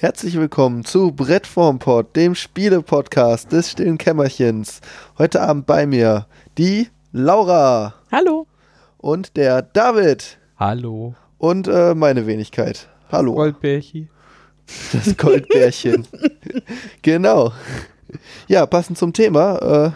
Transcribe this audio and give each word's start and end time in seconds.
Herzlich 0.00 0.38
willkommen 0.38 0.82
zu 0.86 1.12
Brettformpod, 1.12 2.16
dem 2.16 2.34
Spiele-Podcast 2.34 3.52
des 3.52 3.72
stillen 3.72 3.98
Kämmerchens. 3.98 4.80
Heute 5.18 5.42
Abend 5.42 5.66
bei 5.66 5.84
mir 5.84 6.26
die 6.56 6.88
Laura. 7.12 7.92
Hallo. 8.10 8.46
Und 8.96 9.36
der 9.36 9.60
David. 9.60 10.38
Hallo. 10.56 11.16
Und 11.36 11.68
äh, 11.68 11.94
meine 11.94 12.26
Wenigkeit. 12.26 12.88
Hallo. 13.12 13.34
Goldbärchen. 13.34 14.08
Das 14.94 15.14
Goldbärchen. 15.18 16.08
genau. 17.02 17.52
Ja, 18.48 18.64
passend 18.64 18.96
zum 18.96 19.12
Thema. 19.12 19.58
Äh, 19.58 19.90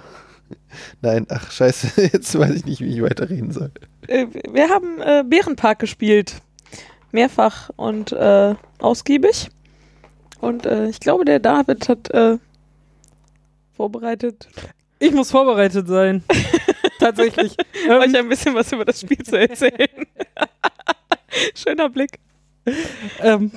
nein, 1.01 1.27
ach 1.31 1.51
scheiße, 1.51 2.03
jetzt 2.13 2.39
weiß 2.39 2.51
ich 2.57 2.67
nicht, 2.67 2.83
wie 2.83 2.95
ich 2.95 3.03
weiterreden 3.03 3.53
soll. 3.53 3.71
Äh, 4.09 4.27
wir 4.53 4.69
haben 4.69 5.01
äh, 5.01 5.25
Bärenpark 5.27 5.79
gespielt. 5.79 6.43
Mehrfach 7.11 7.71
und 7.77 8.13
äh, 8.13 8.55
ausgiebig. 8.81 9.49
Und 10.45 10.67
äh, 10.67 10.89
ich 10.89 11.01
glaube, 11.01 11.25
der 11.25 11.39
David 11.39 11.89
hat 11.89 12.11
äh, 12.11 12.37
vorbereitet. 13.75 14.47
Ich 14.99 15.11
muss 15.13 15.31
vorbereitet 15.31 15.89
sein. 15.89 16.23
Tatsächlich. 17.01 17.57
ähm, 17.89 17.99
euch 17.99 18.15
ein 18.15 18.29
bisschen 18.29 18.55
was 18.55 18.71
über 18.71 18.85
das 18.85 19.01
Spiel 19.01 19.23
zu 19.25 19.41
erzählen. 19.41 20.07
Schöner 21.55 21.89
Blick. 21.89 22.19
Ähm, 23.21 23.53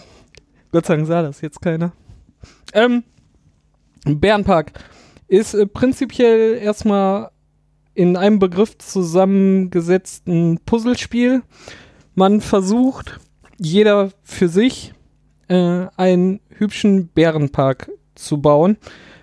Gott 0.71 0.85
sei 0.85 0.95
Dank 0.95 1.07
sah 1.07 1.21
das 1.21 1.41
jetzt 1.41 1.61
keiner. 1.61 1.91
Ähm, 2.73 3.03
Bärenpark 4.05 4.71
ist 5.27 5.55
äh, 5.55 5.67
prinzipiell 5.67 6.55
erstmal 6.55 7.31
in 7.95 8.15
einem 8.15 8.39
Begriff 8.39 8.77
zusammengesetzten 8.77 10.59
Puzzlespiel. 10.65 11.43
Man 12.15 12.39
versucht, 12.39 13.19
jeder 13.57 14.11
für 14.23 14.47
sich 14.47 14.93
äh, 15.47 15.87
einen 15.97 16.39
hübschen 16.49 17.07
Bärenpark 17.07 17.89
zu 18.15 18.41
bauen. 18.41 18.77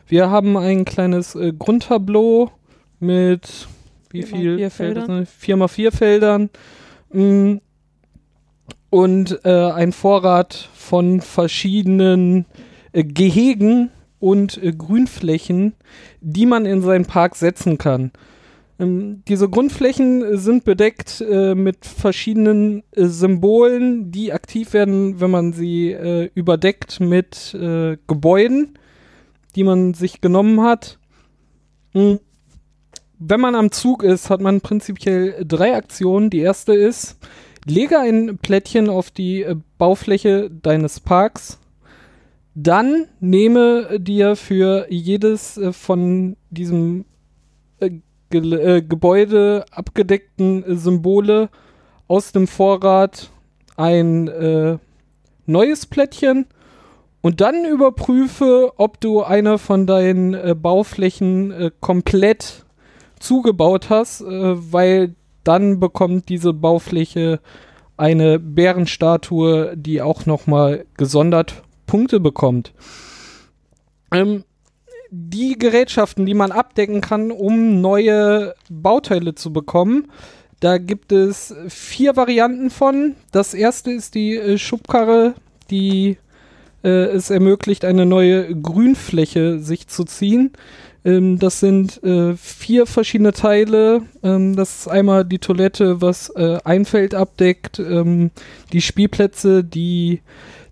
Wir 0.06 0.30
haben 0.30 0.56
ein 0.56 0.84
kleines 0.84 1.34
äh, 1.34 1.52
Grundtableau 1.58 2.50
mit 3.00 3.66
wie 4.10 4.22
Vier 4.22 4.36
viel 4.36 4.56
vier 4.56 4.70
Felder? 4.70 5.00
Feldern. 5.06 5.26
Vier 5.26 5.56
mal 5.56 5.68
vier 5.68 5.92
Feldern. 5.92 6.50
Mm, 7.12 7.56
Und 8.90 9.40
äh, 9.44 9.72
ein 9.72 9.92
Vorrat 9.92 10.68
von 10.74 11.20
verschiedenen 11.20 12.46
äh, 12.92 13.02
Gehegen 13.02 13.90
und 14.20 14.62
äh, 14.62 14.72
Grünflächen, 14.72 15.74
die 16.20 16.46
man 16.46 16.64
in 16.64 16.80
seinen 16.80 17.04
Park 17.06 17.34
setzen 17.34 17.76
kann. 17.76 18.12
Ähm, 18.78 19.22
diese 19.28 19.48
Grundflächen 19.48 20.22
äh, 20.22 20.36
sind 20.36 20.64
bedeckt 20.64 21.20
äh, 21.20 21.54
mit 21.54 21.86
verschiedenen 21.86 22.82
äh, 22.92 23.06
Symbolen, 23.06 24.10
die 24.10 24.32
aktiv 24.32 24.72
werden, 24.72 25.20
wenn 25.20 25.30
man 25.30 25.52
sie 25.52 25.92
äh, 25.92 26.30
überdeckt 26.34 27.00
mit 27.00 27.54
äh, 27.54 27.96
Gebäuden, 28.06 28.78
die 29.54 29.64
man 29.64 29.94
sich 29.94 30.20
genommen 30.20 30.62
hat. 30.62 30.98
Mm. 31.92 32.14
Wenn 33.20 33.40
man 33.40 33.54
am 33.54 33.70
Zug 33.70 34.02
ist, 34.02 34.28
hat 34.28 34.40
man 34.40 34.60
prinzipiell 34.60 35.44
drei 35.46 35.76
Aktionen. 35.76 36.30
Die 36.30 36.40
erste 36.40 36.74
ist, 36.74 37.16
lege 37.64 38.00
ein 38.00 38.38
Plättchen 38.38 38.90
auf 38.90 39.12
die 39.12 39.42
äh, 39.42 39.54
Baufläche 39.78 40.50
deines 40.50 40.98
Parks. 40.98 41.60
Dann 42.56 43.06
nehme 43.20 44.00
dir 44.00 44.34
für 44.34 44.86
jedes 44.90 45.56
äh, 45.58 45.72
von 45.72 46.36
diesem 46.50 47.04
Gel- 48.34 48.52
äh, 48.58 48.82
Gebäude 48.82 49.64
abgedeckten 49.70 50.64
äh, 50.64 50.74
Symbole 50.74 51.48
aus 52.08 52.32
dem 52.32 52.46
Vorrat 52.46 53.30
ein 53.76 54.28
äh, 54.28 54.78
neues 55.46 55.86
Plättchen 55.86 56.46
und 57.20 57.40
dann 57.40 57.64
überprüfe, 57.64 58.72
ob 58.76 59.00
du 59.00 59.22
eine 59.22 59.58
von 59.58 59.86
deinen 59.86 60.34
äh, 60.34 60.54
Bauflächen 60.54 61.52
äh, 61.52 61.70
komplett 61.80 62.64
zugebaut 63.18 63.88
hast, 63.88 64.20
äh, 64.20 64.72
weil 64.72 65.14
dann 65.44 65.80
bekommt 65.80 66.28
diese 66.28 66.52
Baufläche 66.52 67.40
eine 67.96 68.38
Bärenstatue, 68.38 69.76
die 69.76 70.02
auch 70.02 70.26
nochmal 70.26 70.84
gesondert 70.96 71.62
Punkte 71.86 72.18
bekommt. 72.18 72.72
Ähm, 74.12 74.44
die 75.16 75.56
Gerätschaften, 75.56 76.26
die 76.26 76.34
man 76.34 76.50
abdecken 76.50 77.00
kann, 77.00 77.30
um 77.30 77.80
neue 77.80 78.54
Bauteile 78.68 79.34
zu 79.34 79.52
bekommen, 79.52 80.08
da 80.58 80.78
gibt 80.78 81.12
es 81.12 81.54
vier 81.68 82.16
Varianten 82.16 82.70
von. 82.70 83.14
Das 83.30 83.54
erste 83.54 83.92
ist 83.92 84.14
die 84.14 84.36
äh, 84.36 84.58
Schubkarre, 84.58 85.34
die 85.70 86.16
äh, 86.82 86.88
es 86.88 87.30
ermöglicht, 87.30 87.84
eine 87.84 88.06
neue 88.06 88.54
Grünfläche 88.60 89.60
sich 89.60 89.86
zu 89.88 90.04
ziehen. 90.04 90.52
Ähm, 91.04 91.38
das 91.38 91.60
sind 91.60 92.02
äh, 92.02 92.34
vier 92.36 92.86
verschiedene 92.86 93.32
Teile. 93.32 94.02
Ähm, 94.22 94.56
das 94.56 94.80
ist 94.80 94.88
einmal 94.88 95.24
die 95.24 95.38
Toilette, 95.38 96.00
was 96.00 96.30
äh, 96.30 96.58
ein 96.64 96.86
Feld 96.86 97.14
abdeckt, 97.14 97.78
ähm, 97.78 98.30
die 98.72 98.80
Spielplätze, 98.80 99.62
die 99.62 100.22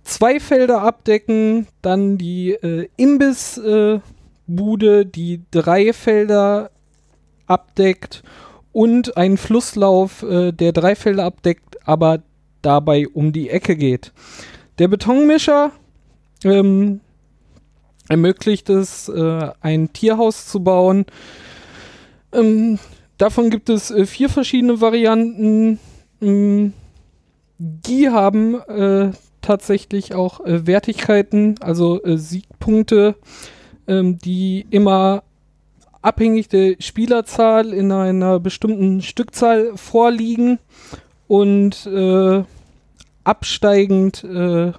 zwei 0.05 0.41
Felder 0.41 0.83
abdecken, 0.83 1.67
dann 1.83 2.19
die 2.19 2.53
äh, 2.53 2.89
Imbissbude, 2.97 4.01
äh, 4.05 4.22
Bude, 4.57 5.07
die 5.07 5.43
drei 5.51 5.93
Felder 5.93 6.71
abdeckt 7.47 8.23
und 8.73 9.17
ein 9.17 9.37
Flusslauf, 9.37 10.23
äh, 10.23 10.53
der 10.53 10.73
drei 10.73 10.95
Felder 10.95 11.25
abdeckt, 11.25 11.79
aber 11.87 12.23
dabei 12.63 13.07
um 13.09 13.33
die 13.33 13.51
Ecke 13.51 13.77
geht. 13.77 14.13
Der 14.79 14.89
Betonmischer 14.89 15.73
ähm, 16.45 17.01
ermöglicht 18.09 18.71
es, 18.71 19.09
äh, 19.09 19.51
ein 19.61 19.93
Tierhaus 19.93 20.47
zu 20.47 20.61
bauen. 20.61 21.07
Ähm, 22.33 22.79
davon 23.19 23.51
gibt 23.51 23.69
es 23.69 23.91
äh, 23.91 24.07
vier 24.07 24.29
verschiedene 24.29 24.81
Varianten. 24.81 25.79
Ähm, 26.21 26.73
die 27.59 28.09
haben 28.09 28.61
äh, 28.63 29.13
tatsächlich 29.41 30.15
auch 30.15 30.41
äh, 30.41 30.67
Wertigkeiten, 30.67 31.57
also 31.61 32.03
äh, 32.03 32.17
Siegpunkte, 32.17 33.17
ähm, 33.87 34.19
die 34.19 34.67
immer 34.71 35.23
abhängig 36.03 36.49
der 36.49 36.77
Spielerzahl 36.81 37.73
in 37.73 37.93
einer 37.93 38.41
bestimmten 38.41 39.03
Stückzahl 39.03 39.73
vorliegen 39.77 40.59
und 41.29 41.87
äh, 41.87 42.43
absteigend 43.25 44.25
äh, 44.25 44.73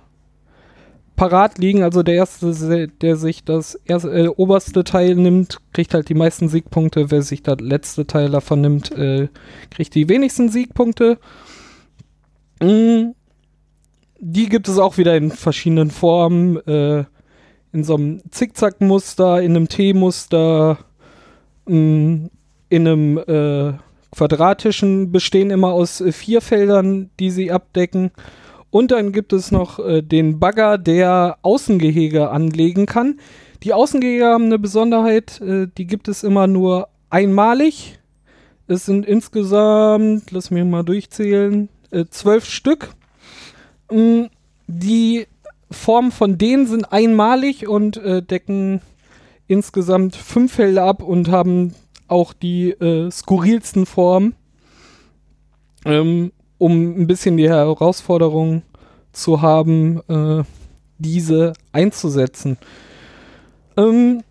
parat 1.16 1.58
liegen. 1.58 1.84
Also 1.84 2.03
der 2.03 2.16
erste, 2.16 2.88
der 2.88 3.16
sich 3.16 3.44
das 3.44 3.75
erste, 3.86 4.09
äh, 4.12 4.28
oberste 4.28 4.84
Teil 4.84 5.16
nimmt, 5.16 5.59
kriegt 5.72 5.94
halt 5.94 6.09
die 6.09 6.14
meisten 6.16 6.50
Siegpunkte. 6.50 7.12
Wer 7.12 7.22
sich 7.22 7.44
das 7.44 7.59
letzte 7.59 8.06
Teil 8.08 8.30
davon 8.31 8.62
nimmt, 8.62 8.91
äh, 8.91 9.30
kriegt 9.70 9.96
die 9.96 10.09
wenigsten 10.09 10.50
Siegpunkte. 10.50 11.18
Mm, 12.62 13.12
Die 14.20 14.47
gibt 14.50 14.68
es 14.70 14.78
auch 14.80 14.97
wieder 14.97 15.16
in 15.18 15.31
verschiedenen 15.31 15.91
Formen. 15.91 16.58
Äh, 16.68 17.06
in 17.73 17.84
so 17.84 17.95
einem 17.95 18.22
Zickzack-Muster, 18.29 19.41
in 19.41 19.56
einem 19.56 19.67
T-Muster, 19.67 20.78
mm, 21.66 22.28
in 22.69 22.88
einem 22.88 23.17
äh, 23.17 23.73
quadratischen, 24.16 25.11
bestehen 25.11 25.50
immer 25.50 25.73
aus 25.73 26.00
äh, 26.00 26.11
vier 26.11 26.41
Feldern, 26.41 27.09
die 27.19 27.31
sie 27.31 27.51
abdecken. 27.51 28.11
Und 28.69 28.91
dann 28.91 29.11
gibt 29.11 29.34
es 29.34 29.51
noch 29.51 29.79
äh, 29.79 30.01
den 30.01 30.39
Bagger, 30.39 30.78
der 30.78 31.38
Außengehege 31.41 32.29
anlegen 32.29 32.85
kann. 32.85 33.19
Die 33.63 33.73
Außengehege 33.73 34.25
haben 34.25 34.45
eine 34.45 34.59
Besonderheit, 34.59 35.41
äh, 35.41 35.67
die 35.78 35.88
gibt 35.88 36.07
es 36.07 36.23
immer 36.23 36.47
nur 36.47 36.90
einmalig. 37.09 38.00
Es 38.67 38.85
sind 38.85 39.05
insgesamt, 39.05 40.31
lass 40.31 40.51
mich 40.51 40.63
mal 40.63 40.84
durchzählen, 40.84 41.69
äh, 41.91 42.05
zwölf 42.09 42.45
Stück. 42.45 42.90
Mm, 43.91 44.25
Die 44.67 45.28
Formen 45.73 46.11
von 46.11 46.38
denen 46.38 46.67
sind 46.67 46.91
einmalig 46.91 47.67
und 47.67 47.97
äh, 47.97 48.22
decken 48.22 48.81
insgesamt 49.47 50.16
fünf 50.16 50.53
Felder 50.53 50.84
ab 50.84 51.03
und 51.03 51.29
haben 51.29 51.73
auch 52.08 52.34
die 52.34 52.72
äh, 52.72 53.09
skurrilsten 53.11 53.85
Formen, 53.85 54.35
ähm, 55.85 56.31
um 56.58 57.02
ein 57.02 57.08
bisschen 57.08 57.37
die 57.37 57.49
Herausforderung 57.49 58.61
zu 59.11 59.41
haben, 59.41 60.02
äh, 60.08 60.43
diese 60.97 61.53
einzusetzen. 61.72 62.58
Ähm, 63.78 64.23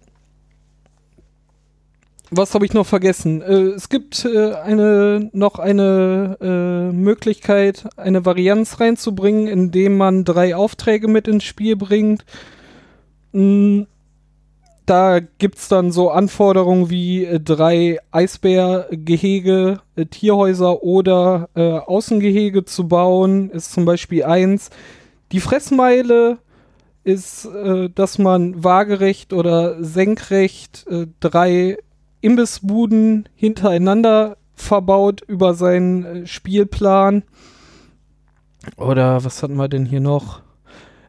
was 2.35 2.55
habe 2.55 2.65
ich 2.65 2.73
noch 2.73 2.87
vergessen? 2.87 3.43
Äh, 3.43 3.75
es 3.75 3.89
gibt 3.89 4.25
äh, 4.25 4.55
eine, 4.55 5.31
noch 5.33 5.59
eine 5.59 6.39
äh, 6.41 6.93
Möglichkeit, 6.93 7.89
eine 7.97 8.25
Varianz 8.25 8.81
reinzubringen, 8.81 9.47
indem 9.47 9.97
man 9.97 10.25
drei 10.25 10.57
Aufträge 10.57 11.09
mit 11.09 11.29
ins 11.29 11.45
Spiel 11.45 11.77
bringt. 11.77 12.25
Mm, 13.33 13.83
da 14.87 15.21
gibt 15.21 15.59
es 15.59 15.69
dann 15.69 15.93
so 15.93 16.11
Anforderungen 16.11 16.91
wie 16.91 17.25
äh, 17.25 17.39
drei 17.39 17.99
Eisbärgehege, 18.11 19.81
äh, 19.95 20.07
Tierhäuser 20.07 20.83
oder 20.83 21.49
äh, 21.55 21.79
Außengehege 21.79 22.65
zu 22.65 22.89
bauen, 22.89 23.51
ist 23.51 23.73
zum 23.73 23.85
Beispiel 23.85 24.25
eins. 24.25 24.71
Die 25.31 25.41
Fressmeile 25.41 26.39
ist, 27.05 27.49
dass 27.97 28.19
man 28.19 28.63
waagerecht 28.63 29.33
oder 29.33 29.83
senkrecht 29.83 30.87
drei 31.19 31.79
Imbissbuden 32.23 33.29
hintereinander 33.35 34.39
verbaut 34.55 35.21
über 35.27 35.55
seinen 35.55 36.05
äh, 36.05 36.27
Spielplan. 36.27 37.25
Oder 38.77 39.25
was 39.25 39.43
hatten 39.43 39.57
wir 39.57 39.69
denn 39.69 39.85
hier 39.85 40.01
noch? 40.01 40.41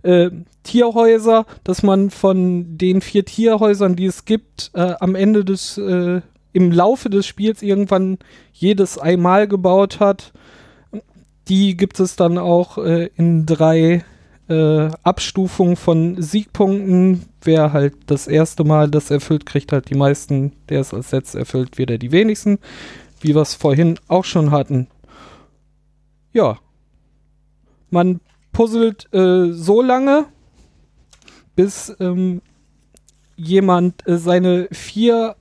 Äh, 0.02 0.32
Tierhäuser, 0.64 1.46
dass 1.64 1.84
man 1.84 2.10
von 2.10 2.78
den 2.78 3.02
vier 3.02 3.26
Tierhäusern, 3.26 3.96
die 3.96 4.06
es 4.06 4.26
gibt, 4.26 4.72
äh, 4.74 4.96
am 5.00 5.16
Ende 5.16 5.46
des, 5.46 5.78
äh, 5.78 6.22
im 6.52 6.72
Laufe 6.72 7.10
des 7.10 7.26
Spiels 7.26 7.62
irgendwann 7.62 8.18
jedes 8.52 8.98
einmal 8.98 9.48
gebaut 9.48 10.00
hat. 10.00 10.34
Die 11.48 11.78
gibt 11.78 12.00
es 12.00 12.16
dann 12.16 12.38
auch 12.38 12.78
äh, 12.78 13.10
in 13.16 13.46
drei 13.46 14.04
äh, 14.50 14.90
Abstufungen 15.04 15.76
von 15.76 16.22
Siegpunkten. 16.22 17.26
Wer 17.42 17.74
halt 17.74 17.96
das 18.08 18.28
erste 18.28 18.64
Mal 18.64 18.90
das 18.90 19.12
erfüllt, 19.12 19.46
kriegt 19.46 19.72
halt 19.72 19.90
die 19.90 19.96
meisten. 19.96 20.54
Der 20.70 20.82
es 20.82 20.94
als 20.94 21.12
letztes 21.12 21.36
erfüllt, 21.36 21.78
wieder 21.78 21.98
die 21.98 22.12
wenigsten. 22.12 22.60
Wie 23.22 23.36
wir 23.36 23.42
es 23.42 23.56
vorhin 23.56 24.00
auch 24.08 24.26
schon 24.26 24.52
hatten. 24.52 24.88
Ja. 26.34 26.60
Man 27.90 28.22
puzzelt 28.52 29.08
äh, 29.14 29.52
so 29.52 29.82
lange, 29.82 30.26
bis 31.56 31.96
ähm, 32.00 32.42
jemand 33.36 34.08
äh, 34.08 34.18
seine 34.18 34.68
vier, 34.72 35.36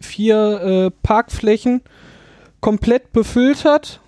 vier 0.00 0.60
äh, 0.60 0.90
Parkflächen 1.02 1.82
komplett 2.60 3.12
befüllt 3.12 3.64
hat. 3.64 4.00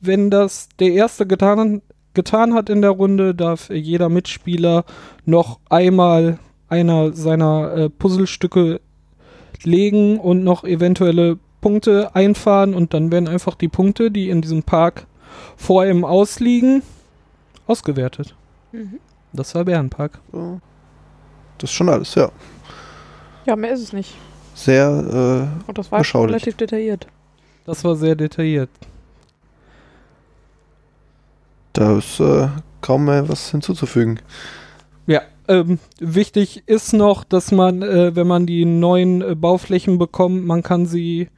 Wenn 0.00 0.30
das 0.30 0.68
der 0.78 0.92
erste 0.92 1.26
getan, 1.26 1.82
getan 2.16 2.54
hat 2.54 2.68
in 2.68 2.82
der 2.82 2.90
Runde, 2.90 3.34
darf 3.34 3.70
jeder 3.70 4.08
Mitspieler 4.08 4.84
noch 5.24 5.60
einmal 5.68 6.40
einer 6.68 7.12
seiner 7.12 7.72
äh, 7.76 7.88
Puzzlestücke 7.90 8.80
legen 9.62 10.18
und 10.18 10.42
noch 10.42 10.64
eventuelle 10.64 11.38
Punkte 11.60 12.14
einfahren 12.14 12.74
und 12.74 12.92
dann 12.92 13.12
werden 13.12 13.28
einfach 13.28 13.54
die 13.54 13.68
Punkte, 13.68 14.10
die 14.10 14.28
in 14.30 14.42
diesem 14.42 14.64
Park 14.64 15.06
vor 15.56 15.86
ihm 15.86 16.04
ausliegen, 16.04 16.82
ausgewertet. 17.66 18.34
Mhm. 18.72 18.98
Das 19.32 19.54
war 19.54 19.64
Bärenpark. 19.64 20.18
Das 21.58 21.70
ist 21.70 21.74
schon 21.74 21.88
alles, 21.88 22.14
ja. 22.14 22.30
Ja, 23.44 23.54
mehr 23.56 23.72
ist 23.72 23.82
es 23.82 23.92
nicht. 23.92 24.14
Sehr, 24.54 25.48
Und 25.66 25.78
das 25.78 25.92
war 25.92 26.02
relativ 26.02 26.56
detailliert. 26.56 27.06
Das 27.66 27.84
war 27.84 27.94
sehr 27.94 28.14
detailliert. 28.14 28.70
Da 31.76 31.98
ist 31.98 32.20
äh, 32.20 32.48
kaum 32.80 33.04
mehr 33.04 33.28
was 33.28 33.50
hinzuzufügen. 33.50 34.20
Ja, 35.06 35.22
ähm, 35.48 35.78
wichtig 36.00 36.64
ist 36.66 36.92
noch, 36.92 37.24
dass 37.24 37.52
man, 37.52 37.82
äh, 37.82 38.16
wenn 38.16 38.26
man 38.26 38.46
die 38.46 38.64
neuen 38.64 39.22
äh, 39.22 39.34
Bauflächen 39.34 39.98
bekommt, 39.98 40.46
man 40.46 40.62
kann 40.62 40.86
sie 40.86 41.28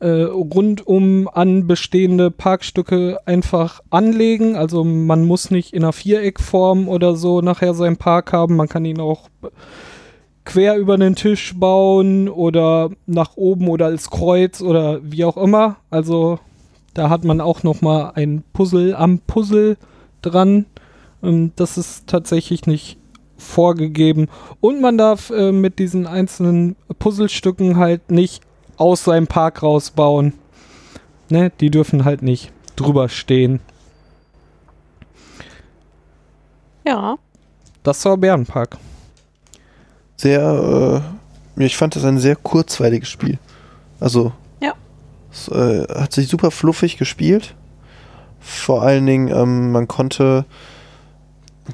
äh, 0.00 0.22
rundum 0.22 1.28
an 1.32 1.66
bestehende 1.66 2.30
Parkstücke 2.30 3.18
einfach 3.26 3.80
anlegen. 3.90 4.56
Also 4.56 4.84
man 4.84 5.24
muss 5.24 5.50
nicht 5.50 5.72
in 5.72 5.82
einer 5.82 5.92
Viereckform 5.92 6.88
oder 6.88 7.16
so 7.16 7.40
nachher 7.40 7.74
seinen 7.74 7.96
Park 7.96 8.32
haben. 8.32 8.56
Man 8.56 8.68
kann 8.68 8.84
ihn 8.84 9.00
auch 9.00 9.28
quer 10.44 10.76
über 10.76 10.98
den 10.98 11.14
Tisch 11.14 11.54
bauen 11.58 12.28
oder 12.28 12.90
nach 13.06 13.36
oben 13.36 13.68
oder 13.68 13.86
als 13.86 14.10
Kreuz 14.10 14.60
oder 14.60 15.00
wie 15.02 15.24
auch 15.24 15.36
immer. 15.36 15.76
Also 15.90 16.38
da 16.94 17.10
hat 17.10 17.24
man 17.24 17.40
auch 17.40 17.62
noch 17.62 17.82
mal 17.82 18.12
ein 18.14 18.42
Puzzle 18.52 18.94
am 18.94 19.18
Puzzle 19.18 19.76
dran. 20.22 20.66
Ähm, 21.22 21.52
das 21.56 21.76
ist 21.76 22.06
tatsächlich 22.06 22.66
nicht 22.66 22.98
vorgegeben. 23.36 24.28
Und 24.60 24.80
man 24.80 24.96
darf 24.96 25.30
äh, 25.30 25.52
mit 25.52 25.78
diesen 25.78 26.06
einzelnen 26.06 26.76
Puzzlestücken 26.98 27.76
halt 27.76 28.10
nicht 28.10 28.42
aus 28.76 29.04
seinem 29.04 29.26
Park 29.26 29.62
rausbauen. 29.62 30.34
Ne? 31.28 31.52
Die 31.60 31.70
dürfen 31.70 32.04
halt 32.04 32.22
nicht 32.22 32.52
drüber 32.76 33.08
stehen. 33.08 33.60
Ja. 36.86 37.16
Das 37.82 38.04
war 38.04 38.16
Bärenpark. 38.16 38.78
Sehr, 40.16 41.02
äh, 41.56 41.64
ich 41.64 41.76
fand 41.76 41.96
das 41.96 42.04
ein 42.04 42.18
sehr 42.18 42.36
kurzweiliges 42.36 43.08
Spiel. 43.08 43.38
Also. 44.00 44.32
Es 45.34 45.48
äh, 45.48 45.86
hat 45.88 46.12
sich 46.12 46.28
super 46.28 46.50
fluffig 46.50 46.96
gespielt. 46.96 47.54
Vor 48.40 48.82
allen 48.82 49.04
Dingen, 49.04 49.28
ähm, 49.28 49.72
man 49.72 49.88
konnte, 49.88 50.44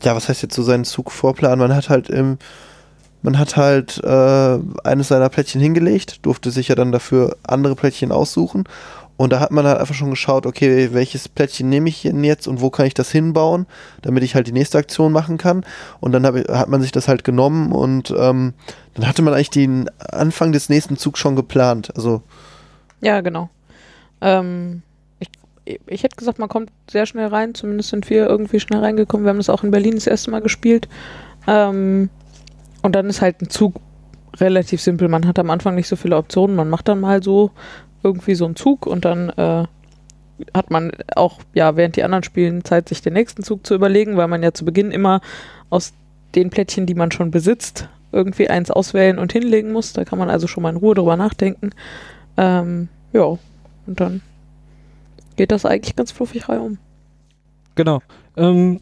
ja, 0.03 0.17
was 0.17 0.29
heißt 0.29 0.43
jetzt 0.43 0.55
so 0.55 0.63
seinen 0.63 0.85
Zug 0.85 1.13
vorplanen? 1.13 1.59
Man 1.59 1.75
hat 1.75 1.91
halt 1.91 2.09
im, 2.09 2.39
man 3.23 3.39
hat 3.39 3.57
halt 3.57 4.03
äh, 4.03 4.59
eines 4.85 5.09
seiner 5.09 5.29
Plättchen 5.29 5.61
hingelegt, 5.61 6.25
durfte 6.25 6.51
sich 6.51 6.69
ja 6.69 6.75
dann 6.75 6.93
dafür 6.93 7.37
andere 7.43 7.75
Plättchen 7.75 8.13
aussuchen. 8.13 8.65
Und 9.19 9.35
da 9.35 9.41
hat 9.41 9.51
man 9.51 9.67
halt 9.67 9.79
einfach 9.79 9.95
schon 9.95 10.09
geschaut, 10.09 10.47
okay, 10.47 10.95
welches 10.95 11.29
Plättchen 11.29 11.69
nehme 11.69 11.91
ich 11.91 12.01
denn 12.01 12.25
jetzt 12.25 12.49
und 12.49 12.63
wo 12.63 12.71
kann 12.71 12.87
ich 12.87 12.95
das 12.95 13.11
hinbauen, 13.11 13.67
damit 14.01 14.23
ich 14.23 14.35
halt 14.35 14.47
die 14.47 14.53
nächste 14.53 14.79
Aktion 14.79 15.13
machen 15.13 15.37
kann. 15.37 15.67
Und 16.01 16.13
dann 16.13 16.25
ich- 16.35 16.49
hat 16.49 16.71
man 16.71 16.81
sich 16.81 16.93
das 16.93 17.07
halt 17.07 17.23
genommen 17.23 17.73
und 17.73 18.15
ähm, 18.17 18.55
dann 18.95 19.07
hatte 19.07 19.21
man 19.21 19.35
eigentlich 19.35 19.51
den 19.51 19.91
Anfang 19.99 20.53
des 20.53 20.71
nächsten 20.71 20.97
Zugs 20.97 21.21
schon 21.21 21.37
geplant. 21.37 21.95
Also, 21.95 22.23
Ja, 23.01 23.21
genau. 23.21 23.49
Ähm, 24.21 24.83
ich, 25.19 25.29
ich 25.87 26.03
hätte 26.03 26.17
gesagt, 26.17 26.39
man 26.39 26.49
kommt 26.49 26.71
sehr 26.91 27.07
schnell 27.07 27.27
rein. 27.27 27.55
Zumindest 27.55 27.91
sind 27.91 28.09
wir 28.11 28.27
irgendwie 28.27 28.61
schnell 28.61 28.81
reingekommen. 28.81 29.25
Wir 29.25 29.31
haben 29.31 29.39
das 29.39 29.51
auch 29.51 29.65
in 29.65 29.71
Berlin 29.71 29.95
das 29.95 30.07
erste 30.07 30.31
Mal 30.31 30.41
gespielt. 30.41 30.89
Ähm, 31.47 32.11
und 32.83 32.95
dann 32.95 33.07
ist 33.07 33.21
halt 33.21 33.41
ein 33.43 33.51
Zug 33.51 33.77
relativ 34.39 34.81
simpel. 34.81 35.09
Man 35.09 35.27
hat 35.27 35.39
am 35.39 35.51
Anfang 35.51 35.75
nicht 35.75 35.89
so 35.89 35.97
viele 35.97 36.17
Optionen. 36.17 36.57
Man 36.57 36.71
macht 36.71 36.89
dann 36.89 37.01
mal 37.01 37.23
so 37.23 37.51
irgendwie 38.03 38.35
so 38.35 38.47
einen 38.47 38.57
Zug 38.57 38.87
und 38.87 39.05
dann 39.05 39.29
äh, 39.31 39.65
hat 40.55 40.71
man 40.71 40.93
auch, 41.17 41.41
ja, 41.53 41.77
während 41.77 41.97
die 41.97 42.03
anderen 42.03 42.25
spielen, 42.25 42.65
Zeit, 42.65 42.89
sich 42.89 43.03
den 43.03 43.13
nächsten 43.13 43.43
Zug 43.43 43.67
zu 43.67 43.75
überlegen, 43.75 44.17
weil 44.17 44.29
man 44.29 44.43
ja 44.43 44.53
zu 44.53 44.65
Beginn 44.65 44.91
immer 44.91 45.21
aus 45.69 45.93
den 46.35 46.51
Plättchen, 46.51 46.87
die 46.87 46.95
man 46.95 47.11
schon 47.11 47.31
besitzt, 47.31 47.89
irgendwie 48.13 48.49
eins 48.49 48.71
auswählen 48.71 49.19
und 49.19 49.33
hinlegen 49.33 49.73
muss. 49.73 49.93
Da 49.93 50.05
kann 50.05 50.19
man 50.19 50.31
also 50.31 50.47
schon 50.47 50.63
mal 50.63 50.71
in 50.71 50.77
Ruhe 50.77 50.95
drüber 50.95 51.17
nachdenken. 51.17 51.71
Ähm, 52.41 52.89
ja, 53.13 53.23
und 53.25 53.39
dann 53.87 54.23
geht 55.37 55.53
das 55.53 55.67
eigentlich 55.67 55.95
ganz 55.95 56.11
fluffig 56.11 56.49
reihum. 56.49 56.79
Genau. 57.75 58.01
Ähm, 58.37 58.81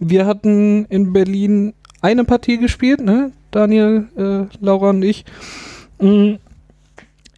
wir 0.00 0.26
hatten 0.26 0.86
in 0.86 1.12
Berlin 1.12 1.72
eine 2.02 2.24
Partie 2.24 2.58
gespielt, 2.58 3.00
ne? 3.00 3.30
Daniel, 3.52 4.08
äh, 4.16 4.64
Laura 4.64 4.90
und 4.90 5.02
ich. 5.02 5.24
Mm, 6.00 6.34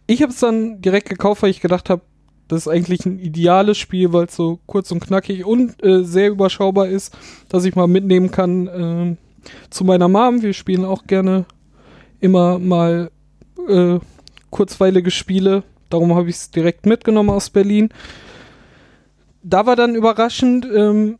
Ich 0.07 0.23
habe 0.23 0.31
es 0.31 0.39
dann 0.39 0.81
direkt 0.81 1.07
gekauft, 1.07 1.43
weil 1.43 1.51
ich 1.51 1.61
gedacht 1.61 1.91
habe, 1.91 2.01
das 2.47 2.61
ist 2.61 2.67
eigentlich 2.67 3.05
ein 3.05 3.19
ideales 3.19 3.77
Spiel, 3.77 4.11
weil 4.11 4.25
es 4.25 4.35
so 4.35 4.57
kurz 4.65 4.91
und 4.91 5.01
knackig 5.01 5.45
und 5.45 5.83
äh, 5.83 6.03
sehr 6.03 6.29
überschaubar 6.31 6.87
ist, 6.87 7.15
dass 7.47 7.63
ich 7.63 7.75
mal 7.75 7.87
mitnehmen 7.87 8.31
kann 8.31 8.67
ähm, 8.73 9.17
zu 9.69 9.83
meiner 9.83 10.07
Mom. 10.07 10.41
Wir 10.41 10.53
spielen 10.53 10.83
auch 10.83 11.05
gerne 11.05 11.45
immer 12.19 12.57
mal 12.57 13.11
äh, 13.67 13.99
kurzweilige 14.49 15.11
Spiele. 15.11 15.63
Darum 15.89 16.15
habe 16.15 16.29
ich 16.29 16.35
es 16.35 16.51
direkt 16.51 16.85
mitgenommen 16.85 17.29
aus 17.29 17.49
Berlin. 17.49 17.89
Da 19.41 19.65
war 19.65 19.75
dann 19.75 19.95
überraschend, 19.95 20.67
ähm, 20.73 21.17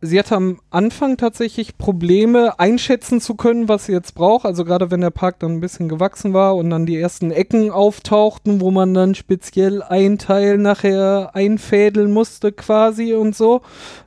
sie 0.00 0.18
hatte 0.18 0.36
am 0.36 0.60
Anfang 0.70 1.16
tatsächlich 1.16 1.78
Probleme 1.78 2.58
einschätzen 2.58 3.20
zu 3.20 3.34
können, 3.34 3.68
was 3.68 3.86
sie 3.86 3.92
jetzt 3.92 4.14
braucht. 4.14 4.44
Also 4.44 4.64
gerade 4.64 4.90
wenn 4.90 5.00
der 5.00 5.10
Park 5.10 5.40
dann 5.40 5.52
ein 5.52 5.60
bisschen 5.60 5.88
gewachsen 5.88 6.34
war 6.34 6.56
und 6.56 6.70
dann 6.70 6.86
die 6.86 6.98
ersten 6.98 7.30
Ecken 7.30 7.70
auftauchten, 7.70 8.60
wo 8.60 8.70
man 8.70 8.94
dann 8.94 9.14
speziell 9.14 9.82
ein 9.82 10.18
Teil 10.18 10.58
nachher 10.58 11.30
einfädeln 11.34 12.12
musste 12.12 12.52
quasi 12.52 13.14
und 13.14 13.34
so. 13.34 13.62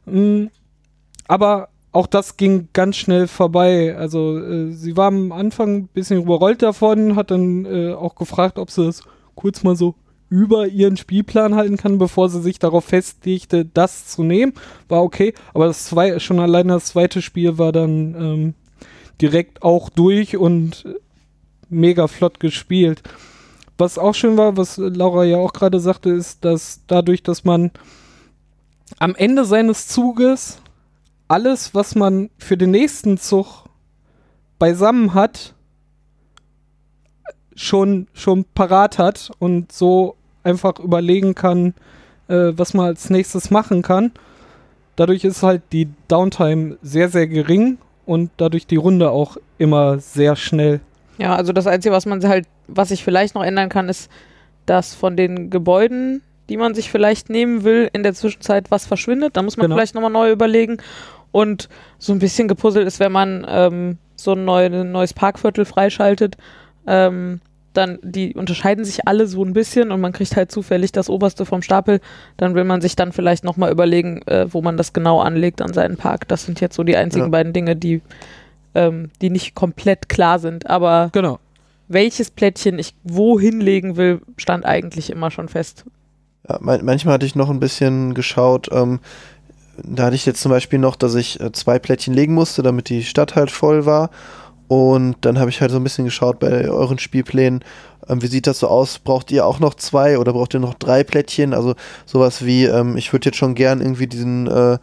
Mm, 0.05 0.45
Aber 1.27 1.69
auch 1.91 2.07
das 2.07 2.37
ging 2.37 2.69
ganz 2.73 2.97
schnell 2.97 3.27
vorbei. 3.27 3.95
Also 3.97 4.37
äh, 4.37 4.71
sie 4.71 4.97
war 4.97 5.07
am 5.07 5.31
Anfang 5.31 5.75
ein 5.75 5.87
bisschen 5.87 6.21
überrollt 6.21 6.61
davon, 6.61 7.15
hat 7.15 7.31
dann 7.31 7.65
äh, 7.65 7.93
auch 7.93 8.15
gefragt, 8.15 8.59
ob 8.59 8.71
sie 8.71 8.85
das 8.85 9.03
kurz 9.35 9.63
mal 9.63 9.75
so 9.75 9.95
über 10.29 10.67
ihren 10.67 10.97
Spielplan 10.97 11.55
halten 11.55 11.77
kann, 11.77 11.97
bevor 11.97 12.29
sie 12.29 12.41
sich 12.41 12.59
darauf 12.59 12.85
festlegte, 12.85 13.65
das 13.65 14.07
zu 14.07 14.23
nehmen. 14.23 14.53
War 14.89 15.03
okay, 15.03 15.33
aber 15.53 15.67
das 15.67 15.85
zwei, 15.85 16.19
schon 16.19 16.39
allein 16.39 16.67
das 16.67 16.85
zweite 16.85 17.21
Spiel 17.21 17.57
war 17.57 17.71
dann 17.71 18.15
ähm, 18.15 18.53
direkt 19.21 19.63
auch 19.63 19.89
durch 19.89 20.37
und 20.37 20.85
äh, 20.85 20.95
mega 21.69 22.07
flott 22.07 22.39
gespielt. 22.39 23.03
Was 23.77 23.97
auch 23.97 24.15
schön 24.15 24.37
war, 24.37 24.57
was 24.57 24.77
Laura 24.77 25.23
ja 25.23 25.37
auch 25.37 25.53
gerade 25.53 25.79
sagte, 25.79 26.09
ist, 26.09 26.43
dass 26.43 26.81
dadurch, 26.87 27.23
dass 27.23 27.43
man 27.43 27.71
am 28.99 29.15
Ende 29.15 29.45
seines 29.45 29.87
Zuges 29.87 30.59
alles, 31.27 31.73
was 31.75 31.95
man 31.95 32.29
für 32.37 32.57
den 32.57 32.71
nächsten 32.71 33.17
Zug 33.17 33.65
beisammen 34.59 35.13
hat, 35.13 35.53
schon, 37.55 38.07
schon 38.13 38.45
parat 38.55 38.97
hat 38.97 39.31
und 39.39 39.71
so 39.71 40.15
einfach 40.43 40.79
überlegen 40.79 41.35
kann, 41.35 41.73
äh, 42.27 42.51
was 42.55 42.73
man 42.73 42.85
als 42.87 43.09
nächstes 43.09 43.51
machen 43.51 43.81
kann. 43.81 44.11
dadurch 44.95 45.23
ist 45.23 45.43
halt 45.43 45.61
die 45.73 45.89
Downtime 46.07 46.77
sehr, 46.81 47.09
sehr 47.09 47.27
gering 47.27 47.77
und 48.07 48.31
dadurch 48.37 48.65
die 48.65 48.77
Runde 48.77 49.11
auch 49.11 49.37
immer 49.59 49.99
sehr 49.99 50.35
schnell. 50.35 50.79
Ja, 51.19 51.35
also 51.35 51.53
das 51.53 51.67
Einzige, 51.67 51.93
was 51.93 52.05
man 52.07 52.23
halt, 52.27 52.47
was 52.67 52.89
ich 52.89 53.03
vielleicht 53.03 53.35
noch 53.35 53.43
ändern 53.43 53.69
kann, 53.69 53.89
ist, 53.89 54.09
dass 54.65 54.95
von 54.95 55.15
den 55.15 55.49
Gebäuden, 55.51 56.21
die 56.49 56.57
man 56.57 56.73
sich 56.73 56.89
vielleicht 56.89 57.29
nehmen 57.29 57.63
will, 57.63 57.89
in 57.93 58.01
der 58.03 58.13
Zwischenzeit 58.15 58.71
was 58.71 58.85
verschwindet. 58.87 59.37
Da 59.37 59.43
muss 59.43 59.55
man 59.57 59.65
Genau. 59.65 59.75
vielleicht 59.75 59.93
nochmal 59.93 60.09
neu 60.11 60.31
überlegen. 60.31 60.77
Und 61.31 61.69
so 61.99 62.13
ein 62.13 62.19
bisschen 62.19 62.47
gepuzzelt 62.47 62.87
ist, 62.87 62.99
wenn 62.99 63.11
man 63.11 63.45
ähm, 63.47 63.97
so 64.15 64.33
ein, 64.33 64.45
neu, 64.45 64.65
ein 64.65 64.91
neues 64.91 65.13
Parkviertel 65.13 65.65
freischaltet, 65.65 66.37
ähm, 66.87 67.41
dann 67.73 67.99
die 68.01 68.33
unterscheiden 68.33 68.85
sich 68.85 69.07
alle 69.07 69.27
so 69.27 69.43
ein 69.43 69.53
bisschen 69.53 69.91
und 69.91 70.01
man 70.01 70.11
kriegt 70.11 70.35
halt 70.35 70.51
zufällig 70.51 70.91
das 70.91 71.09
oberste 71.11 71.45
vom 71.45 71.61
Stapel. 71.61 71.99
Dann 72.37 72.55
will 72.55 72.63
man 72.63 72.81
sich 72.81 72.95
dann 72.95 73.11
vielleicht 73.11 73.43
nochmal 73.43 73.71
überlegen, 73.71 74.21
äh, 74.25 74.51
wo 74.51 74.63
man 74.63 74.77
das 74.77 74.93
genau 74.93 75.19
anlegt 75.19 75.61
an 75.61 75.73
seinen 75.73 75.95
Park. 75.95 76.27
Das 76.27 76.43
sind 76.45 76.59
jetzt 76.59 76.75
so 76.75 76.83
die 76.83 76.97
einzigen 76.97 77.25
Ja. 77.25 77.29
beiden 77.29 77.53
Dinge, 77.53 77.75
die, 77.75 78.01
ähm, 78.73 79.11
die 79.21 79.29
nicht 79.29 79.53
komplett 79.53 80.09
klar 80.09 80.39
sind. 80.39 80.67
Aber 80.67 81.09
Genau. 81.13 81.37
welches 81.87 82.31
Plättchen 82.31 82.79
ich 82.79 82.95
wo 83.03 83.39
hinlegen 83.39 83.95
will, 83.95 84.21
stand 84.37 84.65
eigentlich 84.65 85.11
immer 85.11 85.29
schon 85.29 85.47
fest. 85.47 85.85
Ja, 86.49 86.57
man, 86.61 86.83
manchmal 86.83 87.15
hatte 87.15 87.25
ich 87.27 87.35
noch 87.35 87.49
ein 87.51 87.59
bisschen 87.59 88.15
geschaut, 88.15 88.69
ähm, 88.71 89.01
da 89.83 90.03
hatte 90.05 90.15
ich 90.15 90.25
jetzt 90.25 90.41
zum 90.41 90.51
Beispiel 90.51 90.79
noch, 90.79 90.95
dass 90.95 91.15
ich 91.15 91.39
äh, 91.39 91.51
zwei 91.51 91.79
Plättchen 91.79 92.13
legen 92.13 92.33
musste, 92.33 92.63
damit 92.63 92.89
die 92.89 93.03
Stadt 93.03 93.35
halt 93.35 93.51
voll 93.51 93.85
war. 93.85 94.09
Und 94.67 95.15
dann 95.21 95.39
habe 95.39 95.49
ich 95.49 95.61
halt 95.61 95.71
so 95.71 95.77
ein 95.77 95.83
bisschen 95.83 96.05
geschaut 96.05 96.39
bei 96.39 96.69
euren 96.69 96.99
Spielplänen, 96.99 97.63
ähm, 98.09 98.21
wie 98.21 98.27
sieht 98.27 98.47
das 98.47 98.59
so 98.59 98.67
aus? 98.67 98.99
Braucht 98.99 99.31
ihr 99.31 99.45
auch 99.45 99.59
noch 99.59 99.75
zwei 99.75 100.17
oder 100.17 100.33
braucht 100.33 100.53
ihr 100.53 100.59
noch 100.59 100.73
drei 100.73 101.03
Plättchen? 101.03 101.53
Also 101.53 101.75
sowas 102.05 102.45
wie, 102.45 102.65
ähm, 102.65 102.97
ich 102.97 103.13
würde 103.13 103.25
jetzt 103.25 103.37
schon 103.37 103.55
gern 103.55 103.81
irgendwie 103.81 104.07
diesen, 104.07 104.47
äh, 104.47 104.77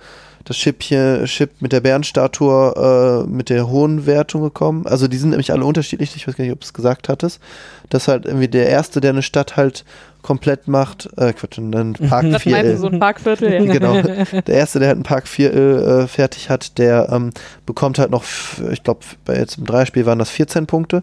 das 0.44 0.56
Chip 0.56 0.82
hier, 0.82 1.24
Chip 1.24 1.50
mit 1.60 1.72
der 1.72 1.80
Bärenstatue 1.80 3.24
äh, 3.24 3.28
mit 3.28 3.48
der 3.48 3.68
hohen 3.68 4.06
Wertung 4.06 4.42
gekommen. 4.42 4.86
Also 4.86 5.08
die 5.08 5.16
sind 5.16 5.30
nämlich 5.30 5.52
alle 5.52 5.64
unterschiedlich, 5.64 6.14
ich 6.16 6.28
weiß 6.28 6.36
gar 6.36 6.44
nicht, 6.44 6.52
ob 6.52 6.60
du 6.60 6.66
es 6.66 6.74
gesagt 6.74 7.08
hattest. 7.08 7.40
Dass 7.88 8.08
halt 8.08 8.26
irgendwie 8.26 8.48
der 8.48 8.68
Erste, 8.68 9.00
der 9.00 9.10
eine 9.10 9.22
Stadt 9.22 9.56
halt 9.56 9.84
komplett 10.22 10.68
macht, 10.68 11.08
äh, 11.16 11.32
Quatsch, 11.32 11.58
einen 11.58 11.92
Park 12.08 12.26
Das 12.30 12.42
4 12.42 12.52
meinst 12.52 12.68
du 12.68 12.72
L. 12.72 12.78
so 12.78 12.88
ein 12.88 12.98
Parkviertel? 12.98 13.52
Ja. 13.52 13.64
Genau. 13.74 14.00
Der 14.02 14.54
erste, 14.54 14.78
der 14.78 14.88
halt 14.88 14.96
einen 14.96 15.04
Park 15.04 15.28
4 15.28 15.54
äh, 15.54 16.06
fertig 16.06 16.50
hat, 16.50 16.78
der 16.78 17.08
ähm, 17.10 17.30
bekommt 17.66 17.98
halt 17.98 18.10
noch, 18.10 18.24
ich 18.70 18.82
glaube, 18.82 19.00
bei 19.24 19.36
jetzt 19.36 19.58
im 19.58 19.64
Dreispiel 19.64 20.06
waren 20.06 20.18
das 20.18 20.30
14 20.30 20.66
Punkte. 20.66 21.02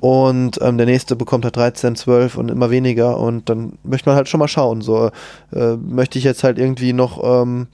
Und 0.00 0.60
ähm, 0.60 0.76
der 0.76 0.84
nächste 0.84 1.16
bekommt 1.16 1.44
halt 1.44 1.56
13, 1.56 1.96
12 1.96 2.36
und 2.36 2.50
immer 2.50 2.70
weniger. 2.70 3.18
Und 3.18 3.48
dann 3.48 3.78
möchte 3.84 4.10
man 4.10 4.16
halt 4.16 4.28
schon 4.28 4.38
mal 4.38 4.48
schauen. 4.48 4.82
So, 4.82 5.10
äh, 5.54 5.76
möchte 5.76 6.18
ich 6.18 6.24
jetzt 6.24 6.44
halt 6.44 6.58
irgendwie 6.58 6.92
noch 6.92 7.22
ähm, 7.24 7.68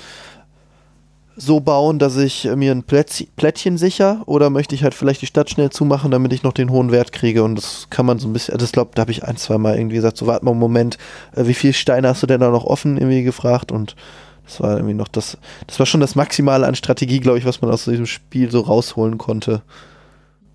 so 1.36 1.60
bauen, 1.60 1.98
dass 1.98 2.16
ich 2.16 2.44
äh, 2.46 2.56
mir 2.56 2.72
ein 2.72 2.82
Plättchen 2.82 3.78
sicher 3.78 4.22
oder 4.26 4.50
möchte 4.50 4.74
ich 4.74 4.82
halt 4.82 4.94
vielleicht 4.94 5.22
die 5.22 5.26
Stadt 5.26 5.50
schnell 5.50 5.70
zumachen, 5.70 6.10
damit 6.10 6.32
ich 6.32 6.42
noch 6.42 6.52
den 6.52 6.70
hohen 6.70 6.92
Wert 6.92 7.12
kriege 7.12 7.42
und 7.42 7.56
das 7.56 7.86
kann 7.90 8.06
man 8.06 8.18
so 8.18 8.28
ein 8.28 8.32
bisschen, 8.32 8.58
ich 8.60 8.72
glaube, 8.72 8.90
da 8.94 9.02
habe 9.02 9.10
ich 9.10 9.24
ein, 9.24 9.36
zwei 9.36 9.58
Mal 9.58 9.76
irgendwie 9.76 9.96
gesagt, 9.96 10.16
so 10.16 10.26
warte 10.26 10.44
mal 10.44 10.50
einen 10.52 10.60
Moment, 10.60 10.98
äh, 11.34 11.46
wie 11.46 11.54
viele 11.54 11.72
Steine 11.72 12.08
hast 12.08 12.22
du 12.22 12.26
denn 12.26 12.40
da 12.40 12.50
noch 12.50 12.64
offen 12.64 12.96
irgendwie 12.96 13.22
gefragt 13.22 13.72
und 13.72 13.96
das 14.44 14.60
war 14.60 14.76
irgendwie 14.76 14.94
noch 14.94 15.08
das, 15.08 15.38
das 15.66 15.78
war 15.78 15.86
schon 15.86 16.00
das 16.00 16.14
Maximale 16.14 16.66
an 16.66 16.74
Strategie, 16.74 17.20
glaube 17.20 17.38
ich, 17.38 17.44
was 17.44 17.62
man 17.62 17.70
aus 17.70 17.84
diesem 17.84 18.06
Spiel 18.06 18.50
so 18.50 18.60
rausholen 18.60 19.16
konnte. 19.16 19.62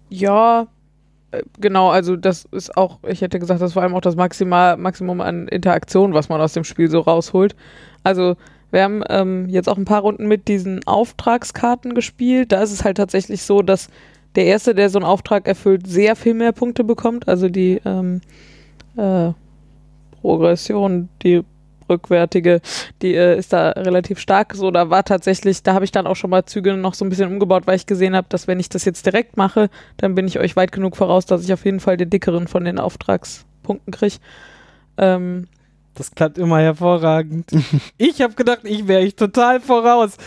Ja, 0.10 0.68
äh, 1.32 1.44
genau, 1.60 1.90
also 1.90 2.16
das 2.16 2.46
ist 2.52 2.76
auch, 2.76 3.00
ich 3.08 3.22
hätte 3.22 3.40
gesagt, 3.40 3.62
das 3.62 3.70
ist 3.70 3.74
vor 3.74 3.84
allem 3.84 3.96
auch 3.96 4.02
das 4.02 4.16
Maximal, 4.16 4.78
Maximum 4.78 5.22
an 5.22 5.48
Interaktion, 5.48 6.14
was 6.14 6.30
man 6.30 6.42
aus 6.42 6.54
dem 6.54 6.64
Spiel 6.64 6.90
so 6.90 7.00
rausholt. 7.00 7.56
Also 8.04 8.36
wir 8.76 8.84
haben 8.84 9.04
ähm, 9.08 9.48
jetzt 9.48 9.70
auch 9.70 9.78
ein 9.78 9.86
paar 9.86 10.02
Runden 10.02 10.28
mit 10.28 10.50
diesen 10.50 10.86
Auftragskarten 10.86 11.96
gespielt. 11.96 12.52
Da 12.52 12.62
ist 12.62 12.74
es 12.74 12.84
halt 12.84 12.98
tatsächlich 12.98 13.42
so, 13.44 13.62
dass 13.62 13.88
der 14.36 14.46
Erste, 14.46 14.76
der 14.76 14.90
so 14.90 15.00
einen 15.00 15.06
Auftrag 15.06 15.48
erfüllt, 15.48 15.88
sehr 15.88 16.18
viel 16.18 16.34
mehr 16.34 16.52
Punkte 16.52 16.84
bekommt. 16.84 17.30
Also 17.30 17.48
die 17.48 17.82
ähm, 17.86 18.20
äh, 18.98 19.32
Progression, 20.20 21.08
die 21.24 21.44
rückwärtige, 21.90 22.60
die 23.02 23.16
äh, 23.16 23.38
ist 23.38 23.54
da 23.54 23.70
relativ 23.70 24.20
stark. 24.20 24.54
So, 24.56 24.72
da 24.72 24.90
war 24.90 25.06
tatsächlich, 25.06 25.64
da 25.64 25.74
habe 25.74 25.86
ich 25.86 25.92
dann 25.94 26.06
auch 26.06 26.18
schon 26.18 26.30
mal 26.30 26.46
Züge 26.46 26.76
noch 26.76 26.96
so 26.96 27.06
ein 27.06 27.10
bisschen 27.10 27.32
umgebaut, 27.32 27.68
weil 27.68 27.78
ich 27.78 27.86
gesehen 27.86 28.14
habe, 28.14 28.28
dass 28.28 28.46
wenn 28.46 28.60
ich 28.60 28.68
das 28.68 28.84
jetzt 28.84 29.06
direkt 29.06 29.38
mache, 29.38 29.70
dann 29.96 30.16
bin 30.16 30.28
ich 30.28 30.38
euch 30.38 30.58
weit 30.58 30.74
genug 30.74 30.98
voraus, 30.98 31.26
dass 31.26 31.46
ich 31.46 31.54
auf 31.54 31.64
jeden 31.64 31.80
Fall 31.80 31.96
den 31.96 32.10
dickeren 32.10 32.50
von 32.50 32.66
den 32.66 32.78
Auftragspunkten 32.78 33.94
kriege. 33.94 34.18
Ähm, 34.98 35.48
Das 35.96 36.12
klappt 36.12 36.38
immer 36.38 36.60
hervorragend. 36.60 37.50
ich 37.98 38.22
habe 38.22 38.36
gedacht, 38.36 38.62
ich 38.64 38.88
wäre 38.88 39.04
ich 39.04 39.16
total 39.16 39.60
voraus. 39.60 40.18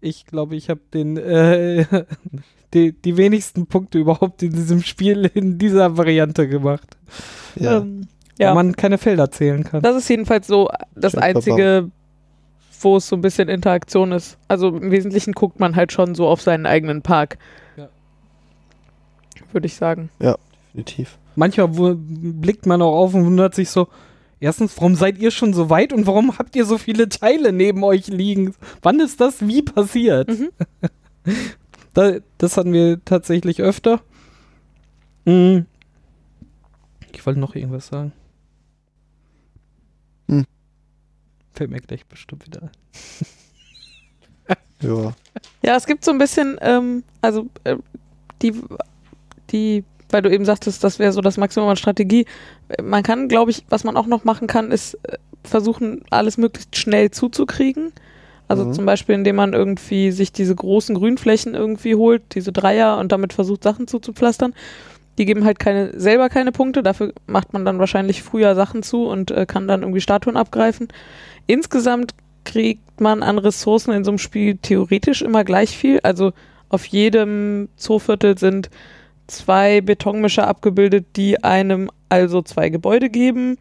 Ich 0.00 0.26
glaube, 0.26 0.56
ich 0.56 0.68
habe 0.68 0.80
den 0.92 1.16
äh, 1.16 1.84
die, 2.74 2.92
die 2.92 3.16
wenigsten 3.16 3.66
Punkte 3.66 3.98
überhaupt 3.98 4.42
in 4.42 4.52
diesem 4.52 4.82
Spiel 4.82 5.30
in 5.34 5.58
dieser 5.58 5.96
Variante 5.96 6.48
gemacht. 6.48 6.96
Ja. 7.54 7.78
ähm, 7.78 8.08
ja. 8.38 8.50
Wo 8.50 8.54
man 8.54 8.76
keine 8.76 8.98
Felder 8.98 9.30
zählen 9.30 9.64
kann. 9.64 9.82
Das 9.82 9.96
ist 9.96 10.08
jedenfalls 10.08 10.46
so 10.46 10.68
das 10.94 11.12
Schön 11.12 11.22
Einzige, 11.22 11.90
wo 12.80 12.96
es 12.96 13.08
so 13.08 13.16
ein 13.16 13.22
bisschen 13.22 13.48
Interaktion 13.48 14.12
ist. 14.12 14.36
Also 14.48 14.68
im 14.68 14.90
Wesentlichen 14.90 15.32
guckt 15.32 15.58
man 15.58 15.74
halt 15.74 15.92
schon 15.92 16.14
so 16.14 16.26
auf 16.26 16.42
seinen 16.42 16.66
eigenen 16.66 17.02
Park. 17.02 17.38
Ja. 17.76 17.88
Würde 19.52 19.66
ich 19.66 19.74
sagen. 19.74 20.10
Definitiv. 20.66 21.18
Manchmal 21.34 21.68
blickt 21.96 22.66
man 22.66 22.82
auch 22.82 22.94
auf 22.94 23.14
und 23.14 23.24
wundert 23.24 23.54
sich 23.54 23.70
so, 23.70 23.88
erstens, 24.40 24.76
warum 24.76 24.94
seid 24.94 25.18
ihr 25.18 25.30
schon 25.30 25.54
so 25.54 25.70
weit 25.70 25.92
und 25.92 26.06
warum 26.06 26.38
habt 26.38 26.56
ihr 26.56 26.64
so 26.64 26.78
viele 26.78 27.08
Teile 27.08 27.52
neben 27.52 27.82
euch 27.84 28.08
liegen? 28.08 28.54
Wann 28.82 29.00
ist 29.00 29.20
das 29.20 29.46
wie 29.46 29.62
passiert? 29.62 30.28
Mhm. 30.28 30.50
da, 31.94 32.18
das 32.38 32.56
hatten 32.56 32.72
wir 32.72 33.04
tatsächlich 33.04 33.62
öfter. 33.62 34.00
Mm. 35.24 35.60
Ich 37.12 37.24
wollte 37.24 37.40
noch 37.40 37.54
irgendwas 37.54 37.88
sagen. 37.88 38.12
Hm. 40.28 40.44
Fällt 41.52 41.70
mir 41.70 41.80
gleich 41.80 42.06
bestimmt 42.06 42.46
wieder 42.46 42.62
ein. 42.62 42.70
Ja. 44.82 45.14
Ja, 45.62 45.76
es 45.76 45.86
gibt 45.86 46.04
so 46.04 46.10
ein 46.10 46.18
bisschen, 46.18 46.58
ähm, 46.60 47.02
also 47.22 47.46
äh, 47.64 47.76
die, 48.42 48.52
die, 49.50 49.84
weil 50.16 50.22
du 50.22 50.30
eben 50.32 50.46
sagtest, 50.46 50.82
das 50.82 50.98
wäre 50.98 51.12
so 51.12 51.20
das 51.20 51.36
Maximum 51.36 51.68
an 51.68 51.76
Strategie. 51.76 52.24
Man 52.82 53.02
kann, 53.02 53.28
glaube 53.28 53.50
ich, 53.50 53.64
was 53.68 53.84
man 53.84 53.98
auch 53.98 54.06
noch 54.06 54.24
machen 54.24 54.46
kann, 54.46 54.70
ist 54.70 54.94
äh, 55.02 55.18
versuchen, 55.44 56.00
alles 56.08 56.38
möglichst 56.38 56.74
schnell 56.74 57.10
zuzukriegen. 57.10 57.92
Also 58.48 58.64
Mhm. 58.64 58.72
zum 58.72 58.86
Beispiel, 58.86 59.14
indem 59.14 59.36
man 59.36 59.52
irgendwie 59.52 60.10
sich 60.12 60.32
diese 60.32 60.54
großen 60.54 60.94
Grünflächen 60.94 61.54
irgendwie 61.54 61.96
holt, 61.96 62.22
diese 62.34 62.50
Dreier 62.50 62.96
und 62.96 63.12
damit 63.12 63.34
versucht, 63.34 63.62
Sachen 63.62 63.86
zuzupflastern. 63.88 64.54
Die 65.18 65.26
geben 65.26 65.44
halt 65.44 65.58
keine, 65.58 65.98
selber 66.00 66.30
keine 66.30 66.50
Punkte, 66.50 66.82
dafür 66.82 67.12
macht 67.26 67.52
man 67.52 67.66
dann 67.66 67.78
wahrscheinlich 67.78 68.22
früher 68.22 68.54
Sachen 68.54 68.82
zu 68.82 69.06
und 69.06 69.30
äh, 69.30 69.44
kann 69.44 69.68
dann 69.68 69.82
irgendwie 69.82 70.00
Statuen 70.00 70.38
abgreifen. 70.38 70.88
Insgesamt 71.46 72.12
kriegt 72.44 73.02
man 73.02 73.22
an 73.22 73.38
Ressourcen 73.38 73.92
in 73.92 74.04
so 74.04 74.12
einem 74.12 74.18
Spiel 74.18 74.56
theoretisch 74.56 75.20
immer 75.20 75.44
gleich 75.44 75.76
viel. 75.76 76.00
Also 76.02 76.32
auf 76.70 76.86
jedem 76.86 77.68
Zooviertel 77.76 78.38
sind 78.38 78.70
zwei 79.26 79.80
Betonmischer 79.80 80.46
abgebildet, 80.46 81.06
die 81.16 81.42
einem 81.42 81.90
also 82.08 82.42
zwei 82.42 82.68
Gebäude 82.68 83.10
geben. 83.10 83.58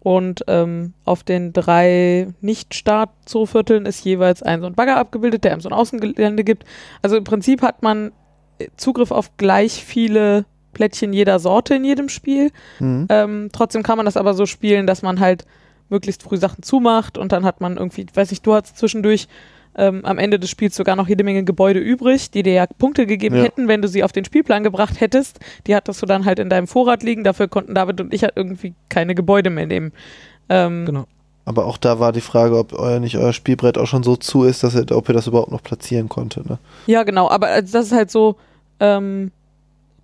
Und 0.00 0.44
ähm, 0.46 0.94
auf 1.04 1.24
den 1.24 1.52
drei 1.52 2.28
Nicht-Staat-Zoovierteln 2.40 3.84
ist 3.84 4.04
jeweils 4.04 4.42
ein 4.42 4.60
so 4.60 4.66
ein 4.66 4.74
Bagger 4.74 4.96
abgebildet, 4.96 5.44
der 5.44 5.52
einem 5.52 5.60
so 5.60 5.68
ein 5.68 5.74
Außengelände 5.74 6.44
gibt. 6.44 6.64
Also 7.02 7.16
im 7.16 7.24
Prinzip 7.24 7.62
hat 7.62 7.82
man 7.82 8.12
äh, 8.58 8.68
Zugriff 8.76 9.10
auf 9.10 9.36
gleich 9.36 9.84
viele 9.84 10.44
Plättchen 10.72 11.12
jeder 11.12 11.40
Sorte 11.40 11.74
in 11.74 11.84
jedem 11.84 12.08
Spiel. 12.08 12.52
Mhm. 12.78 13.06
Ähm, 13.08 13.48
trotzdem 13.52 13.82
kann 13.82 13.96
man 13.96 14.06
das 14.06 14.16
aber 14.16 14.34
so 14.34 14.46
spielen, 14.46 14.86
dass 14.86 15.02
man 15.02 15.18
halt 15.18 15.44
möglichst 15.88 16.22
früh 16.22 16.36
Sachen 16.36 16.62
zumacht 16.62 17.18
und 17.18 17.32
dann 17.32 17.44
hat 17.44 17.60
man 17.60 17.76
irgendwie, 17.76 18.06
weiß 18.12 18.30
nicht, 18.30 18.46
du 18.46 18.54
hast 18.54 18.76
zwischendurch 18.78 19.26
ähm, 19.78 20.04
am 20.04 20.18
Ende 20.18 20.38
des 20.38 20.50
Spiels 20.50 20.74
sogar 20.76 20.96
noch 20.96 21.08
jede 21.08 21.24
Menge 21.24 21.44
Gebäude 21.44 21.78
übrig, 21.80 22.30
die 22.30 22.42
dir 22.42 22.52
ja 22.52 22.66
Punkte 22.66 23.06
gegeben 23.06 23.36
Ja. 23.36 23.44
hätten, 23.44 23.68
wenn 23.68 23.80
du 23.80 23.88
sie 23.88 24.02
auf 24.04 24.12
den 24.12 24.24
Spielplan 24.24 24.64
gebracht 24.64 25.00
hättest. 25.00 25.38
Die 25.66 25.74
hattest 25.74 26.02
du 26.02 26.06
dann 26.06 26.24
halt 26.24 26.38
in 26.40 26.50
deinem 26.50 26.66
Vorrat 26.66 27.02
liegen. 27.02 27.24
Dafür 27.24 27.48
konnten 27.48 27.74
David 27.74 28.00
und 28.00 28.12
ich 28.12 28.22
halt 28.24 28.32
irgendwie 28.36 28.74
keine 28.88 29.14
Gebäude 29.14 29.48
mehr 29.50 29.66
nehmen. 29.66 29.92
Ähm, 30.48 30.84
Genau. 30.84 31.04
Aber 31.44 31.64
auch 31.64 31.78
da 31.78 31.98
war 31.98 32.12
die 32.12 32.20
Frage, 32.20 32.58
ob 32.58 32.74
euer 32.74 33.00
nicht 33.00 33.16
euer 33.16 33.32
Spielbrett 33.32 33.78
auch 33.78 33.86
schon 33.86 34.02
so 34.02 34.16
zu 34.16 34.44
ist, 34.44 34.62
dass 34.64 34.74
ihr, 34.74 34.84
ob 34.94 35.08
ihr 35.08 35.14
das 35.14 35.26
überhaupt 35.28 35.50
noch 35.50 35.62
platzieren 35.62 36.10
konnte. 36.10 36.46
Ne? 36.46 36.58
Ja, 36.86 37.04
genau, 37.04 37.30
aber 37.30 37.46
also 37.46 37.72
das 37.72 37.86
ist 37.86 37.92
halt 37.92 38.10
so, 38.10 38.36
ähm, 38.80 39.30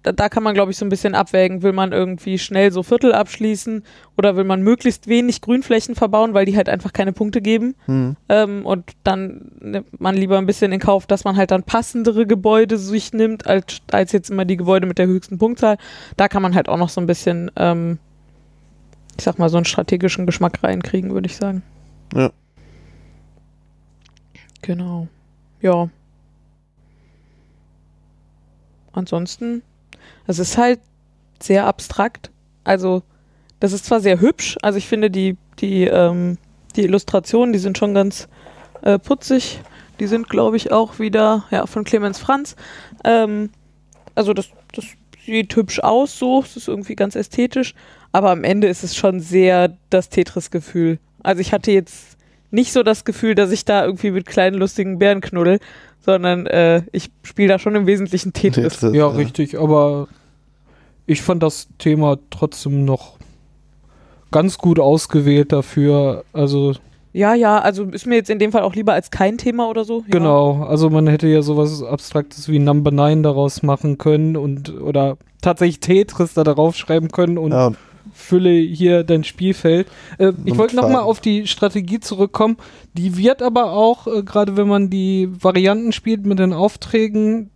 da, 0.04 0.12
da 0.12 0.28
kann 0.28 0.42
man, 0.42 0.54
glaube 0.54 0.70
ich, 0.70 0.76
so 0.76 0.84
ein 0.84 0.90
bisschen 0.90 1.14
abwägen. 1.14 1.62
Will 1.62 1.72
man 1.72 1.92
irgendwie 1.92 2.38
schnell 2.38 2.70
so 2.70 2.82
Viertel 2.82 3.12
abschließen 3.14 3.82
oder 4.16 4.36
will 4.36 4.44
man 4.44 4.62
möglichst 4.62 5.08
wenig 5.08 5.40
Grünflächen 5.40 5.94
verbauen, 5.94 6.34
weil 6.34 6.44
die 6.44 6.56
halt 6.56 6.68
einfach 6.68 6.92
keine 6.92 7.12
Punkte 7.12 7.40
geben? 7.40 7.74
Hm. 7.86 8.16
Ähm, 8.28 8.66
und 8.66 8.92
dann 9.02 9.50
nimmt 9.60 9.98
man 10.00 10.14
lieber 10.14 10.36
ein 10.36 10.46
bisschen 10.46 10.72
in 10.72 10.78
Kauf, 10.78 11.06
dass 11.06 11.24
man 11.24 11.36
halt 11.36 11.50
dann 11.50 11.62
passendere 11.62 12.26
Gebäude 12.26 12.76
sich 12.76 13.14
nimmt, 13.14 13.46
als, 13.46 13.80
als 13.90 14.12
jetzt 14.12 14.30
immer 14.30 14.44
die 14.44 14.58
Gebäude 14.58 14.86
mit 14.86 14.98
der 14.98 15.06
höchsten 15.06 15.38
Punktzahl. 15.38 15.78
Da 16.18 16.28
kann 16.28 16.42
man 16.42 16.54
halt 16.54 16.68
auch 16.68 16.78
noch 16.78 16.90
so 16.90 17.00
ein 17.00 17.06
bisschen, 17.06 17.50
ähm, 17.56 17.98
ich 19.16 19.24
sag 19.24 19.38
mal, 19.38 19.48
so 19.48 19.56
einen 19.56 19.64
strategischen 19.64 20.26
Geschmack 20.26 20.62
reinkriegen, 20.62 21.14
würde 21.14 21.26
ich 21.26 21.36
sagen. 21.36 21.62
Ja. 22.14 22.30
Genau. 24.60 25.08
Ja. 25.62 25.88
Ansonsten, 28.92 29.62
es 30.26 30.38
ist 30.38 30.56
halt 30.56 30.80
sehr 31.40 31.66
abstrakt. 31.66 32.30
Also, 32.64 33.02
das 33.60 33.72
ist 33.72 33.84
zwar 33.84 34.00
sehr 34.00 34.20
hübsch, 34.20 34.56
also 34.62 34.78
ich 34.78 34.86
finde 34.86 35.10
die, 35.10 35.36
die, 35.58 35.84
ähm, 35.84 36.38
die 36.76 36.82
Illustrationen, 36.82 37.52
die 37.52 37.58
sind 37.58 37.78
schon 37.78 37.94
ganz 37.94 38.28
äh, 38.82 38.98
putzig. 38.98 39.60
Die 40.00 40.06
sind, 40.06 40.28
glaube 40.28 40.56
ich, 40.56 40.72
auch 40.72 40.98
wieder 40.98 41.44
ja, 41.50 41.66
von 41.66 41.84
Clemens 41.84 42.18
Franz. 42.18 42.56
Ähm, 43.04 43.50
also 44.14 44.32
das, 44.32 44.48
das 44.74 44.84
sieht 45.24 45.54
hübsch 45.56 45.80
aus, 45.80 46.18
so, 46.18 46.40
es 46.40 46.56
ist 46.56 46.68
irgendwie 46.68 46.96
ganz 46.96 47.16
ästhetisch, 47.16 47.74
aber 48.12 48.30
am 48.30 48.44
Ende 48.44 48.66
ist 48.66 48.84
es 48.84 48.96
schon 48.96 49.20
sehr 49.20 49.76
das 49.90 50.08
Tetris-Gefühl. 50.08 50.98
Also 51.22 51.40
ich 51.40 51.52
hatte 51.52 51.72
jetzt 51.72 52.16
nicht 52.50 52.72
so 52.72 52.82
das 52.82 53.04
Gefühl, 53.04 53.34
dass 53.34 53.50
ich 53.50 53.64
da 53.64 53.84
irgendwie 53.84 54.10
mit 54.10 54.26
kleinen 54.26 54.56
lustigen 54.56 54.98
Bären 54.98 55.20
knuddel, 55.20 55.58
sondern 56.04 56.46
äh, 56.46 56.82
ich 56.92 57.10
spiele 57.22 57.48
da 57.48 57.58
schon 57.58 57.74
im 57.74 57.86
Wesentlichen 57.86 58.32
Tetris. 58.32 58.80
Tetris, 58.80 58.94
Ja, 58.94 59.08
richtig, 59.08 59.58
aber 59.58 60.08
ich 61.06 61.22
fand 61.22 61.42
das 61.42 61.68
Thema 61.78 62.18
trotzdem 62.30 62.84
noch 62.84 63.18
ganz 64.30 64.58
gut 64.58 64.78
ausgewählt 64.78 65.52
dafür. 65.52 66.24
Also, 66.32 66.74
Ja, 67.12 67.34
ja, 67.34 67.58
also 67.58 67.84
ist 67.84 68.06
mir 68.06 68.16
jetzt 68.16 68.30
in 68.30 68.38
dem 68.38 68.52
Fall 68.52 68.62
auch 68.62 68.74
lieber 68.74 68.92
als 68.92 69.10
kein 69.10 69.38
Thema 69.38 69.68
oder 69.70 69.84
so. 69.84 70.00
Ja. 70.00 70.04
genau, 70.10 70.64
also 70.64 70.90
man 70.90 71.06
hätte 71.06 71.28
ja 71.28 71.40
sowas 71.42 71.82
Abstraktes 71.82 72.48
wie 72.48 72.58
Number 72.58 72.90
9 72.90 73.22
daraus 73.22 73.62
machen 73.62 73.96
können 73.96 74.36
und 74.36 74.78
oder 74.80 75.16
tatsächlich 75.40 75.80
Tetris 75.80 76.34
da 76.34 76.44
darauf 76.44 76.76
schreiben 76.76 77.08
können 77.08 77.38
und 77.38 77.52
Ja, 77.52 77.72
fülle 78.12 78.50
hier 78.50 79.04
dein 79.04 79.24
Spielfeld. 79.24 79.88
Äh, 80.18 80.32
ich 80.44 80.56
wollte 80.56 80.76
nochmal 80.76 81.02
auf 81.02 81.20
die 81.20 81.46
Strategie 81.46 82.00
zurückkommen. 82.00 82.56
Die 82.94 83.16
wird 83.16 83.42
aber 83.42 83.72
auch, 83.72 84.06
äh, 84.06 84.22
gerade 84.22 84.56
wenn 84.56 84.68
man 84.68 84.90
die 84.90 85.28
Varianten 85.40 85.92
spielt 85.92 86.26
mit 86.26 86.38
den 86.38 86.52
Aufträgen, 86.52 87.50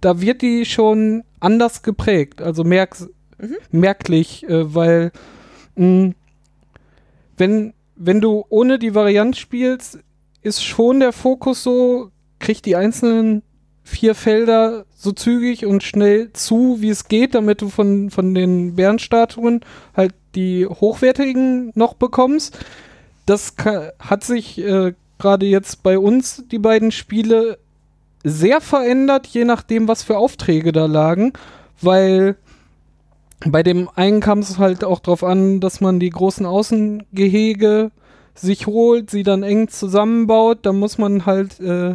da 0.00 0.20
wird 0.20 0.42
die 0.42 0.64
schon 0.64 1.24
anders 1.40 1.82
geprägt. 1.82 2.42
Also 2.42 2.64
merk 2.64 2.96
Mhm. 3.38 3.56
merklich, 3.70 4.48
äh, 4.48 4.74
weil 4.74 5.12
mh, 5.76 6.12
wenn, 7.36 7.72
wenn 7.94 8.20
du 8.20 8.44
ohne 8.48 8.78
die 8.78 8.94
Variante 8.94 9.38
spielst, 9.38 10.00
ist 10.42 10.64
schon 10.64 11.00
der 11.00 11.12
Fokus 11.12 11.62
so, 11.62 12.10
krieg 12.40 12.62
die 12.62 12.76
einzelnen 12.76 13.42
vier 13.84 14.14
Felder 14.14 14.86
so 15.00 15.12
zügig 15.12 15.64
und 15.64 15.84
schnell 15.84 16.32
zu, 16.32 16.78
wie 16.80 16.88
es 16.88 17.06
geht, 17.06 17.36
damit 17.36 17.62
du 17.62 17.68
von, 17.68 18.10
von 18.10 18.34
den 18.34 18.74
Bärenstatuen 18.74 19.60
halt 19.96 20.12
die 20.34 20.66
hochwertigen 20.66 21.70
noch 21.76 21.94
bekommst. 21.94 22.58
Das 23.24 23.54
hat 24.00 24.24
sich 24.24 24.58
äh, 24.58 24.94
gerade 25.18 25.46
jetzt 25.46 25.84
bei 25.84 26.00
uns, 26.00 26.42
die 26.50 26.58
beiden 26.58 26.90
Spiele, 26.90 27.58
sehr 28.24 28.60
verändert, 28.60 29.28
je 29.28 29.44
nachdem, 29.44 29.86
was 29.86 30.02
für 30.02 30.18
Aufträge 30.18 30.72
da 30.72 30.86
lagen, 30.86 31.32
weil 31.80 32.34
bei 33.46 33.62
dem 33.62 33.88
einen 33.94 34.18
kam 34.18 34.40
es 34.40 34.58
halt 34.58 34.82
auch 34.82 34.98
darauf 34.98 35.22
an, 35.22 35.60
dass 35.60 35.80
man 35.80 36.00
die 36.00 36.10
großen 36.10 36.44
Außengehege 36.44 37.92
sich 38.34 38.66
holt, 38.66 39.10
sie 39.10 39.22
dann 39.22 39.44
eng 39.44 39.68
zusammenbaut. 39.68 40.58
Da 40.62 40.72
muss 40.72 40.98
man 40.98 41.24
halt 41.24 41.60
äh, 41.60 41.94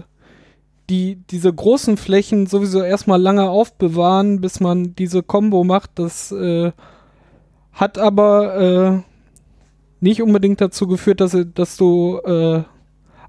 die, 0.90 1.16
diese 1.30 1.54
großen 1.54 1.98
Flächen 1.98 2.48
sowieso 2.48 2.82
erstmal 2.82 3.22
lange 3.22 3.50
aufbewahren, 3.50 4.42
bis 4.42 4.60
man 4.60 4.96
diese 4.96 5.24
Combo 5.24 5.64
macht. 5.64 5.92
Das 5.96 6.32
äh, 6.32 6.72
hat 7.72 7.98
aber 7.98 8.56
äh, 8.56 9.14
nicht 10.00 10.22
unbedingt 10.22 10.60
dazu 10.62 10.88
geführt, 10.88 11.22
dass, 11.22 11.38
dass 11.54 11.78
du 11.78 12.20
äh, 12.26 12.64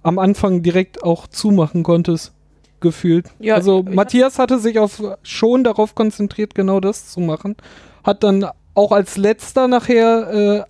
am 0.02 0.18
Anfang 0.18 0.62
direkt 0.62 1.02
auch 1.02 1.26
zumachen 1.26 1.82
konntest, 1.82 2.32
gefühlt. 2.80 3.30
Ja, 3.38 3.54
also 3.54 3.82
Matthias 3.82 4.38
hatte 4.38 4.58
sich 4.58 4.78
auf, 4.78 5.02
schon 5.22 5.64
darauf 5.64 5.94
konzentriert, 5.94 6.54
genau 6.54 6.80
das 6.80 7.08
zu 7.08 7.20
machen. 7.20 7.56
Hat 8.02 8.22
dann 8.22 8.46
auch 8.74 8.92
als 8.92 9.16
letzter 9.16 9.68
nachher 9.68 10.32
äh, 10.32 10.62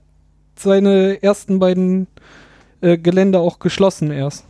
seine 0.56 1.22
ersten 1.22 1.58
beiden 1.58 2.06
äh, 2.80 2.98
Gelände 2.98 3.40
auch 3.40 3.58
geschlossen 3.58 4.10
erst. 4.10 4.44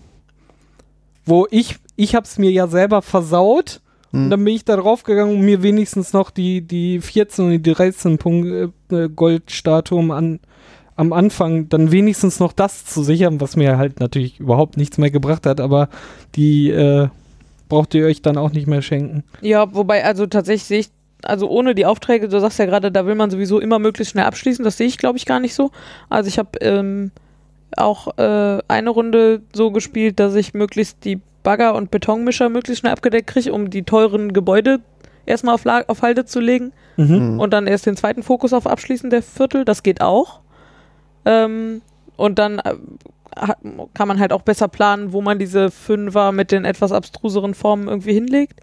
Wo 1.25 1.47
ich, 1.51 1.77
ich 1.97 2.15
hab's 2.15 2.39
mir 2.39 2.51
ja 2.51 2.67
selber 2.67 3.03
versaut 3.03 3.81
Hm. 4.15 4.25
und 4.25 4.31
dann 4.31 4.45
bin 4.45 4.55
ich 4.55 4.65
da 4.65 4.77
drauf 4.77 5.03
gegangen, 5.03 5.35
um 5.35 5.41
mir 5.41 5.63
wenigstens 5.63 6.13
noch 6.13 6.31
die, 6.31 6.63
die 6.63 7.01
14 7.01 7.47
und 7.47 7.51
die 7.51 7.73
13 7.73 8.17
Punkt, 8.17 8.73
äh, 8.93 9.09
Goldstatuen 9.09 10.13
an, 10.13 10.39
am 10.95 11.13
Anfang 11.13 11.69
dann 11.69 11.91
wenigstens 11.91 12.39
noch 12.39 12.53
das 12.53 12.85
zu 12.85 13.03
sichern, 13.03 13.41
was 13.41 13.57
mir 13.57 13.77
halt 13.77 13.99
natürlich 13.99 14.39
überhaupt 14.39 14.77
nichts 14.77 14.99
mehr 14.99 15.11
gebracht 15.11 15.45
hat, 15.47 15.61
aber 15.61 15.89
die 16.37 16.71
äh, 16.71 17.09
braucht 17.69 17.93
ihr 17.95 18.07
euch 18.07 18.23
dann 18.23 18.39
auch 18.39 18.53
nicht 18.53 18.69
mehr 18.69 18.83
schenken. 18.83 19.25
Ja, 19.41 19.75
wobei, 19.75 20.05
also 20.05 20.27
tatsächlich 20.27 20.65
sehe 20.65 20.79
ich, 20.79 20.91
also 21.25 21.49
ohne 21.49 21.75
die 21.75 21.87
Aufträge, 21.87 22.29
du 22.29 22.39
sagst 22.39 22.61
ja 22.61 22.67
gerade, 22.67 22.93
da 22.93 23.07
will 23.07 23.17
man 23.17 23.31
sowieso 23.31 23.59
immer 23.59 23.81
möglichst 23.81 24.13
schnell 24.13 24.27
abschließen, 24.27 24.65
das 24.65 24.77
sehe 24.77 24.87
ich, 24.87 24.99
glaube 24.99 25.19
ich, 25.19 25.27
gar 25.27 25.41
nicht 25.41 25.55
so. 25.55 25.73
Also 26.09 26.29
ich 26.29 26.39
habe 26.39 26.51
ähm, 26.61 27.11
auch 27.77 28.17
äh, 28.17 28.63
eine 28.69 28.91
Runde 28.91 29.43
so 29.53 29.73
gespielt, 29.73 30.21
dass 30.21 30.37
ich 30.37 30.55
möglichst 30.55 31.05
die 31.05 31.21
Bagger 31.45 31.75
und 31.77 31.93
Betonmischer 31.93 32.49
möglichst 32.49 32.81
schnell 32.81 32.93
abgedeckt 32.93 33.29
kriege, 33.29 33.53
um 33.53 33.71
die 33.71 33.85
teuren 33.85 34.33
Gebäude 34.33 34.81
erstmal 35.27 35.55
auf, 35.55 35.65
La- 35.65 35.85
auf 35.87 36.03
Halde 36.03 36.25
zu 36.25 36.41
legen 36.41 36.73
Mhm. 36.97 37.09
Hm. 37.09 37.41
und 37.41 37.53
dann 37.53 37.67
erst 37.67 37.87
den 37.87 37.97
zweiten 37.97 38.23
Fokus 38.23 38.53
auf 38.53 38.67
Abschließen 38.67 39.11
der 39.11 39.23
Viertel, 39.23 39.65
das 39.65 39.83
geht 39.83 40.01
auch. 40.01 40.41
Ähm, 41.25 41.81
und 42.17 42.39
dann 42.39 42.59
äh, 42.61 42.75
hat, 43.37 43.59
kann 43.95 44.07
man 44.09 44.21
halt 44.21 44.33
auch 44.33 44.43
besser 44.43 44.69
planen, 44.69 45.13
wo 45.13 45.21
man 45.21 45.39
diese 45.41 45.71
Fünfer 45.73 46.31
mit 46.33 46.53
den 46.53 46.65
etwas 46.65 46.93
abstruseren 46.93 47.55
Formen 47.55 47.89
irgendwie 47.89 48.13
hinlegt. 48.13 48.61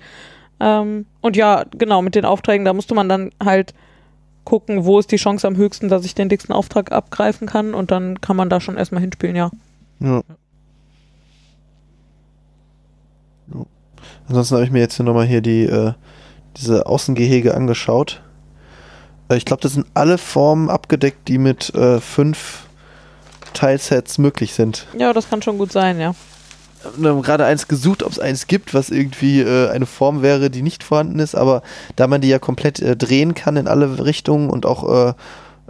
Ähm, 0.61 1.07
und 1.21 1.35
ja, 1.35 1.65
genau, 1.77 2.01
mit 2.01 2.15
den 2.15 2.23
Aufträgen, 2.23 2.63
da 2.63 2.71
musste 2.73 2.93
man 2.95 3.09
dann 3.09 3.31
halt 3.43 3.73
gucken, 4.45 4.85
wo 4.85 4.97
ist 4.97 5.11
die 5.11 5.17
Chance 5.17 5.45
am 5.45 5.57
höchsten, 5.57 5.89
dass 5.89 6.05
ich 6.05 6.15
den 6.15 6.29
dicksten 6.29 6.55
Auftrag 6.55 6.91
abgreifen 6.93 7.47
kann 7.47 7.73
und 7.73 7.91
dann 7.91 8.21
kann 8.21 8.35
man 8.37 8.49
da 8.49 8.61
schon 8.61 8.77
erstmal 8.77 9.01
hinspielen, 9.01 9.35
ja. 9.35 9.51
Ja. 9.99 10.17
Ja. 10.17 10.21
Ansonsten 14.27 14.55
habe 14.55 14.65
ich 14.65 14.71
mir 14.71 14.79
jetzt 14.79 14.95
hier 14.95 15.05
nochmal 15.05 15.25
hier 15.25 15.41
die, 15.41 15.63
äh, 15.63 15.93
diese 16.57 16.85
Außengehege 16.85 17.53
angeschaut. 17.53 18.21
Äh, 19.29 19.37
ich 19.37 19.45
glaube, 19.45 19.61
das 19.61 19.73
sind 19.73 19.87
alle 19.93 20.17
Formen 20.17 20.69
abgedeckt, 20.69 21.27
die 21.27 21.37
mit 21.37 21.73
äh, 21.75 21.99
fünf 21.99 22.65
Teilsets 23.53 24.17
möglich 24.17 24.53
sind. 24.53 24.87
Ja, 24.97 25.13
das 25.13 25.29
kann 25.29 25.41
schon 25.41 25.57
gut 25.57 25.71
sein, 25.71 25.99
ja. 25.99 26.15
Wir 26.97 27.11
haben 27.11 27.21
gerade 27.21 27.45
eins 27.45 27.67
gesucht, 27.67 28.01
ob 28.01 28.11
es 28.11 28.19
eins 28.19 28.47
gibt, 28.47 28.73
was 28.73 28.89
irgendwie 28.89 29.41
äh, 29.41 29.69
eine 29.69 29.85
Form 29.85 30.23
wäre, 30.23 30.49
die 30.49 30.63
nicht 30.63 30.83
vorhanden 30.83 31.19
ist, 31.19 31.35
aber 31.35 31.61
da 31.95 32.07
man 32.07 32.21
die 32.21 32.27
ja 32.27 32.39
komplett 32.39 32.79
äh, 32.79 32.97
drehen 32.97 33.35
kann 33.35 33.55
in 33.55 33.67
alle 33.67 34.03
Richtungen 34.03 34.49
und 34.49 34.65
auch 34.65 35.15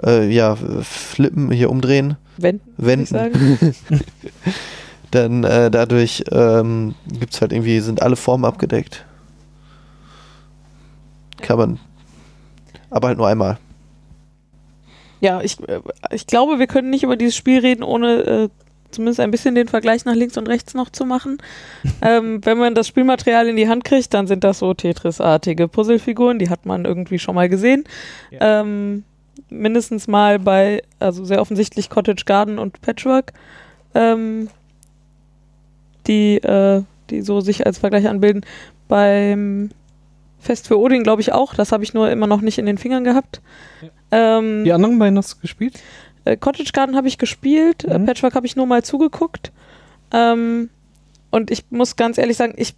äh, 0.05 0.25
ja, 0.29 0.55
flippen, 0.83 1.51
hier 1.51 1.69
umdrehen, 1.69 2.15
wenden, 2.37 3.05
sagen. 3.05 3.59
dann 5.11 5.43
äh, 5.43 5.69
dadurch 5.69 6.23
ähm, 6.31 6.95
gibt 7.07 7.33
es 7.33 7.41
halt 7.41 7.51
irgendwie, 7.51 7.79
sind 7.79 8.01
alle 8.01 8.15
Formen 8.15 8.45
abgedeckt. 8.45 9.05
Kann 11.41 11.57
man. 11.57 11.79
Aber 12.89 13.09
halt 13.09 13.17
nur 13.17 13.27
einmal. 13.27 13.57
Ja, 15.19 15.41
ich, 15.41 15.59
äh, 15.67 15.79
ich 16.11 16.27
glaube, 16.27 16.59
wir 16.59 16.67
können 16.67 16.89
nicht 16.89 17.03
über 17.03 17.15
dieses 17.15 17.35
Spiel 17.35 17.59
reden, 17.59 17.83
ohne 17.83 18.21
äh, 18.21 18.49
zumindest 18.91 19.19
ein 19.19 19.31
bisschen 19.31 19.55
den 19.55 19.67
Vergleich 19.67 20.05
nach 20.05 20.15
links 20.15 20.37
und 20.37 20.47
rechts 20.47 20.73
noch 20.73 20.89
zu 20.89 21.05
machen. 21.05 21.37
ähm, 22.01 22.45
wenn 22.45 22.57
man 22.57 22.75
das 22.75 22.87
Spielmaterial 22.87 23.47
in 23.47 23.55
die 23.55 23.69
Hand 23.69 23.83
kriegt, 23.83 24.13
dann 24.13 24.27
sind 24.27 24.43
das 24.43 24.59
so 24.59 24.73
Tetris-artige 24.73 25.67
Puzzlefiguren, 25.67 26.39
die 26.39 26.49
hat 26.49 26.65
man 26.65 26.85
irgendwie 26.85 27.19
schon 27.19 27.35
mal 27.35 27.49
gesehen. 27.49 27.85
Ähm, 28.31 29.03
mindestens 29.49 30.07
mal 30.07 30.39
bei, 30.39 30.81
also 30.99 31.25
sehr 31.25 31.41
offensichtlich 31.41 31.89
Cottage 31.89 32.23
Garden 32.25 32.59
und 32.59 32.81
Patchwork, 32.81 33.33
ähm, 33.93 34.49
die, 36.07 36.37
äh, 36.37 36.83
die 37.09 37.21
so 37.21 37.41
sich 37.41 37.65
als 37.65 37.77
Vergleich 37.77 38.07
anbilden. 38.07 38.45
Beim 38.87 39.69
Fest 40.39 40.67
für 40.67 40.79
Odin 40.79 41.03
glaube 41.03 41.21
ich 41.21 41.31
auch, 41.33 41.53
das 41.53 41.71
habe 41.71 41.83
ich 41.83 41.93
nur 41.93 42.09
immer 42.09 42.27
noch 42.27 42.41
nicht 42.41 42.57
in 42.57 42.65
den 42.65 42.77
Fingern 42.77 43.03
gehabt. 43.03 43.41
Ähm, 44.11 44.63
Die 44.63 44.73
anderen 44.73 44.97
beiden 44.99 45.17
hast 45.17 45.33
du 45.35 45.39
gespielt? 45.41 45.79
äh, 46.25 46.35
Cottage 46.37 46.71
Garden 46.73 46.95
habe 46.95 47.07
ich 47.07 47.17
gespielt, 47.17 47.83
äh, 47.85 47.97
Mhm. 47.97 48.05
Patchwork 48.05 48.35
habe 48.35 48.45
ich 48.45 48.55
nur 48.55 48.65
mal 48.67 48.83
zugeguckt. 48.83 49.51
Ähm, 50.11 50.69
und 51.31 51.49
ich 51.51 51.65
muss 51.69 51.95
ganz 51.95 52.17
ehrlich 52.17 52.37
sagen, 52.37 52.53
ich, 52.57 52.75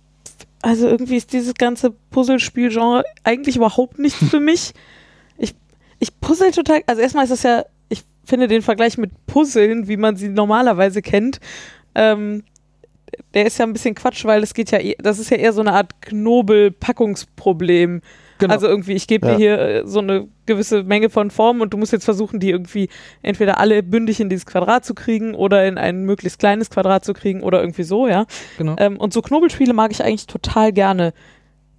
also 0.61 0.87
irgendwie 0.87 1.17
ist 1.17 1.33
dieses 1.33 1.55
ganze 1.55 1.91
Puzzlespiel-Genre 2.11 3.03
eigentlich 3.23 3.55
überhaupt 3.57 3.97
nichts 3.99 4.23
für 4.29 4.39
mich. 4.39 4.73
Ich, 5.37 5.55
ich 5.99 6.19
puzzle 6.21 6.51
total, 6.51 6.81
also 6.85 7.01
erstmal 7.01 7.23
ist 7.25 7.31
das 7.31 7.43
ja, 7.43 7.65
ich 7.89 8.03
finde 8.23 8.47
den 8.47 8.61
Vergleich 8.61 8.97
mit 8.97 9.11
Puzzeln, 9.25 9.87
wie 9.87 9.97
man 9.97 10.15
sie 10.15 10.29
normalerweise 10.29 11.01
kennt, 11.01 11.39
ähm, 11.95 12.43
der 13.33 13.45
ist 13.45 13.57
ja 13.57 13.65
ein 13.65 13.73
bisschen 13.73 13.95
Quatsch, 13.95 14.25
weil 14.25 14.43
es 14.43 14.53
geht 14.53 14.71
ja, 14.71 14.79
eh- 14.79 14.95
das 15.01 15.19
ist 15.19 15.29
ja 15.29 15.37
eher 15.37 15.53
so 15.53 15.61
eine 15.61 15.73
Art 15.73 16.01
Knobel-Packungsproblem. 16.01 18.01
Genau. 18.39 18.53
Also 18.53 18.67
irgendwie, 18.67 18.93
ich 18.93 19.07
gebe 19.07 19.27
Ja. 19.27 19.33
dir 19.33 19.37
hier 19.37 19.59
äh, 19.59 19.87
so 19.87 19.99
eine 19.99 20.27
gewisse 20.45 20.83
Menge 20.83 21.09
von 21.09 21.31
Formen 21.31 21.61
und 21.61 21.73
du 21.73 21.77
musst 21.77 21.93
jetzt 21.93 22.03
versuchen, 22.05 22.39
die 22.39 22.49
irgendwie 22.49 22.89
entweder 23.21 23.59
alle 23.59 23.83
bündig 23.83 24.19
in 24.19 24.29
dieses 24.29 24.45
Quadrat 24.45 24.83
zu 24.83 24.93
kriegen 24.95 25.33
oder 25.35 25.65
in 25.65 25.77
ein 25.77 26.03
möglichst 26.03 26.39
kleines 26.39 26.69
Quadrat 26.69 27.05
zu 27.05 27.13
kriegen 27.13 27.43
oder 27.43 27.61
irgendwie 27.61 27.83
so, 27.83 28.07
ja. 28.07 28.25
genau. 28.57 28.75
Ähm, 28.79 28.97
und 28.97 29.13
so 29.13 29.21
Knobelspiele 29.21 29.73
mag 29.73 29.91
ich 29.91 30.03
eigentlich 30.03 30.27
total 30.27 30.73
gerne. 30.73 31.13